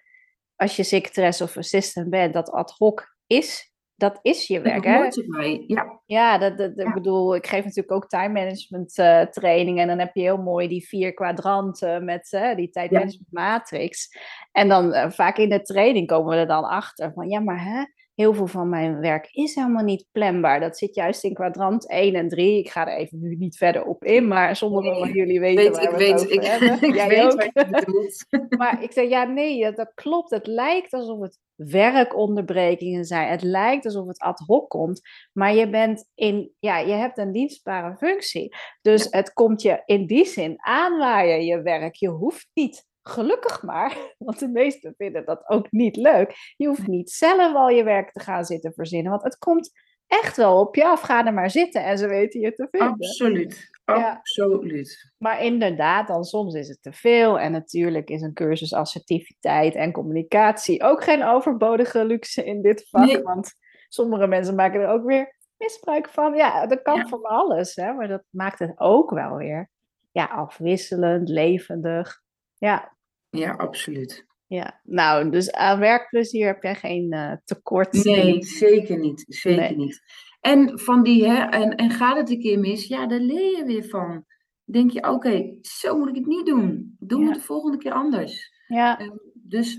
als 0.57 0.77
je 0.77 0.83
secretaresse 0.83 1.43
of 1.45 1.57
assistant 1.57 2.11
bent, 2.11 2.35
dat 2.35 2.51
ad 2.51 2.71
hoc 2.71 3.17
is, 3.27 3.73
dat 3.99 4.19
is 4.23 4.47
je 4.47 4.61
werk. 4.61 4.83
Dat 4.83 4.93
Hè? 4.93 4.99
hoort. 4.99 5.25
Ja, 5.67 6.01
Ja, 6.07 6.39
dat, 6.39 6.59
dat, 6.59 6.79
ik 6.79 6.95
bedoel, 6.95 7.35
ik 7.35 7.47
geef 7.47 7.65
natuurlijk 7.65 7.93
ook 7.93 8.09
time 8.09 8.33
management 8.33 8.95
training. 9.35 9.79
En 9.79 9.87
dan 9.87 9.99
heb 9.99 10.15
je 10.15 10.21
heel 10.21 10.43
mooi 10.43 10.69
die 10.69 10.87
vier 10.89 11.15
kwadranten 11.15 12.05
met 12.05 12.33
eh, 12.33 12.57
die 12.57 12.71
tijdmanagement 12.71 13.33
matrix. 13.33 14.19
En 14.53 14.69
dan 14.69 14.93
eh, 14.93 15.11
vaak 15.11 15.39
in 15.39 15.49
de 15.49 15.63
training 15.63 16.07
komen 16.07 16.31
we 16.31 16.37
er 16.37 16.47
dan 16.47 16.65
achter 16.65 17.13
van, 17.13 17.29
ja, 17.29 17.41
maar 17.41 17.65
hè, 17.65 17.85
heel 18.19 18.35
veel 18.35 18.47
van 18.47 18.69
mijn 18.69 19.01
werk 19.01 19.29
is 19.31 19.55
helemaal 19.55 19.85
niet 19.85 20.07
planbaar. 20.13 20.61
Dat 20.61 20.79
zit 20.79 20.95
juist 20.95 21.25
in 21.25 21.35
kwadrant 21.35 21.89
1 21.89 22.15
en 22.15 22.29
3. 22.29 22.59
Ik 22.59 22.71
ga 22.71 22.87
er 22.87 22.97
even 22.99 23.21
nu 23.21 23.37
niet 23.37 23.57
verder 23.57 23.85
op 23.85 24.05
in, 24.05 24.29
maar 24.29 24.57
sommigen 24.57 24.91
Nee, 24.91 25.01
van 25.01 25.13
jullie 25.13 25.41
weten 25.41 25.65
weet, 25.65 25.75
waar 25.75 25.83
ik 25.83 25.91
we 25.91 25.97
weet, 25.97 26.15
over 26.15 26.31
ik, 26.33 26.45
hebben. 26.51 26.89
ik 26.89 26.95
Jij 26.95 27.09
weet 27.09 27.33
ook? 27.33 27.43
je. 27.43 28.47
Maar 28.59 28.83
ik 28.83 28.93
zei, 28.93 29.09
ja, 29.09 29.25
nee, 29.25 29.63
dat, 29.63 29.77
dat 29.77 29.93
klopt. 29.95 30.31
Het 30.31 30.47
lijkt 30.47 30.93
alsof 30.93 31.21
het 31.21 31.39
werkonderbrekingen 31.55 33.05
zijn. 33.05 33.29
Het 33.29 33.43
lijkt 33.43 33.85
alsof 33.85 34.07
het 34.07 34.19
ad 34.19 34.43
hoc 34.47 34.69
komt. 34.69 35.01
Maar 35.33 35.55
je 35.55 35.71
bent 35.71 36.11
in, 36.15 36.53
ja, 36.59 36.79
je 36.79 36.93
hebt 36.93 37.19
een 37.19 37.33
dienstbare 37.33 37.97
functie. 37.97 38.55
Dus 38.81 39.07
het 39.11 39.33
komt 39.33 39.63
je 39.63 39.83
in 39.85 40.07
die 40.07 40.25
zin 40.25 40.55
aanwaaien, 40.57 41.45
je 41.45 41.63
werk. 41.63 41.95
Je 41.95 42.09
hoeft 42.09 42.49
niet, 42.55 42.87
gelukkig 43.09 43.63
maar, 43.63 43.97
want 44.19 44.39
de 44.39 44.49
meesten 44.49 44.95
vinden 44.97 45.25
dat 45.25 45.49
ook 45.49 45.71
niet 45.71 45.97
leuk. 45.97 46.35
Je 46.57 46.67
hoeft 46.67 46.87
niet 46.87 47.11
zelf 47.11 47.55
al 47.55 47.69
je 47.69 47.83
werk 47.85 48.13
te 48.13 48.21
gaan 48.21 48.45
zitten 48.45 48.73
verzinnen. 48.73 49.11
Want 49.11 49.23
het 49.23 49.39
komt 49.39 49.71
echt 50.07 50.37
wel 50.37 50.61
op 50.61 50.75
je 50.75 50.85
af. 50.85 51.01
Ga 51.01 51.27
er 51.27 51.35
maar 51.35 51.51
zitten 51.51 51.85
en 51.85 51.99
ze 51.99 52.07
weten 52.07 52.41
je 52.41 52.53
te 52.53 52.69
vinden. 52.71 52.91
Absoluut. 52.91 53.69
Ja. 53.85 54.11
Absoluut. 54.11 55.13
Maar 55.19 55.45
inderdaad, 55.45 56.09
dan 56.09 56.25
soms 56.25 56.55
is 56.55 56.69
het 56.69 56.83
te 56.83 56.93
veel. 56.93 57.39
En 57.41 57.53
natuurlijk 57.53 58.11
is 58.11 58.23
een 58.23 58.33
cursus 58.33 58.73
assertiviteit 58.73 59.75
en 59.75 59.93
communicatie 59.93 60.83
ook 60.83 61.03
geen 61.05 61.25
overbodige 61.25 62.05
luxe 62.05 62.45
in 62.45 62.63
dit 62.63 62.89
vak. 62.89 63.05
Nee. 63.05 63.23
Want 63.23 63.53
sommige 63.89 64.27
mensen 64.27 64.55
maken 64.55 64.81
er 64.81 64.89
ook 64.89 65.05
weer 65.05 65.37
misbruik 65.57 66.09
van. 66.09 66.35
Ja, 66.35 66.67
dat 66.67 66.83
kan 66.83 66.97
Ja. 66.97 67.07
van 67.07 67.23
alles, 67.23 67.75
hè, 67.75 67.93
maar 67.93 68.09
dat 68.09 68.23
maakt 68.31 68.59
het 68.59 68.73
ook 68.77 69.11
wel 69.11 69.37
weer 69.37 69.71
ja, 70.11 70.25
afwisselend, 70.25 71.29
levendig. 71.29 72.21
Ja, 72.55 72.97
Ja, 73.31 73.53
absoluut. 73.53 74.27
ja. 74.47 74.81
Nou, 74.85 75.31
dus 75.31 75.53
aan 75.53 75.79
werkplezier 75.79 76.47
heb 76.47 76.63
jij 76.63 76.75
geen 76.75 77.13
eh, 77.13 77.33
tekort. 77.45 78.05
Nee, 78.05 78.45
zeker 78.45 78.99
niet. 78.99 79.25
Zeker 79.29 79.61
Nee. 79.61 79.77
niet. 79.77 80.01
En 80.41 80.79
van 80.79 81.03
die, 81.03 81.29
hè, 81.29 81.37
en, 81.45 81.75
en 81.75 81.91
gaat 81.91 82.17
het 82.17 82.31
een 82.31 82.41
keer 82.41 82.59
mis? 82.59 82.87
Ja, 82.87 83.07
daar 83.07 83.19
leer 83.21 83.57
je 83.57 83.65
weer 83.65 83.85
van. 83.85 84.25
Denk 84.65 84.91
je, 84.91 85.09
oké, 85.11 85.59
zo 85.61 85.99
moet 85.99 86.09
ik 86.09 86.15
het 86.15 86.27
niet 86.27 86.47
doen. 86.47 86.97
Ja. 87.09 87.17
het 87.27 87.35
de 87.35 87.41
volgende 87.41 87.79
keer 87.79 87.93
anders. 87.93 88.53
Ja, 88.67 88.99
Ehm, 88.99 89.17
dus 89.35 89.79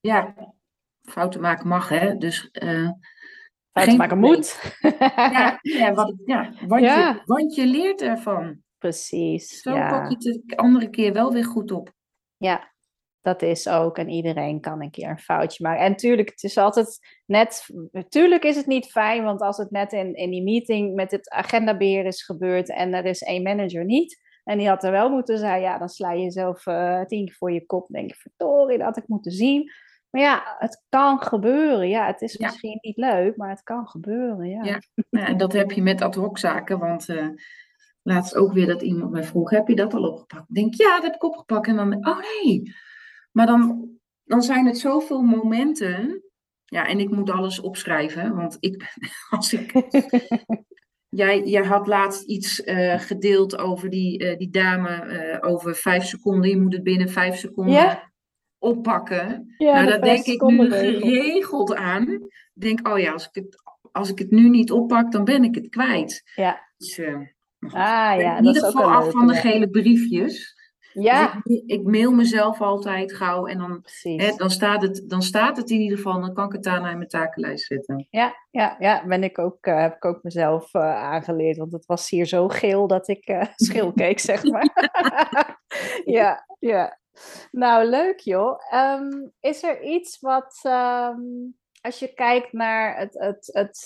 Ja. 0.00 0.34
fouten 1.02 1.40
maken 1.40 1.68
mag, 1.68 1.88
hè. 1.88 2.16
Dus 2.16 2.50
eh, 2.50 2.90
fouten 3.72 3.96
maken 3.96 4.18
moet. 4.18 4.76
ja, 5.16 5.58
ja, 5.62 5.92
wat, 5.94 6.14
ja, 6.24 6.52
want, 6.66 6.82
Ja. 6.82 7.08
Je, 7.08 7.22
want 7.24 7.54
je 7.54 7.66
leert 7.66 8.02
ervan. 8.02 8.62
Precies. 8.78 9.60
Zo 9.60 9.72
pak 9.72 10.08
je 10.10 10.14
het 10.30 10.42
de 10.46 10.56
andere 10.56 10.90
keer 10.90 11.12
wel 11.12 11.32
weer 11.32 11.44
goed 11.44 11.70
op. 11.70 11.92
Ja, 12.36 12.72
dat 13.22 13.42
is 13.42 13.68
ook. 13.68 13.98
En 13.98 14.08
iedereen 14.08 14.60
kan 14.60 14.82
een 14.82 14.90
keer 14.90 15.08
een 15.08 15.18
foutje 15.18 15.64
maken. 15.64 15.84
En 15.84 15.96
tuurlijk, 15.96 16.30
het 16.30 16.42
is 16.42 16.58
altijd 16.58 16.98
net. 17.26 17.66
Tuurlijk 18.08 18.44
is 18.44 18.56
het 18.56 18.66
niet 18.66 18.86
fijn, 18.86 19.24
want 19.24 19.40
als 19.40 19.56
het 19.56 19.70
net 19.70 19.92
in, 19.92 20.14
in 20.14 20.30
die 20.30 20.42
meeting 20.42 20.94
met 20.94 21.10
het 21.10 21.30
agendabeheer 21.30 22.04
is 22.04 22.22
gebeurd 22.22 22.70
en 22.70 22.94
er 22.94 23.04
is 23.04 23.22
één 23.22 23.42
manager 23.42 23.84
niet. 23.84 24.28
En 24.44 24.58
die 24.58 24.68
had 24.68 24.84
er 24.84 24.90
wel 24.90 25.10
moeten 25.10 25.38
zijn, 25.38 25.60
ja, 25.60 25.78
dan 25.78 25.88
sla 25.88 26.12
je 26.12 26.22
jezelf 26.22 26.66
eh 26.66 27.00
tien 27.04 27.24
keer 27.24 27.34
voor 27.34 27.52
je 27.52 27.66
kop. 27.66 27.88
Denk 27.88 28.10
je, 28.10 28.16
verdorie, 28.16 28.76
dat 28.78 28.86
had 28.86 28.96
ik 28.96 29.08
moeten 29.08 29.32
zien. 29.32 29.70
Maar 30.10 30.22
ja, 30.22 30.56
het 30.58 30.84
kan 30.88 31.22
gebeuren. 31.22 31.88
Ja, 31.88 32.06
het 32.06 32.20
is 32.20 32.32
Ja. 32.32 32.46
misschien 32.46 32.78
niet 32.80 32.96
leuk, 32.96 33.36
maar 33.36 33.50
het 33.50 33.62
kan 33.62 33.88
gebeuren. 33.88 34.48
Ja. 34.48 34.64
Ja. 34.64 34.80
Ja, 35.10 35.26
en 35.26 35.36
dat 35.36 35.52
heb 35.52 35.70
je 35.70 35.82
met 35.82 36.02
ad 36.02 36.14
hoc 36.14 36.38
zaken, 36.38 36.78
want 36.78 37.08
eh, 37.08 37.26
laatst 38.02 38.36
ook 38.36 38.52
weer 38.52 38.66
dat 38.66 38.82
iemand 38.82 39.10
mij 39.10 39.24
vroeg, 39.24 39.50
heb 39.50 39.68
je 39.68 39.74
dat 39.76 39.94
al 39.94 40.02
opgepakt? 40.08 40.48
Ik 40.48 40.54
denk, 40.54 40.74
ja, 40.74 40.94
dat 40.94 41.02
heb 41.02 41.14
ik 41.14 41.24
opgepakt. 41.24 41.66
En 41.66 41.76
dan, 41.76 42.08
oh 42.08 42.18
nee. 42.42 42.62
Maar 43.30 43.46
dan, 43.46 43.88
dan 44.24 44.42
zijn 44.42 44.66
het 44.66 44.78
zoveel 44.78 45.22
momenten. 45.22 46.22
Ja, 46.64 46.86
en 46.86 47.00
ik 47.00 47.10
moet 47.10 47.30
alles 47.30 47.60
opschrijven, 47.60 48.34
want 48.34 48.56
ik, 48.60 48.94
als 49.30 49.52
ik... 49.52 49.72
Jij, 51.10 51.42
jij 51.42 51.64
had 51.64 51.86
laatst 51.86 52.22
iets 52.22 52.62
eh, 52.62 52.98
gedeeld 52.98 53.58
over 53.58 53.90
die, 53.90 54.18
eh, 54.18 54.38
die 54.38 54.50
dame, 54.50 54.88
eh, 54.88 55.50
over 55.50 55.74
vijf 55.74 56.04
seconden. 56.04 56.50
Je 56.50 56.60
moet 56.60 56.72
het 56.72 56.82
binnen 56.82 57.08
vijf 57.08 57.36
seconden 57.36 58.12
oppakken. 58.58 59.54
Ja, 59.58 59.72
nou, 59.72 59.84
de 59.84 59.90
daar 59.90 60.00
denk 60.00 60.24
ik 60.24 60.42
nu 60.42 60.68
regel. 60.68 61.00
geregeld 61.00 61.74
aan. 61.74 62.08
Ik 62.12 62.50
denk, 62.52 62.88
oh 62.88 62.98
ja, 62.98 63.12
als 63.12 63.28
ik, 63.32 63.34
het, 63.44 63.62
als 63.92 64.10
ik 64.10 64.18
het 64.18 64.30
nu 64.30 64.48
niet 64.48 64.70
oppak, 64.70 65.12
dan 65.12 65.24
ben 65.24 65.44
ik 65.44 65.54
het 65.54 65.68
kwijt. 65.68 66.22
Ja. 66.34 66.60
Dus. 66.76 66.98
Ah 67.60 68.20
ja, 68.20 68.36
in 68.36 68.44
dat 68.44 68.54
ieder 68.54 68.68
is 68.68 68.68
ook 68.68 68.76
geval 68.76 68.92
af 68.92 69.10
van 69.10 69.26
de 69.26 69.34
gele 69.34 69.70
briefjes. 69.70 70.59
Ja, 70.92 71.40
Dus 71.44 71.56
ik, 71.56 71.62
ik 71.66 71.82
mail 71.82 72.12
mezelf 72.12 72.60
altijd 72.60 73.12
gauw 73.14 73.46
en 73.46 73.58
dan, 73.58 73.84
hè, 74.02 74.36
dan, 74.36 74.50
staat 74.50 74.82
het, 74.82 75.04
dan 75.06 75.22
staat 75.22 75.56
het 75.56 75.70
in 75.70 75.80
ieder 75.80 75.96
geval. 75.96 76.20
Dan 76.20 76.34
kan 76.34 76.46
ik 76.46 76.52
het 76.52 76.62
daarna 76.62 76.90
in 76.90 76.96
mijn 76.96 77.08
takenlijst 77.08 77.66
zetten. 77.66 78.06
Ja, 78.10 78.34
ja, 78.50 78.76
ja, 78.78 79.06
ben 79.06 79.24
ik 79.24 79.38
ook, 79.38 79.66
eh, 79.66 79.80
heb 79.80 79.94
ik 79.96 80.04
ook 80.04 80.22
mezelf 80.22 80.74
eh, 80.74 80.94
aangeleerd. 80.94 81.56
Want 81.56 81.72
het 81.72 81.86
was 81.86 82.10
hier 82.10 82.26
zo 82.26 82.48
geel 82.48 82.86
dat 82.86 83.08
ik 83.08 83.24
eh 83.26 83.46
schil 83.56 83.92
keek, 83.92 84.18
zeg 84.18 84.44
maar. 84.44 84.90
ja, 86.04 86.46
ja. 86.58 86.98
Nou, 87.50 87.84
leuk 87.84 88.18
joh. 88.18 88.60
Ehm, 88.70 89.08
is 89.40 89.62
er 89.62 89.82
iets 89.82 90.20
wat, 90.20 90.60
ehm, 90.62 91.18
als 91.80 91.98
je 91.98 92.14
kijkt 92.14 92.52
naar 92.52 92.98
het, 92.98 93.14
het, 93.18 93.48
het 93.52 93.82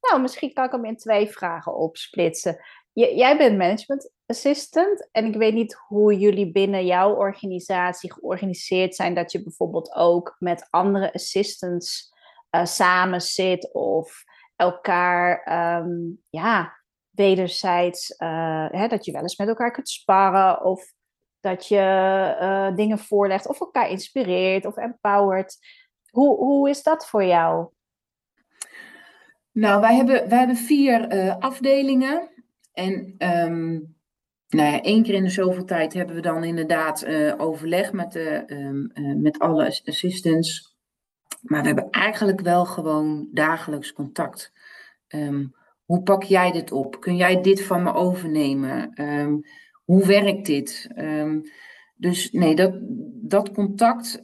nou 0.00 0.20
misschien 0.20 0.52
kan 0.52 0.64
ik 0.64 0.72
hem 0.72 0.84
in 0.84 0.96
twee 0.96 1.28
vragen 1.28 1.74
opsplitsen. 1.76 2.58
J- 2.92 3.14
jij 3.14 3.36
bent 3.36 3.58
management 3.58 4.10
assistant. 4.30 5.08
En 5.12 5.24
ik 5.24 5.34
weet 5.34 5.54
niet 5.54 5.74
hoe 5.88 6.18
jullie 6.18 6.52
binnen 6.52 6.86
jouw 6.86 7.14
organisatie 7.14 8.12
georganiseerd 8.12 8.94
zijn, 8.94 9.14
dat 9.14 9.32
je 9.32 9.42
bijvoorbeeld 9.42 9.94
ook 9.94 10.36
met 10.38 10.66
andere 10.70 11.12
assistants 11.12 12.12
uh, 12.50 12.64
samen 12.64 13.20
zit 13.20 13.72
of 13.72 14.24
elkaar, 14.56 15.42
ehm, 15.42 15.90
ja, 16.28 16.78
wederzijds, 17.10 18.10
uh, 18.10 18.68
hè, 18.70 18.88
dat 18.88 19.04
je 19.04 19.12
wel 19.12 19.22
eens 19.22 19.36
met 19.36 19.48
elkaar 19.48 19.70
kunt 19.70 19.88
sparren 19.88 20.64
of 20.64 20.92
dat 21.40 21.66
je 21.66 22.36
uh, 22.40 22.76
dingen 22.76 22.98
voorlegt 22.98 23.48
of 23.48 23.60
elkaar 23.60 23.90
inspireert 23.90 24.64
of 24.64 24.76
empowert. 24.76 25.56
Hoe, 26.10 26.36
hoe 26.36 26.68
is 26.68 26.82
dat 26.82 27.06
voor 27.06 27.24
jou? 27.24 27.68
Nou, 29.52 29.80
wij 29.80 29.94
hebben, 29.94 30.28
wij 30.28 30.38
hebben 30.38 30.56
vier 30.56 31.08
afdelingen. 31.38 32.30
En 32.72 33.14
um, 33.18 33.99
nou 34.50 34.72
ja, 34.72 34.80
één 34.80 35.02
keer 35.02 35.14
in 35.14 35.22
de 35.22 35.30
zoveel 35.30 35.64
tijd 35.64 35.92
hebben 35.92 36.14
we 36.14 36.22
dan 36.22 36.44
inderdaad 36.44 37.06
uh, 37.06 37.34
overleg 37.36 37.92
met, 37.92 38.12
de, 38.12 38.42
um, 38.46 39.20
met 39.20 39.38
alle 39.38 39.80
assistants. 39.84 40.76
Maar 41.40 41.60
we 41.60 41.66
hebben 41.66 41.90
eigenlijk 41.90 42.40
wel 42.40 42.64
gewoon 42.64 43.28
dagelijks 43.32 43.92
contact. 43.92 44.52
Um, 45.08 45.54
hoe 45.84 46.02
pak 46.02 46.22
jij 46.22 46.52
dit 46.52 46.72
op? 46.72 47.00
Kun 47.00 47.16
jij 47.16 47.40
dit 47.40 47.62
van 47.62 47.82
me 47.82 47.92
overnemen? 47.92 48.92
hoe 49.84 50.06
werkt 50.06 50.46
dit? 50.46 50.88
dus 51.94 52.30
nee, 52.30 52.54
dat, 52.54 52.72
dat 53.22 53.52
contact 53.52 54.22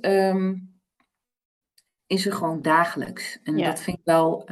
is 2.07 2.27
er 2.27 2.33
gewoon 2.33 2.63
dagelijks. 2.63 3.41
En 3.43 3.57
dat 3.57 3.81
vind 3.81 3.99
ik 3.99 4.05
wel 4.05 4.49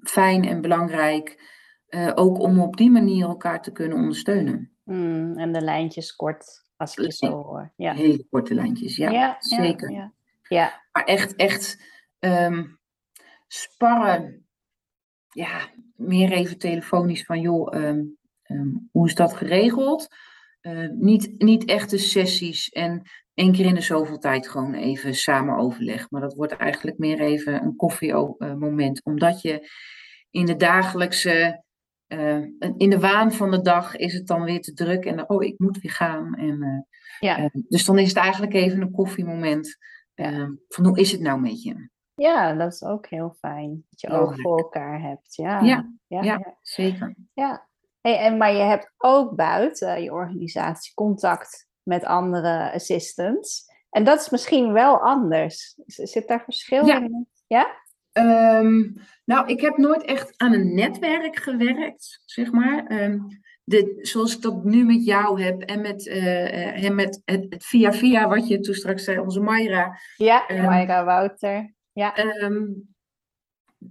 fijn 0.00 0.44
en 0.44 0.60
belangrijk. 0.60 1.58
Uh, 1.90 2.12
ook 2.14 2.38
om 2.38 2.60
op 2.60 2.76
die 2.76 2.90
manier 2.90 3.26
elkaar 3.26 3.62
te 3.62 3.72
kunnen 3.72 3.98
ondersteunen. 3.98 4.69
Mm, 4.90 5.38
en 5.38 5.52
de 5.52 5.60
lijntjes 5.60 6.16
kort, 6.16 6.64
als 6.76 6.96
ik 6.96 7.04
je 7.04 7.12
zo 7.12 7.42
hoor. 7.42 7.72
Ja. 7.76 7.94
Hele 7.94 8.26
korte 8.30 8.54
lijntjes, 8.54 8.96
ja, 8.96 9.10
ja 9.10 9.36
zeker. 9.38 9.90
Ja, 9.90 10.12
ja, 10.48 10.82
Maar 10.92 11.04
echt, 11.04 11.34
echt 11.34 11.82
um, 12.18 12.78
sparren. 13.46 14.46
Ja, 15.28 15.68
meer 15.96 16.32
even 16.32 16.58
telefonisch 16.58 17.24
van, 17.24 17.40
joh, 17.40 17.74
um, 17.74 18.18
hoe 18.92 19.06
is 19.06 19.14
dat 19.14 19.32
geregeld? 19.32 20.08
Uh, 20.62 20.88
niet, 20.90 21.34
niet 21.38 21.64
echte 21.64 21.98
sessies 21.98 22.68
en 22.68 23.02
één 23.34 23.52
keer 23.52 23.66
in 23.66 23.74
de 23.74 23.80
zoveel 23.80 24.18
tijd 24.18 24.48
gewoon 24.48 24.74
even 24.74 25.14
samen 25.14 25.56
overleg. 25.56 26.10
Maar 26.10 26.20
dat 26.20 26.34
wordt 26.34 26.56
eigenlijk 26.56 26.98
meer 26.98 27.20
even 27.20 27.62
een 27.62 27.76
koffiemoment. 27.76 29.04
Omdat 29.04 29.42
je 29.42 29.70
in 30.30 30.46
de 30.46 30.56
dagelijkse, 30.56 31.64
uh, 32.12 32.46
in 32.76 32.90
de 32.90 32.98
waan 32.98 33.32
van 33.32 33.50
de 33.50 33.60
dag 33.60 33.96
is 33.96 34.14
het 34.14 34.26
dan 34.26 34.42
weer 34.42 34.60
te 34.60 34.72
druk. 34.72 35.04
En 35.04 35.28
oh, 35.28 35.44
ik 35.44 35.58
moet 35.58 35.78
weer 35.78 35.92
gaan. 35.92 36.34
En, 36.34 36.62
uh, 36.62 36.80
ja. 37.20 37.38
uh, 37.38 37.62
dus 37.68 37.84
dan 37.84 37.98
is 37.98 38.08
het 38.08 38.16
eigenlijk 38.16 38.54
even 38.54 38.80
een 38.80 38.90
koffiemoment. 38.90 39.76
van 40.68 40.86
hoe 40.86 40.98
is 40.98 41.12
het 41.12 41.20
nou 41.20 41.40
met 41.40 41.62
je? 41.62 41.88
Ja, 42.14 42.54
dat 42.54 42.72
is 42.72 42.82
ook 42.82 43.06
heel 43.06 43.34
fijn. 43.38 43.84
Dat 43.90 44.00
je 44.00 44.08
oog 44.08 44.40
voor 44.40 44.58
elkaar 44.58 45.00
hebt. 45.00 45.34
Ja, 45.34 45.60
ja, 45.60 45.92
ja, 46.06 46.22
ja 46.22 46.56
zeker. 46.62 47.14
Ja. 47.32 47.68
Hey, 48.00 48.18
en, 48.18 48.36
maar 48.36 48.52
je 48.52 48.62
hebt 48.62 48.92
ook 48.96 49.36
buiten 49.36 50.02
je 50.02 50.12
organisatie 50.12 50.94
contact 50.94 51.68
met 51.82 52.04
andere 52.04 52.72
assistants. 52.72 53.64
En 53.90 54.04
dat 54.04 54.20
is 54.20 54.30
misschien 54.30 54.72
wel 54.72 54.98
anders. 54.98 55.74
Zit 55.86 56.28
daar 56.28 56.44
verschil 56.44 56.88
in? 56.88 57.28
Ja? 57.46 57.66
Um, 58.26 58.96
nou, 59.24 59.46
ik 59.46 59.60
heb 59.60 59.76
nooit 59.76 60.04
echt 60.04 60.34
aan 60.36 60.52
een 60.52 60.74
netwerk 60.74 61.36
gewerkt, 61.36 62.20
zeg 62.24 62.52
maar. 62.52 63.02
Um, 63.02 63.26
de, 63.64 63.98
zoals 64.00 64.36
ik 64.36 64.42
dat 64.42 64.64
nu 64.64 64.84
met 64.84 65.04
jou 65.04 65.42
heb 65.42 65.62
en 65.62 65.80
met, 65.80 66.06
uh, 66.06 66.84
en 66.84 66.94
met 66.94 67.22
het, 67.24 67.46
het, 67.48 67.64
via 67.64 67.92
via 67.92 68.28
wat 68.28 68.48
je 68.48 68.60
toen 68.60 68.74
straks 68.74 69.04
zei, 69.04 69.18
onze 69.18 69.40
Mayra. 69.40 69.98
Ja, 70.16 70.50
um, 70.50 70.62
Mayra 70.62 71.04
Wouter. 71.04 71.74
Ja. 71.92 72.14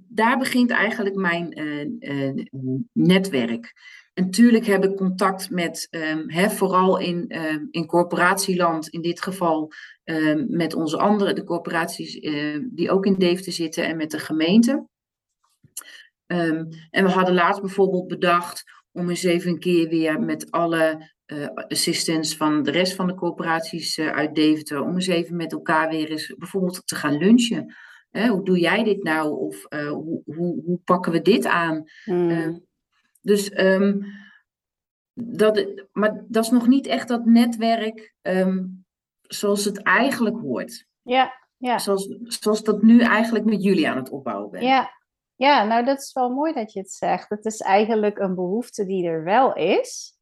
daar 0.07 0.37
begint 0.37 0.71
eigenlijk 0.71 1.15
mijn 1.15 1.59
uh, 1.59 1.85
uh, 1.99 2.43
netwerk. 2.91 3.73
Natuurlijk 4.13 4.65
heb 4.65 4.83
ik 4.83 4.95
contact 4.95 5.49
met, 5.49 5.87
um, 5.91 6.29
hè, 6.29 6.49
vooral 6.49 6.97
in, 6.97 7.37
um, 7.37 7.67
in 7.71 7.85
corporatieland, 7.85 8.87
in 8.87 9.01
dit 9.01 9.21
geval 9.21 9.71
um, 10.09 10.45
met 10.49 10.73
onze 10.73 10.97
andere, 10.97 11.33
de 11.33 11.43
corporaties 11.43 12.15
uh, 12.15 12.59
die 12.71 12.91
ook 12.91 13.05
in 13.05 13.13
Deventer 13.13 13.51
zitten 13.51 13.85
en 13.85 13.97
met 13.97 14.11
de 14.11 14.19
gemeente. 14.19 14.87
en 16.27 16.69
we 16.89 17.09
hadden 17.09 17.33
laatst 17.33 17.61
bijvoorbeeld 17.61 18.07
bedacht 18.07 18.63
om 18.91 19.09
eens 19.09 19.23
even 19.23 19.51
een 19.51 19.59
keer 19.59 19.89
weer 19.89 20.21
met 20.21 20.51
alle 20.51 21.11
uh, 21.25 21.47
assistants 21.47 22.35
van 22.35 22.63
de 22.63 22.71
rest 22.71 22.95
van 22.95 23.07
de 23.07 23.15
corporaties 23.15 23.97
uh, 23.97 24.11
uit 24.11 24.35
Deventer, 24.35 24.81
om 24.81 24.93
eens 24.93 25.07
even 25.07 25.35
met 25.35 25.51
elkaar 25.51 25.89
weer 25.89 26.09
eens 26.11 26.35
bijvoorbeeld 26.37 26.87
te 26.87 26.95
gaan 26.95 27.17
lunchen. 27.17 27.75
hoe 28.11 28.43
doe 28.43 28.59
jij 28.59 28.83
dit 28.83 29.03
nou? 29.03 29.39
Of 29.39 29.65
hoe, 29.69 30.21
hoe, 30.25 30.61
hoe, 30.65 30.79
pakken 30.83 31.11
we 31.11 31.21
dit 31.21 31.45
aan? 31.45 31.83
Mm. 32.05 32.65
Dus, 33.21 33.59
um, 33.59 34.05
dat, 35.13 35.85
maar 35.91 36.25
dat 36.27 36.43
is 36.43 36.49
nog 36.49 36.67
niet 36.67 36.87
echt 36.87 37.07
dat 37.07 37.25
netwerk 37.25 38.13
um, 38.21 38.78
zoals 39.29 39.65
het 39.65 39.83
eigenlijk 39.83 40.39
hoort. 40.39 40.85
Ja, 41.01 41.33
ja. 41.57 41.77
Zoals, 41.77 42.17
zoals 42.21 42.63
dat 42.63 42.81
nu 42.81 43.01
eigenlijk 43.01 43.45
met 43.45 43.63
jullie 43.63 43.89
aan 43.89 43.97
het 43.97 44.09
opbouwen 44.09 44.51
bent. 44.51 44.63
Ja. 44.63 44.91
ja, 45.35 45.63
nou 45.63 45.85
dat 45.85 45.99
is 45.99 46.13
wel 46.13 46.29
mooi 46.29 46.53
dat 46.53 46.73
je 46.73 46.79
het 46.79 46.91
zegt. 46.91 47.29
Het 47.29 47.45
is 47.45 47.59
eigenlijk 47.59 48.19
een 48.19 48.35
behoefte 48.35 48.85
die 48.85 49.07
er 49.07 49.23
wel 49.23 49.53
is. 49.55 50.17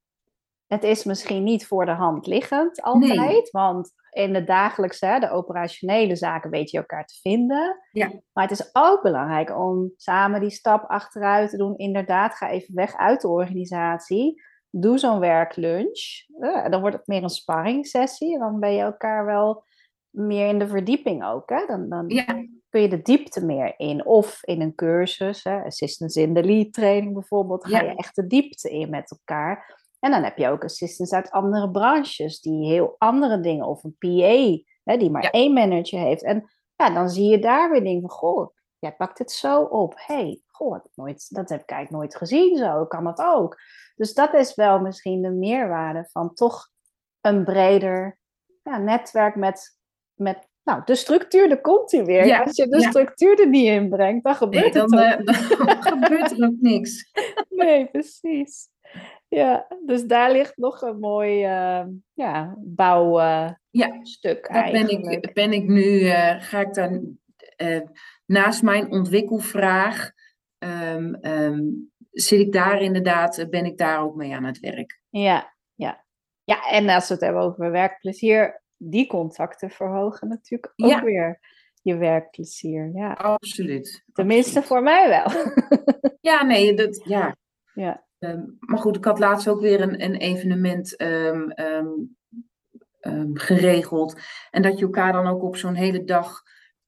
Het 0.67 0.83
is 0.83 1.03
misschien 1.03 1.43
niet 1.43 1.67
voor 1.67 1.85
de 1.85 1.91
hand 1.91 2.27
liggend 2.27 2.81
altijd, 2.81 3.17
nee. 3.17 3.47
want 3.51 3.91
in 4.11 4.33
de 4.33 4.43
dagelijkse, 4.43 5.17
de 5.19 5.29
operationele 5.29 6.15
zaken 6.15 6.49
weet 6.49 6.71
je 6.71 6.77
elkaar 6.77 7.05
te 7.05 7.19
vinden. 7.21 7.77
Ja. 7.91 8.11
Maar 8.33 8.47
het 8.47 8.59
is 8.59 8.69
ook 8.73 9.01
belangrijk 9.01 9.57
om 9.57 9.91
samen 9.95 10.39
die 10.39 10.49
stap 10.49 10.89
achteruit 10.89 11.49
te 11.49 11.57
doen. 11.57 11.77
Inderdaad, 11.77 12.35
ga 12.35 12.49
even 12.49 12.75
weg 12.75 12.95
uit 12.95 13.21
de 13.21 13.27
organisatie. 13.27 14.41
Doe 14.81 14.97
zo'n 14.97 15.19
werklunch. 15.19 16.25
Uh, 16.39 16.69
dan 16.69 16.81
wordt 16.81 16.95
het 16.95 17.07
meer 17.07 17.23
een 17.23 17.29
sparringssessie. 17.29 18.39
Dan 18.39 18.59
ben 18.59 18.73
je 18.73 18.81
elkaar 18.81 19.25
wel 19.25 19.63
meer 20.09 20.47
in 20.47 20.59
de 20.59 20.67
verdieping 20.67 21.25
ook. 21.25 21.49
Hè? 21.49 21.65
Dan, 21.65 21.89
dan 21.89 22.07
ja. 22.07 22.45
kun 22.69 22.81
je 22.81 22.89
de 22.89 23.01
diepte 23.01 23.45
meer 23.45 23.73
in. 23.77 24.05
Of 24.05 24.43
in 24.43 24.61
een 24.61 24.75
cursus, 24.75 25.43
hè? 25.43 25.63
assistance 25.63 26.21
in 26.21 26.33
de 26.33 26.43
lead 26.43 26.73
training 26.73 27.13
bijvoorbeeld, 27.13 27.67
ga 27.67 27.81
je 27.81 27.95
echt 27.95 28.15
de 28.15 28.27
diepte 28.27 28.69
in 28.69 28.89
met 28.89 29.11
elkaar. 29.11 29.85
En 29.99 30.11
dan 30.11 30.23
heb 30.23 30.37
je 30.37 30.49
ook 30.49 30.63
assistants 30.63 31.13
uit 31.13 31.31
andere 31.31 31.71
branches 31.71 32.39
die 32.39 32.67
heel 32.67 32.95
andere 32.97 33.39
dingen, 33.39 33.65
of 33.65 33.83
een 33.83 33.95
PA, 33.97 34.63
hè, 34.83 34.97
die 34.97 35.09
maar 35.09 35.29
één 35.29 35.53
manager 35.53 35.99
heeft. 35.99 36.23
En 36.23 36.49
ja, 36.75 36.89
dan 36.89 37.09
zie 37.09 37.29
je 37.29 37.39
daar 37.39 37.71
weer 37.71 37.83
dingen 37.83 38.01
van, 38.01 38.09
goh, 38.09 38.55
jij 38.79 38.95
pakt 38.95 39.17
het 39.17 39.31
zo 39.31 39.61
op. 39.61 39.93
hey, 39.97 40.41
goh, 40.47 40.79
dat 41.29 41.49
heb 41.49 41.61
ik 41.61 41.69
eigenlijk 41.69 41.89
nooit 41.89 42.15
gezien 42.15 42.57
zo, 42.57 42.85
kan 42.85 43.03
dat 43.03 43.19
ook. 43.19 43.57
Dus 43.97 44.13
dat 44.13 44.33
is 44.33 44.55
wel 44.55 44.79
misschien 44.79 45.21
de 45.21 45.31
meerwaarde 45.31 46.07
van 46.11 46.33
toch 46.33 46.69
een 47.21 47.43
breder 47.43 48.17
ja, 48.63 48.77
netwerk 48.77 49.35
met, 49.35 49.77
met 50.13 50.47
nou, 50.63 50.81
de 50.85 50.95
structuur, 50.95 51.49
de 51.49 51.61
komt 51.61 51.91
hij 51.91 52.05
weer. 52.05 52.43
Als 52.43 52.55
je 52.55 52.67
de 52.67 52.81
structuur 52.81 53.39
er 53.39 53.49
niet 53.49 53.67
in 53.67 53.89
brengt, 53.89 54.23
dan 54.23 54.35
gebeurt 54.35 54.73
nee, 54.73 54.87
dan, 54.87 54.97
het 54.97 55.19
ook. 55.19 55.19
Uh, 55.19 55.65
dan 55.65 55.83
gebeurt 55.93 56.31
er 56.31 56.45
ook 56.45 56.59
niks. 56.59 57.11
nee, 57.49 57.87
precies. 57.87 58.69
Ja, 59.27 59.67
dus 59.85 60.05
daar 60.05 60.31
ligt 60.31 60.57
nog 60.57 60.81
een 60.81 60.99
mooi 60.99 61.45
uh, 61.45 61.85
ja, 62.13 62.55
bouwstuk 62.57 64.49
uh, 64.51 64.55
ja, 64.55 64.71
ben 64.71 64.89
ik, 64.89 65.33
ben 65.33 65.53
ik 65.53 65.67
nu, 65.67 65.99
uh, 65.99 66.35
ga 66.39 66.59
ik 66.59 66.73
dan 66.73 67.17
naast 68.25 68.63
mijn 68.63 68.91
ontwikkelvraag, 68.91 70.11
um, 70.59 71.17
um, 71.21 71.91
zit 72.21 72.39
ik 72.39 72.51
daar 72.51 72.81
inderdaad, 72.81 73.47
ben 73.49 73.65
ik 73.65 73.77
daar 73.77 74.01
ook 74.01 74.15
mee 74.15 74.35
aan 74.35 74.43
het 74.43 74.59
werk. 74.59 75.01
Ja, 75.09 75.53
ja. 75.75 76.05
Ja, 76.43 76.69
en 76.69 76.89
als 76.89 77.07
we 77.07 77.13
het 77.13 77.23
hebben 77.23 77.41
over 77.41 77.71
werkplezier, 77.71 78.61
die 78.77 79.07
contacten 79.07 79.69
verhogen 79.69 80.27
natuurlijk 80.27 80.73
ook 80.75 80.89
ja. 80.89 81.03
weer 81.03 81.39
je 81.81 81.97
werkplezier. 81.97 82.91
Ja, 82.93 83.11
absoluut. 83.11 84.03
Tenminste 84.13 84.59
absoluut. 84.59 84.67
voor 84.67 84.83
mij 84.83 85.09
wel. 85.09 85.53
ja, 86.31 86.43
nee, 86.43 86.73
dat, 86.73 87.01
ja. 87.05 87.35
ja. 87.73 88.05
Um, 88.19 88.57
maar 88.59 88.79
goed, 88.79 88.95
ik 88.95 89.05
had 89.05 89.19
laatst 89.19 89.47
ook 89.47 89.61
weer 89.61 89.81
een, 89.81 90.03
een 90.03 90.15
evenement 90.15 91.01
um, 91.01 91.53
um, 93.01 93.37
geregeld. 93.37 94.19
En 94.51 94.61
dat 94.61 94.79
je 94.79 94.85
elkaar 94.85 95.13
dan 95.13 95.27
ook 95.27 95.43
op 95.43 95.55
zo'n 95.55 95.75
hele 95.75 96.03
dag 96.03 96.41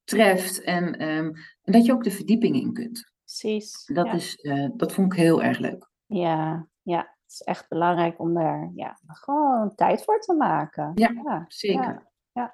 treft. 0.03 0.61
En, 0.61 0.97
en, 0.97 1.39
dat 1.61 1.85
je 1.85 1.91
ook 1.91 2.03
de 2.03 2.11
verdieping 2.11 2.55
in 2.55 2.73
kunt. 2.73 3.13
Precies. 3.29 3.85
Dat, 3.85 4.05
ja. 4.05 4.13
is, 4.13 4.37
uh, 4.41 4.69
dat 4.73 4.93
vond 4.93 5.13
ik 5.13 5.19
heel 5.19 5.43
erg 5.43 5.57
leuk. 5.57 5.89
Ja, 6.05 6.67
ja. 6.81 6.97
Het 6.97 7.31
is 7.31 7.41
echt 7.41 7.67
belangrijk 7.67 8.19
om 8.19 8.33
daar 8.33 8.71
ja, 8.75 8.99
gewoon 9.07 9.75
tijd 9.75 10.03
voor 10.03 10.19
te 10.19 10.33
maken. 10.33 10.91
Ja, 10.95 11.11
ja 11.23 11.45
zeker. 11.47 12.07
Ja, 12.31 12.53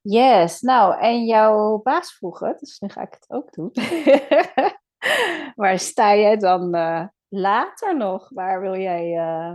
Yes, 0.00 0.60
nou, 0.60 0.98
en 1.00 1.24
jouw 1.24 1.80
baas 1.82 2.12
vroeger, 2.12 2.56
dus 2.58 2.80
nu 2.80 2.88
ga 2.88 3.00
ik 3.02 3.12
het 3.12 3.24
ook 3.28 3.52
doen. 3.52 3.72
Waar 5.60 5.78
sta 5.78 6.16
jij 6.16 6.36
dan 6.36 6.76
uh, 6.76 7.06
later 7.28 7.96
nog? 7.96 8.28
Waar 8.28 8.60
wil 8.60 8.76
jij 8.76 9.16
uh, 9.16 9.52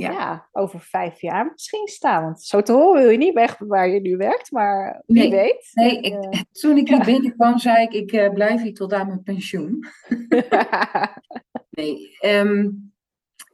ja. 0.00 0.48
over 0.52 0.80
vijf 0.80 1.20
jaar 1.20 1.50
misschien 1.52 1.88
staan. 1.88 2.22
Want 2.22 2.42
zo 2.42 2.62
te 2.62 2.72
horen 2.72 3.02
wil 3.02 3.10
je 3.10 3.18
niet 3.18 3.34
weg 3.34 3.58
waar 3.58 3.88
je 3.88 4.00
nu 4.00 4.16
werkt, 4.16 4.50
maar 4.50 5.02
wie 5.06 5.18
Nee, 5.18 5.30
weet. 5.30 5.70
Nee, 5.72 6.00
ik, 6.00 6.44
toen 6.60 6.76
ik 6.76 6.88
hier 6.88 7.04
binnenkwam, 7.04 7.58
zei 7.58 7.82
ik, 7.82 7.92
ik 7.92 8.12
eh, 8.12 8.32
blijf 8.32 8.62
hier 8.62 8.74
tot 8.74 8.92
aan 8.92 9.06
mijn 9.06 9.22
pensioen. 9.22 9.84
Nee, 11.70 12.16
ehm, 12.20 12.68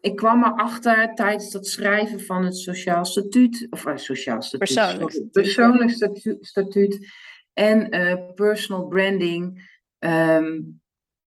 ik 0.00 0.16
kwam 0.16 0.44
erachter 0.44 1.14
tijdens 1.14 1.50
dat 1.50 1.66
schrijven 1.66 2.20
van 2.20 2.44
het 2.44 2.56
sociaal 2.56 3.04
statuut, 3.04 3.66
of 3.70 3.86
uh, 3.86 3.96
sociaal 3.96 4.42
statuut, 4.42 4.58
Persoonlijk 4.74 5.10
sorry, 5.10 5.12
statuut, 5.12 5.32
persoonlijk 5.32 5.90
statu- 5.90 6.38
statuut 6.40 7.12
en 7.52 7.90
eh, 7.90 8.34
personal 8.34 8.86
branding, 8.86 9.70
ehm, 9.98 10.60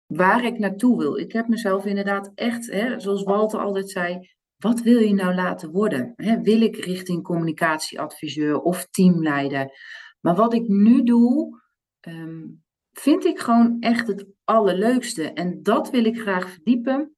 waar 0.06 0.44
ik 0.44 0.58
naartoe 0.58 0.98
wil. 0.98 1.18
Ik 1.18 1.32
heb 1.32 1.48
mezelf 1.48 1.84
inderdaad 1.84 2.32
echt, 2.34 2.70
hè, 2.70 3.00
zoals 3.00 3.22
Walter 3.22 3.60
altijd 3.60 3.90
zei, 3.90 4.33
wat 4.64 4.80
wil 4.80 4.98
je 4.98 5.14
nou 5.14 5.34
laten 5.34 5.70
worden? 5.70 6.12
Wil 6.42 6.60
ik 6.60 6.76
richting 6.76 7.22
communicatieadviseur 7.22 8.60
of 8.60 8.86
teamleider? 8.90 9.78
Maar 10.20 10.34
wat 10.34 10.54
ik 10.54 10.68
nu 10.68 11.02
doe, 11.02 11.60
ehm, 12.00 12.46
vind 12.92 13.24
ik 13.24 13.38
gewoon 13.38 13.76
echt 13.80 14.06
het 14.06 14.26
allerleukste. 14.44 15.32
En 15.32 15.62
dat 15.62 15.90
wil 15.90 16.04
ik 16.04 16.20
graag 16.20 16.50
verdiepen. 16.50 17.14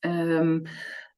Ehm, 0.00 0.60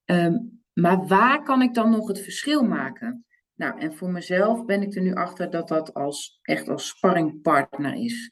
ehm, 0.05 0.37
maar 0.73 1.07
waar 1.07 1.43
kan 1.43 1.61
ik 1.61 1.73
dan 1.73 1.89
nog 1.89 2.07
het 2.07 2.19
verschil 2.19 2.63
maken? 2.63 3.25
Nou, 3.55 3.79
en 3.79 3.93
voor 3.93 4.09
mezelf 4.09 4.65
ben 4.65 4.81
ik 4.81 4.95
er 4.95 5.01
nu 5.01 5.13
achter 5.13 5.49
dat 5.49 5.67
dat 5.67 5.93
als, 5.93 6.39
echt 6.41 6.69
als 6.69 6.87
sparringpartner 6.87 7.93
is. 7.93 8.31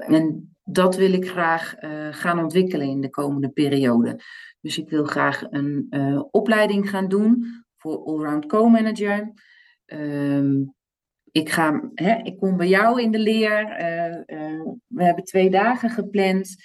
En 0.00 0.54
dat 0.72 0.96
wil 0.96 1.12
ik 1.12 1.28
graag 1.28 1.74
eh, 1.74 2.08
gaan 2.10 2.38
ontwikkelen 2.38 2.86
in 2.86 3.00
de 3.00 3.10
komende 3.10 3.48
periode. 3.48 4.20
Dus 4.60 4.78
ik 4.78 4.88
wil 4.88 5.04
graag 5.04 5.42
een 5.50 5.86
eh, 5.90 6.22
opleiding 6.30 6.90
gaan 6.90 7.08
doen 7.08 7.44
voor 7.76 8.04
Allround 8.04 8.46
Co-manager. 8.46 9.32
Ehm, 9.84 10.62
ik, 11.30 11.48
ga, 11.50 11.90
ik 12.22 12.36
kom 12.38 12.56
bij 12.56 12.68
jou 12.68 13.02
in 13.02 13.10
de 13.10 13.18
leer. 13.18 13.68
eh, 13.68 14.60
we 14.86 15.04
hebben 15.04 15.24
twee 15.24 15.50
dagen 15.50 15.90
gepland. 15.90 16.56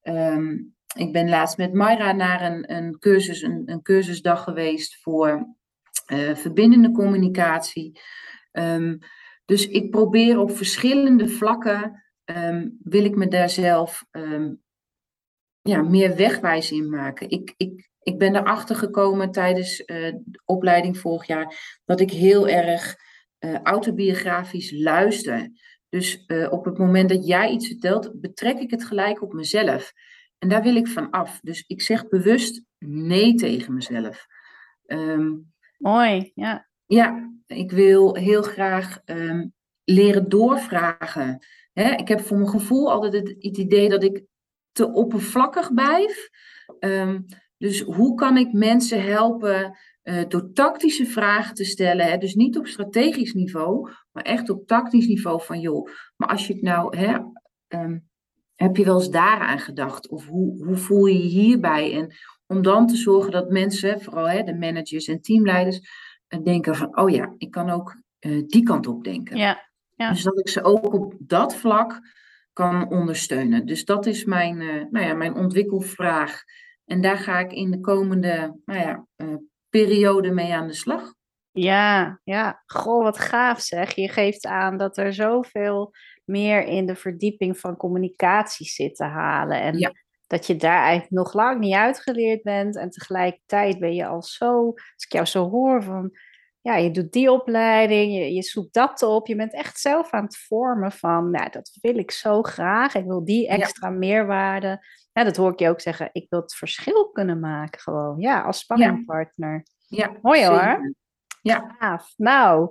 Ehm, 0.00 0.56
ik 0.96 1.12
ben 1.12 1.28
laatst 1.28 1.56
met 1.56 1.72
Mayra 1.72 2.12
naar 2.12 2.42
een, 2.52 2.72
een, 2.76 2.98
cursus, 2.98 3.42
een, 3.42 3.62
een 3.64 3.82
cursusdag 3.82 4.44
geweest 4.44 5.02
voor 5.02 5.58
verbindende 6.34 6.90
communicatie. 6.90 8.00
Ehm, 8.50 8.96
dus 9.44 9.68
ik 9.68 9.90
probeer 9.90 10.38
op 10.38 10.56
verschillende 10.56 11.28
vlakken, 11.28 12.02
ehm, 12.34 12.68
wil 12.82 13.04
ik 13.04 13.16
me 13.16 13.28
daar 13.28 13.50
zelf 13.50 14.04
ehm, 14.10 14.52
ja, 15.62 15.82
meer 15.82 16.16
wegwijs 16.16 16.70
in 16.70 16.88
maken. 16.88 17.30
Ik, 17.30 17.54
ik, 17.56 17.90
ik 18.02 18.18
ben 18.18 18.36
erachter 18.36 18.76
gekomen 18.76 19.30
tijdens 19.30 19.84
eh, 19.84 20.12
de 20.24 20.42
opleiding 20.44 20.98
vorig 20.98 21.26
jaar 21.26 21.78
dat 21.84 22.00
ik 22.00 22.10
heel 22.10 22.48
erg 22.48 22.96
eh, 23.38 23.60
autobiografisch 23.62 24.72
luister. 24.72 25.50
Dus 25.88 26.24
eh, 26.26 26.52
op 26.52 26.64
het 26.64 26.78
moment 26.78 27.08
dat 27.08 27.26
jij 27.26 27.50
iets 27.50 27.66
vertelt, 27.66 28.20
betrek 28.20 28.58
ik 28.58 28.70
het 28.70 28.84
gelijk 28.84 29.22
op 29.22 29.32
mezelf. 29.32 29.92
En 30.38 30.48
daar 30.48 30.62
wil 30.62 30.76
ik 30.76 30.88
van 30.88 31.10
af. 31.10 31.40
Dus 31.42 31.64
ik 31.66 31.82
zeg 31.82 32.08
bewust 32.08 32.62
nee 32.78 33.34
tegen 33.34 33.74
mezelf. 33.74 34.26
Ehm, 34.86 35.32
Mooi, 35.78 36.32
ja. 36.34 36.68
ja, 36.86 37.32
ik 37.46 37.70
wil 37.70 38.14
heel 38.14 38.42
graag 38.42 38.98
leren 39.84 40.28
doorvragen. 40.28 41.38
Hè, 41.82 41.94
ik 41.94 42.08
heb 42.08 42.20
voor 42.20 42.36
mijn 42.36 42.50
gevoel 42.50 42.90
altijd 42.90 43.12
het, 43.12 43.36
idee 43.58 43.88
dat 43.88 44.04
ik 44.04 44.24
te 44.72 44.92
oppervlakkig 44.92 45.74
blijf. 45.74 46.28
Ehm, 46.78 47.20
dus 47.56 47.80
hoe 47.80 48.14
kan 48.14 48.36
ik 48.36 48.52
mensen 48.52 49.02
helpen 49.02 49.78
eh, 50.02 50.28
door 50.28 50.52
tactische 50.52 51.06
vragen 51.06 51.54
te 51.54 51.64
stellen? 51.64 52.06
Hè? 52.06 52.18
Dus 52.18 52.34
niet 52.34 52.58
op 52.58 52.66
strategisch 52.66 53.32
niveau, 53.32 53.90
maar 54.12 54.24
echt 54.24 54.50
op 54.50 54.66
tactisch 54.66 55.06
niveau 55.06 55.42
van 55.42 55.60
joh, 55.60 55.88
maar 56.16 56.28
als 56.28 56.46
je 56.46 56.52
het 56.52 56.62
nou, 56.62 56.96
hè, 56.96 57.18
ehm, 57.68 57.98
heb 58.54 58.76
je 58.76 58.84
wel 58.84 58.96
eens 58.96 59.10
daaraan 59.10 59.58
gedacht? 59.58 60.08
Of 60.08 60.26
hoe, 60.26 60.64
hoe 60.64 60.76
voel 60.76 61.06
je 61.06 61.18
je 61.18 61.28
hierbij? 61.28 61.94
En 61.94 62.14
om 62.46 62.62
dan 62.62 62.86
te 62.86 62.96
zorgen 62.96 63.32
dat 63.32 63.50
mensen, 63.50 64.00
vooral 64.00 64.28
hè, 64.28 64.42
de 64.42 64.54
managers 64.54 65.08
en 65.08 65.20
teamleiders, 65.20 65.80
eh, 66.26 66.42
denken 66.42 66.76
van, 66.76 66.98
oh 66.98 67.10
ja, 67.10 67.34
ik 67.38 67.50
kan 67.50 67.70
ook 67.70 68.02
eh, 68.18 68.42
die 68.46 68.62
kant 68.62 68.86
op 68.86 69.04
denken. 69.04 69.36
Ja, 69.36 69.69
ja. 70.00 70.10
Dus 70.10 70.22
dat 70.22 70.38
ik 70.38 70.48
ze 70.48 70.62
ook 70.62 70.92
op 70.92 71.14
dat 71.18 71.54
vlak 71.54 72.00
kan 72.52 72.90
ondersteunen. 72.90 73.66
Dus 73.66 73.84
dat 73.84 74.06
is 74.06 74.24
mijn, 74.24 74.60
eh, 74.60 74.84
nou 74.90 75.06
ja, 75.06 75.14
mijn 75.14 75.34
ontwikkelvraag. 75.34 76.42
En 76.84 77.00
daar 77.00 77.18
ga 77.18 77.38
ik 77.38 77.52
in 77.52 77.70
de 77.70 77.80
komende 77.80 78.60
nou 78.64 78.80
ja, 78.80 79.06
eh, 79.16 79.34
periode 79.68 80.30
mee 80.30 80.54
aan 80.54 80.66
de 80.66 80.74
slag. 80.74 81.14
Ja, 81.50 82.20
ja. 82.24 82.62
Goh, 82.66 83.02
wat 83.02 83.18
gaaf 83.18 83.60
zeg. 83.60 83.94
Je 83.94 84.08
geeft 84.08 84.46
aan 84.46 84.76
dat 84.76 84.96
er 84.96 85.12
zoveel 85.12 85.92
meer 86.24 86.64
in 86.64 86.86
de 86.86 86.96
verdieping 86.96 87.58
van 87.58 87.76
communicatie 87.76 88.66
zit 88.66 88.96
te 88.96 89.04
halen. 89.04 89.60
En 89.60 89.78
Ja. 89.78 89.92
dat 90.26 90.46
je 90.46 90.56
daar 90.56 90.82
eigenlijk 90.82 91.10
nog 91.10 91.32
lang 91.32 91.60
niet 91.60 91.74
uitgeleerd 91.74 92.42
bent. 92.42 92.76
En 92.76 92.90
tegelijkertijd 92.90 93.78
ben 93.78 93.94
je 93.94 94.06
al 94.06 94.22
zo, 94.22 94.66
als 94.66 95.04
ik 95.04 95.12
jou 95.12 95.26
zo 95.26 95.48
hoor, 95.50 95.82
van 95.82 96.10
ja, 96.62 96.76
je 96.76 96.90
doet 96.90 97.12
die 97.12 97.32
opleiding, 97.32 98.12
je, 98.12 98.34
je 98.34 98.42
zoekt 98.42 98.74
dat 98.74 99.02
op. 99.02 99.26
Je 99.26 99.36
bent 99.36 99.52
echt 99.54 99.78
zelf 99.80 100.10
aan 100.10 100.24
het 100.24 100.38
vormen 100.38 100.92
van, 100.92 101.30
nou, 101.30 101.50
dat 101.50 101.70
wil 101.80 101.98
ik 101.98 102.10
zo 102.10 102.42
graag. 102.42 102.94
Ik 102.94 103.04
wil 103.04 103.24
die 103.24 103.42
Ja. 103.42 103.48
extra 103.56 103.90
meerwaarde. 103.90 104.86
Ja, 105.12 105.24
dat 105.24 105.36
hoor 105.36 105.52
ik 105.52 105.58
je 105.58 105.68
ook 105.68 105.80
zeggen. 105.80 106.08
Ik 106.12 106.26
wil 106.28 106.40
het 106.40 106.54
verschil 106.54 107.08
kunnen 107.10 107.40
maken 107.40 107.80
gewoon. 107.80 108.18
Ja, 108.18 108.40
als 108.40 108.58
spanningpartner. 108.58 109.64
Ja, 109.86 110.12
Mooi 110.22 110.46
hoor. 110.46 110.58
zeker. 110.58 110.94
Ja, 111.42 111.74
Gaaf. 111.78 112.12
Nou, 112.16 112.70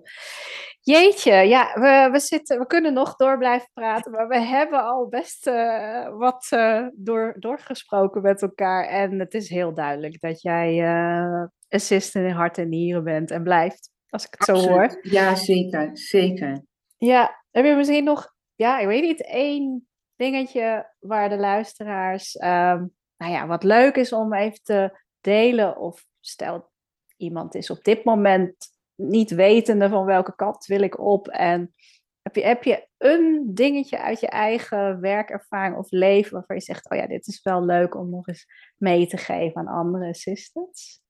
jeetje, 0.81 1.33
ja, 1.33 1.71
we, 1.73 2.09
we, 2.11 2.19
zitten, 2.19 2.59
we 2.59 2.65
kunnen 2.65 2.93
nog 2.93 3.15
door 3.15 3.37
blijven 3.37 3.69
praten, 3.73 4.11
maar 4.11 4.27
we 4.27 4.39
hebben 4.39 4.83
al 4.83 5.07
best 5.07 5.47
eh, 5.47 6.17
wat 6.17 6.47
eh, 6.49 6.85
door, 6.93 7.35
doorgesproken 7.39 8.21
met 8.21 8.41
elkaar. 8.41 8.85
En 8.87 9.19
het 9.19 9.33
is 9.33 9.49
heel 9.49 9.73
duidelijk 9.73 10.19
dat 10.21 10.41
jij 10.41 10.83
eh 10.83 11.43
assistent 11.69 12.25
in 12.25 12.33
hart 12.33 12.57
en 12.57 12.69
nieren 12.69 13.03
bent 13.03 13.31
en 13.31 13.43
blijft, 13.43 13.91
als 14.09 14.25
ik 14.25 14.35
het 14.37 14.57
zo 14.57 14.69
hoor. 14.69 14.99
Ja, 15.01 15.35
zeker. 15.35 15.89
Zeker. 15.93 16.65
Ja, 16.97 17.43
heb 17.51 17.65
je 17.65 17.75
misschien 17.75 18.03
nog, 18.03 18.33
ja, 18.55 18.79
ik 18.79 18.87
weet 18.87 19.03
niet, 19.03 19.25
één 19.25 19.87
dingetje 20.15 20.93
waar 20.99 21.29
de 21.29 21.37
luisteraars, 21.37 22.35
ehm, 22.35 22.85
nou 23.17 23.31
ja, 23.31 23.47
wat 23.47 23.63
leuk 23.63 23.95
is 23.95 24.13
om 24.13 24.33
even 24.33 24.63
te 24.63 24.99
delen? 25.21 25.77
Of 25.77 26.05
stel, 26.19 26.69
iemand 27.17 27.55
is 27.55 27.69
op 27.69 27.83
dit 27.83 28.03
moment 28.03 28.55
niet 28.95 29.31
wetende 29.31 29.89
van 29.89 30.05
welke 30.05 30.35
kant 30.35 30.65
wil 30.65 30.81
ik 30.81 30.99
op. 30.99 31.27
En 31.27 31.73
heb 32.21 32.35
je, 32.35 32.41
heb 32.41 32.63
je 32.63 32.87
een 32.97 33.51
dingetje 33.53 33.99
uit 33.99 34.19
je 34.19 34.27
eigen 34.27 34.99
werkervaring 34.99 35.77
of 35.77 35.91
leven 35.91 36.31
waarvan 36.31 36.55
je 36.55 36.61
zegt, 36.61 36.89
oh 36.89 36.97
ja, 36.97 37.07
dit 37.07 37.27
is 37.27 37.41
wel 37.43 37.65
leuk 37.65 37.95
om 37.95 38.09
nog 38.09 38.27
eens 38.27 38.45
mee 38.77 39.07
te 39.07 39.17
geven 39.17 39.55
aan 39.55 39.67
andere 39.67 40.07
assistants? 40.07 41.01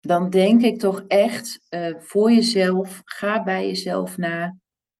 Dan 0.00 0.30
denk 0.30 0.62
ik 0.62 0.78
toch 0.78 1.04
echt 1.08 1.60
eh, 1.68 1.94
voor 1.98 2.32
jezelf, 2.32 3.02
ga 3.04 3.42
bij 3.42 3.66
jezelf 3.66 4.16
na. 4.16 4.56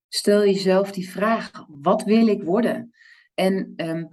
Stel 0.08 0.44
jezelf 0.44 0.92
die 0.92 1.10
vraag, 1.10 1.50
wat 1.68 2.02
wil 2.02 2.26
ik 2.26 2.42
worden? 2.42 2.90
En 3.34 3.72
ehm, 3.76 4.04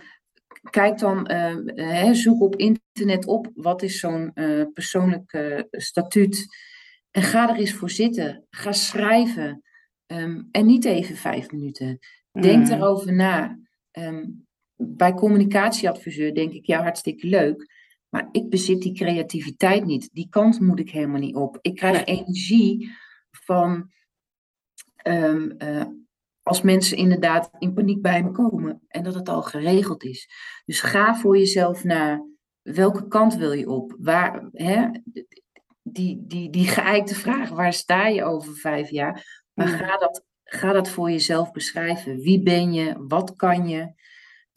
kijk 0.69 0.97
dan, 0.99 1.25
eh, 1.27 1.55
hè, 1.65 2.13
zoek 2.13 2.41
op 2.41 2.55
internet 2.55 3.25
op, 3.25 3.51
wat 3.55 3.81
is 3.81 3.99
zo'n 3.99 4.31
eh, 4.33 4.63
persoonlijk 4.73 5.65
statuut? 5.71 6.47
En 7.11 7.21
ga 7.21 7.49
er 7.49 7.55
eens 7.55 7.73
voor 7.73 7.89
zitten. 7.89 8.45
Ga 8.49 8.71
schrijven. 8.71 9.63
Ehm, 10.05 10.41
en 10.51 10.65
niet 10.65 10.85
even 10.85 11.15
vijf 11.15 11.51
minuten. 11.51 11.99
Denk 12.31 12.65
Mm. 12.67 12.71
erover 12.71 13.13
na. 13.13 13.59
Ehm, 13.91 14.25
bij 14.75 15.13
communicatieadviseur 15.13 16.33
denk 16.33 16.53
ik, 16.53 16.65
ja, 16.65 16.81
hartstikke 16.81 17.27
leuk. 17.27 17.74
Maar 18.15 18.29
ik 18.31 18.49
bezit 18.49 18.81
die 18.81 18.93
creativiteit 18.93 19.85
niet. 19.85 20.09
Die 20.13 20.27
kant 20.29 20.59
moet 20.59 20.79
ik 20.79 20.89
helemaal 20.89 21.19
niet 21.19 21.35
op. 21.35 21.57
Ik 21.61 21.75
krijg 21.75 22.05
energie 22.05 22.91
van 23.31 23.91
ehm, 24.95 25.49
eh, 25.49 25.85
als 26.41 26.61
mensen 26.61 26.97
inderdaad 26.97 27.49
in 27.59 27.73
paniek 27.73 28.01
bij 28.01 28.23
me 28.23 28.31
komen 28.31 28.81
en 28.87 29.03
dat 29.03 29.13
het 29.13 29.29
al 29.29 29.41
geregeld 29.41 30.03
is. 30.03 30.29
Dus 30.65 30.81
ga 30.81 31.15
voor 31.15 31.37
jezelf 31.37 31.83
na. 31.83 32.25
Welke 32.61 33.07
kant 33.07 33.35
wil 33.35 33.51
je 33.51 33.69
op? 33.69 33.95
Waar, 33.99 34.49
hè, 34.51 34.89
die, 35.81 36.23
die, 36.27 36.49
die 36.49 36.67
geëikte 36.67 37.15
vraag, 37.15 37.49
waar 37.49 37.73
sta 37.73 38.07
je 38.07 38.23
over 38.23 38.55
vijf 38.55 38.89
jaar? 38.89 39.43
Maar 39.53 39.67
ga, 39.67 39.97
dat, 39.97 40.25
ga 40.43 40.71
dat 40.71 40.89
voor 40.89 41.11
jezelf 41.11 41.51
beschrijven. 41.51 42.17
Wie 42.17 42.43
ben 42.43 42.73
je? 42.73 42.95
Wat 43.07 43.35
kan 43.35 43.67
je? 43.67 43.93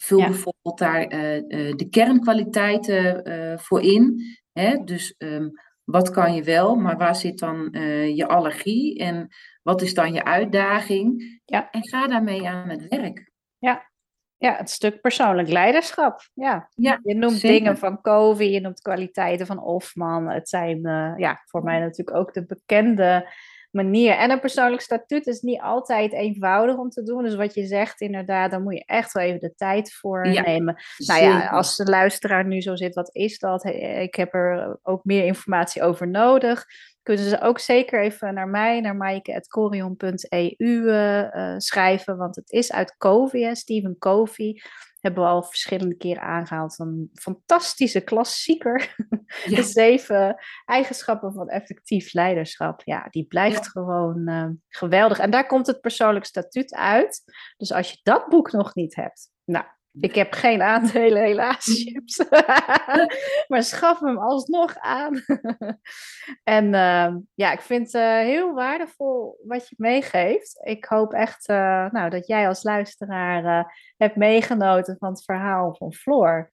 Vul 0.00 0.18
Ja. 0.18 0.26
bijvoorbeeld 0.26 0.78
daar 0.78 1.02
eh, 1.02 1.36
eh, 1.36 1.76
de 1.76 1.88
kernkwaliteiten 1.90 3.24
eh, 3.24 3.58
voor 3.58 3.82
in. 3.82 4.22
Hè? 4.52 4.84
Dus 4.84 5.14
ehm, 5.18 5.48
wat 5.84 6.10
kan 6.10 6.34
je 6.34 6.42
wel, 6.42 6.74
maar 6.76 6.96
waar 6.96 7.16
zit 7.16 7.38
dan 7.38 7.68
je 8.14 8.26
allergie? 8.26 8.98
En 8.98 9.28
wat 9.62 9.82
is 9.82 9.94
dan 9.94 10.12
je 10.12 10.24
uitdaging? 10.24 11.40
Ja. 11.44 11.70
En 11.70 11.88
ga 11.88 12.06
daarmee 12.06 12.48
aan 12.48 12.68
het 12.68 12.88
werk. 12.88 13.30
Ja. 13.58 13.86
Ja, 14.36 14.56
het 14.56 14.70
stuk 14.70 15.00
persoonlijk 15.00 15.48
leiderschap. 15.48 16.28
Ja, 16.34 16.68
Ja, 16.74 17.00
je 17.02 17.14
noemt 17.14 17.32
zeker. 17.32 17.58
dingen 17.58 17.78
van 17.78 18.00
Covey, 18.00 18.50
je 18.50 18.60
noemt 18.60 18.80
kwaliteiten 18.80 19.46
van 19.46 19.58
Hofman. 19.58 20.28
Het 20.28 20.48
zijn 20.48 20.80
ja, 21.16 21.42
voor 21.44 21.62
mij 21.62 21.78
natuurlijk 21.80 22.16
ook 22.16 22.34
de 22.34 22.46
bekende 22.46 23.28
manier. 23.70 24.12
En 24.12 24.30
een 24.30 24.40
persoonlijk 24.40 24.82
statuut 24.82 25.26
is 25.26 25.40
niet 25.40 25.60
altijd 25.60 26.12
eenvoudig 26.12 26.76
om 26.76 26.88
te 26.88 27.02
doen. 27.02 27.22
Dus 27.22 27.34
wat 27.34 27.54
je 27.54 27.66
zegt, 27.66 28.00
inderdaad, 28.00 28.50
daar 28.50 28.60
moet 28.60 28.74
je 28.74 28.84
echt 28.84 29.12
wel 29.12 29.24
even 29.24 29.40
de 29.40 29.54
tijd 29.54 29.92
voor 29.92 30.26
Ja, 30.26 30.42
nemen. 30.42 30.82
Nou 30.96 31.22
ja, 31.22 31.46
als 31.46 31.76
de 31.76 31.84
luisteraar 31.84 32.46
nu 32.46 32.60
zo 32.60 32.76
zit, 32.76 32.94
wat 32.94 33.14
is 33.14 33.38
dat? 33.38 33.64
Ik 33.64 34.14
heb 34.14 34.34
er 34.34 34.78
ook 34.82 35.04
meer 35.04 35.24
informatie 35.24 35.82
over 35.82 36.08
nodig. 36.08 36.64
Kunnen 37.02 37.28
ze 37.28 37.40
ook 37.40 37.58
zeker 37.58 38.02
even 38.02 38.34
naar 38.34 38.48
mij, 38.48 38.80
naar 38.80 38.96
maaike.corion.eu 38.96 40.88
eh, 40.88 41.52
eh, 41.52 41.58
schrijven, 41.58 42.16
want 42.16 42.36
het 42.36 42.50
is 42.50 42.72
uit 42.72 42.96
Covey, 42.96 43.54
Stephen 43.54 43.98
Covey. 43.98 44.60
Hebben 45.08 45.26
we 45.26 45.34
al 45.34 45.42
verschillende 45.42 45.96
keren 45.96 46.22
aangehaald. 46.22 46.78
Een 46.78 47.10
fantastische 47.12 48.00
klassieker. 48.00 48.94
Ja. 49.44 49.56
De 49.56 49.62
zeven 49.62 50.36
eigenschappen 50.64 51.32
van 51.32 51.48
effectief 51.48 52.12
leiderschap. 52.12 52.82
Ja, 52.84 53.06
die 53.10 53.26
blijft 53.26 53.68
gewoon 53.68 54.26
eh, 54.26 54.48
geweldig. 54.68 55.18
En 55.18 55.30
daar 55.30 55.46
komt 55.46 55.66
het 55.66 55.80
persoonlijk 55.80 56.24
statuut 56.24 56.74
uit. 56.74 57.22
Dus 57.56 57.72
als 57.72 57.90
je 57.90 57.98
dat 58.02 58.28
boek 58.28 58.52
nog 58.52 58.74
niet 58.74 58.94
hebt, 58.94 59.30
nou, 59.44 59.64
ik 60.00 60.14
heb 60.14 60.32
geen 60.32 60.62
aandelen 60.62 61.22
helaas, 61.22 61.64
chips. 61.64 62.24
maar 63.48 63.62
schaf 63.62 64.00
hem 64.00 64.18
alsnog 64.18 64.76
aan. 64.78 65.24
en 66.44 66.64
uh, 66.64 67.16
ja, 67.34 67.52
ik 67.52 67.60
vind 67.60 67.92
het 67.92 68.02
uh, 68.02 68.18
heel 68.18 68.54
waardevol 68.54 69.40
wat 69.44 69.68
je 69.68 69.74
meegeeft. 69.78 70.60
Ik 70.62 70.84
hoop 70.84 71.12
echt 71.12 71.48
uh, 71.48 71.90
nou, 71.90 72.10
dat 72.10 72.26
jij 72.26 72.48
als 72.48 72.62
luisteraar 72.62 73.44
uh, 73.44 73.64
hebt 73.96 74.16
meegenoten 74.16 74.96
van 74.98 75.08
het 75.08 75.24
verhaal 75.24 75.74
van 75.74 75.92
Floor. 75.92 76.50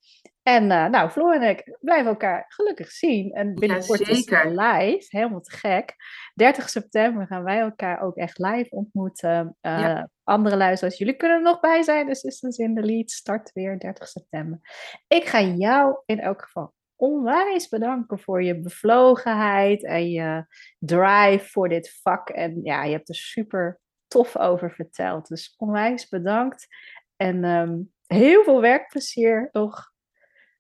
En 0.47 0.67
nou, 0.67 1.09
Floor 1.09 1.33
en 1.33 1.49
ik 1.49 1.77
blijven 1.79 2.07
elkaar 2.07 2.45
gelukkig 2.47 2.91
zien. 2.91 3.31
En 3.31 3.53
binnenkort 3.53 3.99
ja, 3.99 4.07
is 4.07 4.29
het 4.29 4.43
live, 4.45 5.05
helemaal 5.07 5.41
te 5.41 5.51
gek. 5.51 5.95
30 6.33 6.69
september 6.69 7.27
gaan 7.27 7.43
wij 7.43 7.59
elkaar 7.59 8.01
ook 8.01 8.15
echt 8.15 8.37
live 8.37 8.69
ontmoeten. 8.69 9.57
Ja. 9.61 10.09
Andere 10.23 10.57
luisteraars, 10.57 10.97
jullie 10.97 11.15
kunnen 11.15 11.37
er 11.37 11.43
nog 11.43 11.59
bij 11.59 11.83
zijn. 11.83 12.07
Dus 12.07 12.19
Sisters 12.19 12.57
in 12.57 12.75
the 12.75 12.81
Lead 12.81 13.11
start 13.11 13.51
weer 13.53 13.79
30 13.79 14.07
september. 14.07 14.59
Ik 15.07 15.25
ga 15.25 15.41
jou 15.41 15.97
in 16.05 16.19
elk 16.19 16.41
geval 16.41 16.73
onwijs 16.95 17.69
bedanken 17.69 18.19
voor 18.19 18.43
je 18.43 18.59
bevlogenheid 18.59 19.83
en 19.83 20.09
je 20.09 20.45
drive 20.79 21.45
voor 21.49 21.69
dit 21.69 21.99
vak. 22.01 22.29
En 22.29 22.59
ja, 22.63 22.83
je 22.83 22.91
hebt 22.91 23.09
er 23.09 23.15
super 23.15 23.79
tof 24.07 24.37
over 24.37 24.71
verteld. 24.71 25.27
Dus 25.27 25.53
onwijs 25.57 26.09
bedankt. 26.09 26.67
En 27.15 27.43
um, 27.43 27.93
heel 28.05 28.43
veel 28.43 28.61
werkplezier 28.61 29.49
nog 29.51 29.93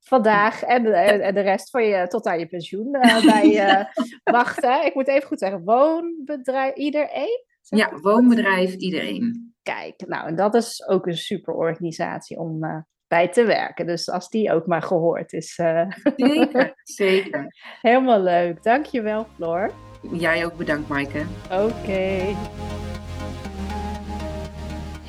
vandaag 0.07 0.63
en 0.63 0.83
de, 0.83 0.91
en 0.91 1.33
de 1.33 1.41
rest 1.41 1.69
van 1.69 1.83
je 1.83 2.07
tot 2.07 2.25
aan 2.25 2.39
je 2.39 2.47
pensioen 2.47 2.87
uh, 2.95 3.25
bij 3.33 3.69
uh, 3.69 3.85
wachten. 4.23 4.85
Ik 4.85 4.93
moet 4.93 5.07
even 5.07 5.27
goed 5.27 5.39
zeggen, 5.39 5.63
woonbedrijf 5.63 6.75
iedereen? 6.75 7.43
Ja, 7.61 7.89
woonbedrijf 8.01 8.73
iedereen. 8.73 9.53
Kijk, 9.63 10.03
nou 10.07 10.27
en 10.27 10.35
dat 10.35 10.55
is 10.55 10.87
ook 10.87 11.07
een 11.07 11.17
super 11.17 11.53
organisatie 11.53 12.37
om 12.39 12.63
uh, 12.63 12.77
bij 13.07 13.29
te 13.29 13.43
werken. 13.43 13.85
Dus 13.85 14.09
als 14.09 14.29
die 14.29 14.51
ook 14.51 14.65
maar 14.67 14.81
gehoord 14.81 15.33
is. 15.33 15.57
eh, 15.57 15.87
Zeker, 16.15 16.73
zeker. 16.83 17.55
Helemaal 17.81 18.21
leuk. 18.21 18.63
Dankjewel, 18.63 19.27
Floor. 19.35 19.71
Jij 20.11 20.45
ook 20.45 20.57
bedankt, 20.57 20.87
Maaike. 20.87 21.25
Oké. 21.51 21.63
Okay. 21.63 22.35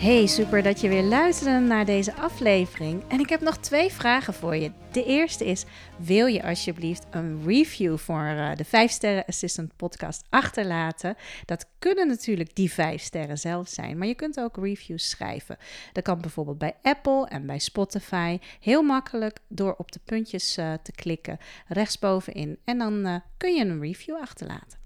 Hey, 0.07 0.27
super 0.27 0.63
dat 0.63 0.81
je 0.81 0.89
weer 0.89 1.03
luisterde 1.03 1.67
naar 1.67 1.85
deze 1.85 2.15
aflevering. 2.15 3.03
En 3.09 3.21
ik 3.21 3.29
heb 3.29 3.41
nog 3.41 3.57
twee 3.57 3.93
vragen 3.93 4.35
voor 4.35 4.57
je. 4.57 4.71
De 4.93 5.05
eerste 5.05 5.47
is: 5.47 5.65
wil 5.99 6.27
je 6.27 6.43
alsjeblieft 6.43 7.07
een 7.11 7.43
review 7.47 7.99
voor 7.99 8.23
uh, 8.23 8.55
de 8.55 8.65
5 8.65 8.91
Sterren 8.91 9.25
Assistant 9.25 9.77
podcast 9.77 10.25
achterlaten? 10.31 11.17
Dat 11.45 11.67
kunnen 11.79 12.09
natuurlijk 12.09 12.55
die 12.55 12.73
5 12.73 13.03
sterren 13.03 13.39
zelf 13.39 13.69
zijn, 13.69 13.99
maar 13.99 14.07
je 14.07 14.15
kunt 14.15 14.41
ook 14.41 14.57
reviews 14.57 15.09
schrijven. 15.09 15.57
Dat 15.93 16.05
kan 16.05 16.21
bijvoorbeeld 16.21 16.59
bij 16.59 16.75
Apple 16.83 17.27
en 17.29 17.47
bij 17.47 17.59
Spotify. 17.59 18.39
Heel 18.61 18.83
makkelijk 18.83 19.39
door 19.49 19.75
op 19.79 19.93
de 19.93 20.01
puntjes 20.05 20.59
uh, 20.59 20.73
te 20.83 20.93
klikken 20.93 21.39
rechtsbovenin. 21.69 22.59
En 22.65 22.79
dan 22.79 23.07
uh, 23.07 23.17
kun 23.37 23.55
je 23.55 23.65
een 23.65 23.81
review 23.81 24.17
achterlaten. 24.17 24.79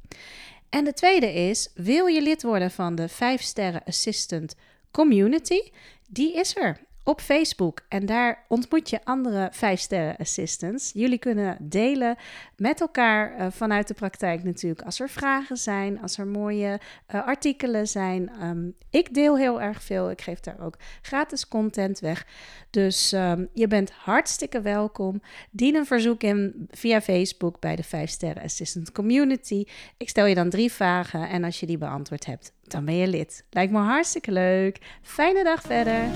En 0.71 0.85
de 0.85 0.93
tweede 0.93 1.33
is: 1.33 1.71
wil 1.75 2.07
je 2.07 2.23
lid 2.23 2.43
worden 2.43 2.71
van 2.71 2.95
de 2.95 3.09
5 3.09 3.43
Sterren 3.43 3.85
Assistant 3.85 4.55
community, 4.91 5.73
die 6.09 6.35
is 6.35 6.57
er 6.57 6.79
op 7.11 7.21
Facebook. 7.21 7.81
En 7.89 8.07
daar 8.07 8.45
ontmoet 8.49 8.91
je 8.91 9.05
andere 9.05 9.53
5-sterren 9.55 10.17
assistants. 10.17 10.91
Jullie 10.95 11.19
kunnen 11.19 11.57
delen 11.61 12.17
met 12.57 12.81
elkaar 12.81 13.39
uh, 13.39 13.47
vanuit 13.51 13.89
de 13.89 13.95
praktijk 13.95 14.45
natuurlijk. 14.45 14.83
Als 14.83 15.01
er 15.01 15.09
vragen 15.09 15.57
zijn, 15.57 16.03
als 16.03 16.19
er 16.19 16.27
mooie 16.27 16.81
uh, 17.15 17.27
artikelen 17.27 17.89
zijn. 17.89 18.31
Um, 18.43 18.75
ik 18.91 19.15
deel 19.15 19.39
heel 19.39 19.61
erg 19.61 19.83
veel. 19.83 20.11
Ik 20.11 20.21
geef 20.21 20.41
daar 20.41 20.61
ook 20.61 20.77
gratis 21.03 21.49
content 21.49 22.01
weg. 22.01 22.27
Dus 22.71 23.13
um, 23.13 23.49
je 23.55 23.67
bent 23.67 23.91
hartstikke 23.91 24.61
welkom. 24.61 25.23
Dien 25.51 25.75
een 25.75 25.87
verzoek 25.87 26.23
in 26.23 26.69
via 26.71 27.01
Facebook 27.01 27.61
bij 27.61 27.77
de 27.77 27.85
5-sterren 27.85 28.43
assistant 28.43 28.93
community. 28.93 29.65
Ik 29.97 30.09
stel 30.09 30.27
je 30.27 30.35
dan 30.35 30.51
drie 30.51 30.73
vragen 30.73 31.29
en 31.29 31.45
als 31.45 31.61
je 31.61 31.67
die 31.67 31.79
beantwoord 31.79 32.27
hebt, 32.27 32.53
dan 32.63 32.85
ben 32.85 32.97
je 32.97 33.07
lid. 33.07 33.45
Lijkt 33.51 33.73
me 33.73 33.79
hartstikke 33.79 34.33
leuk. 34.33 34.79
Fijne 35.03 35.45
dag 35.45 35.63
verder. 35.63 36.09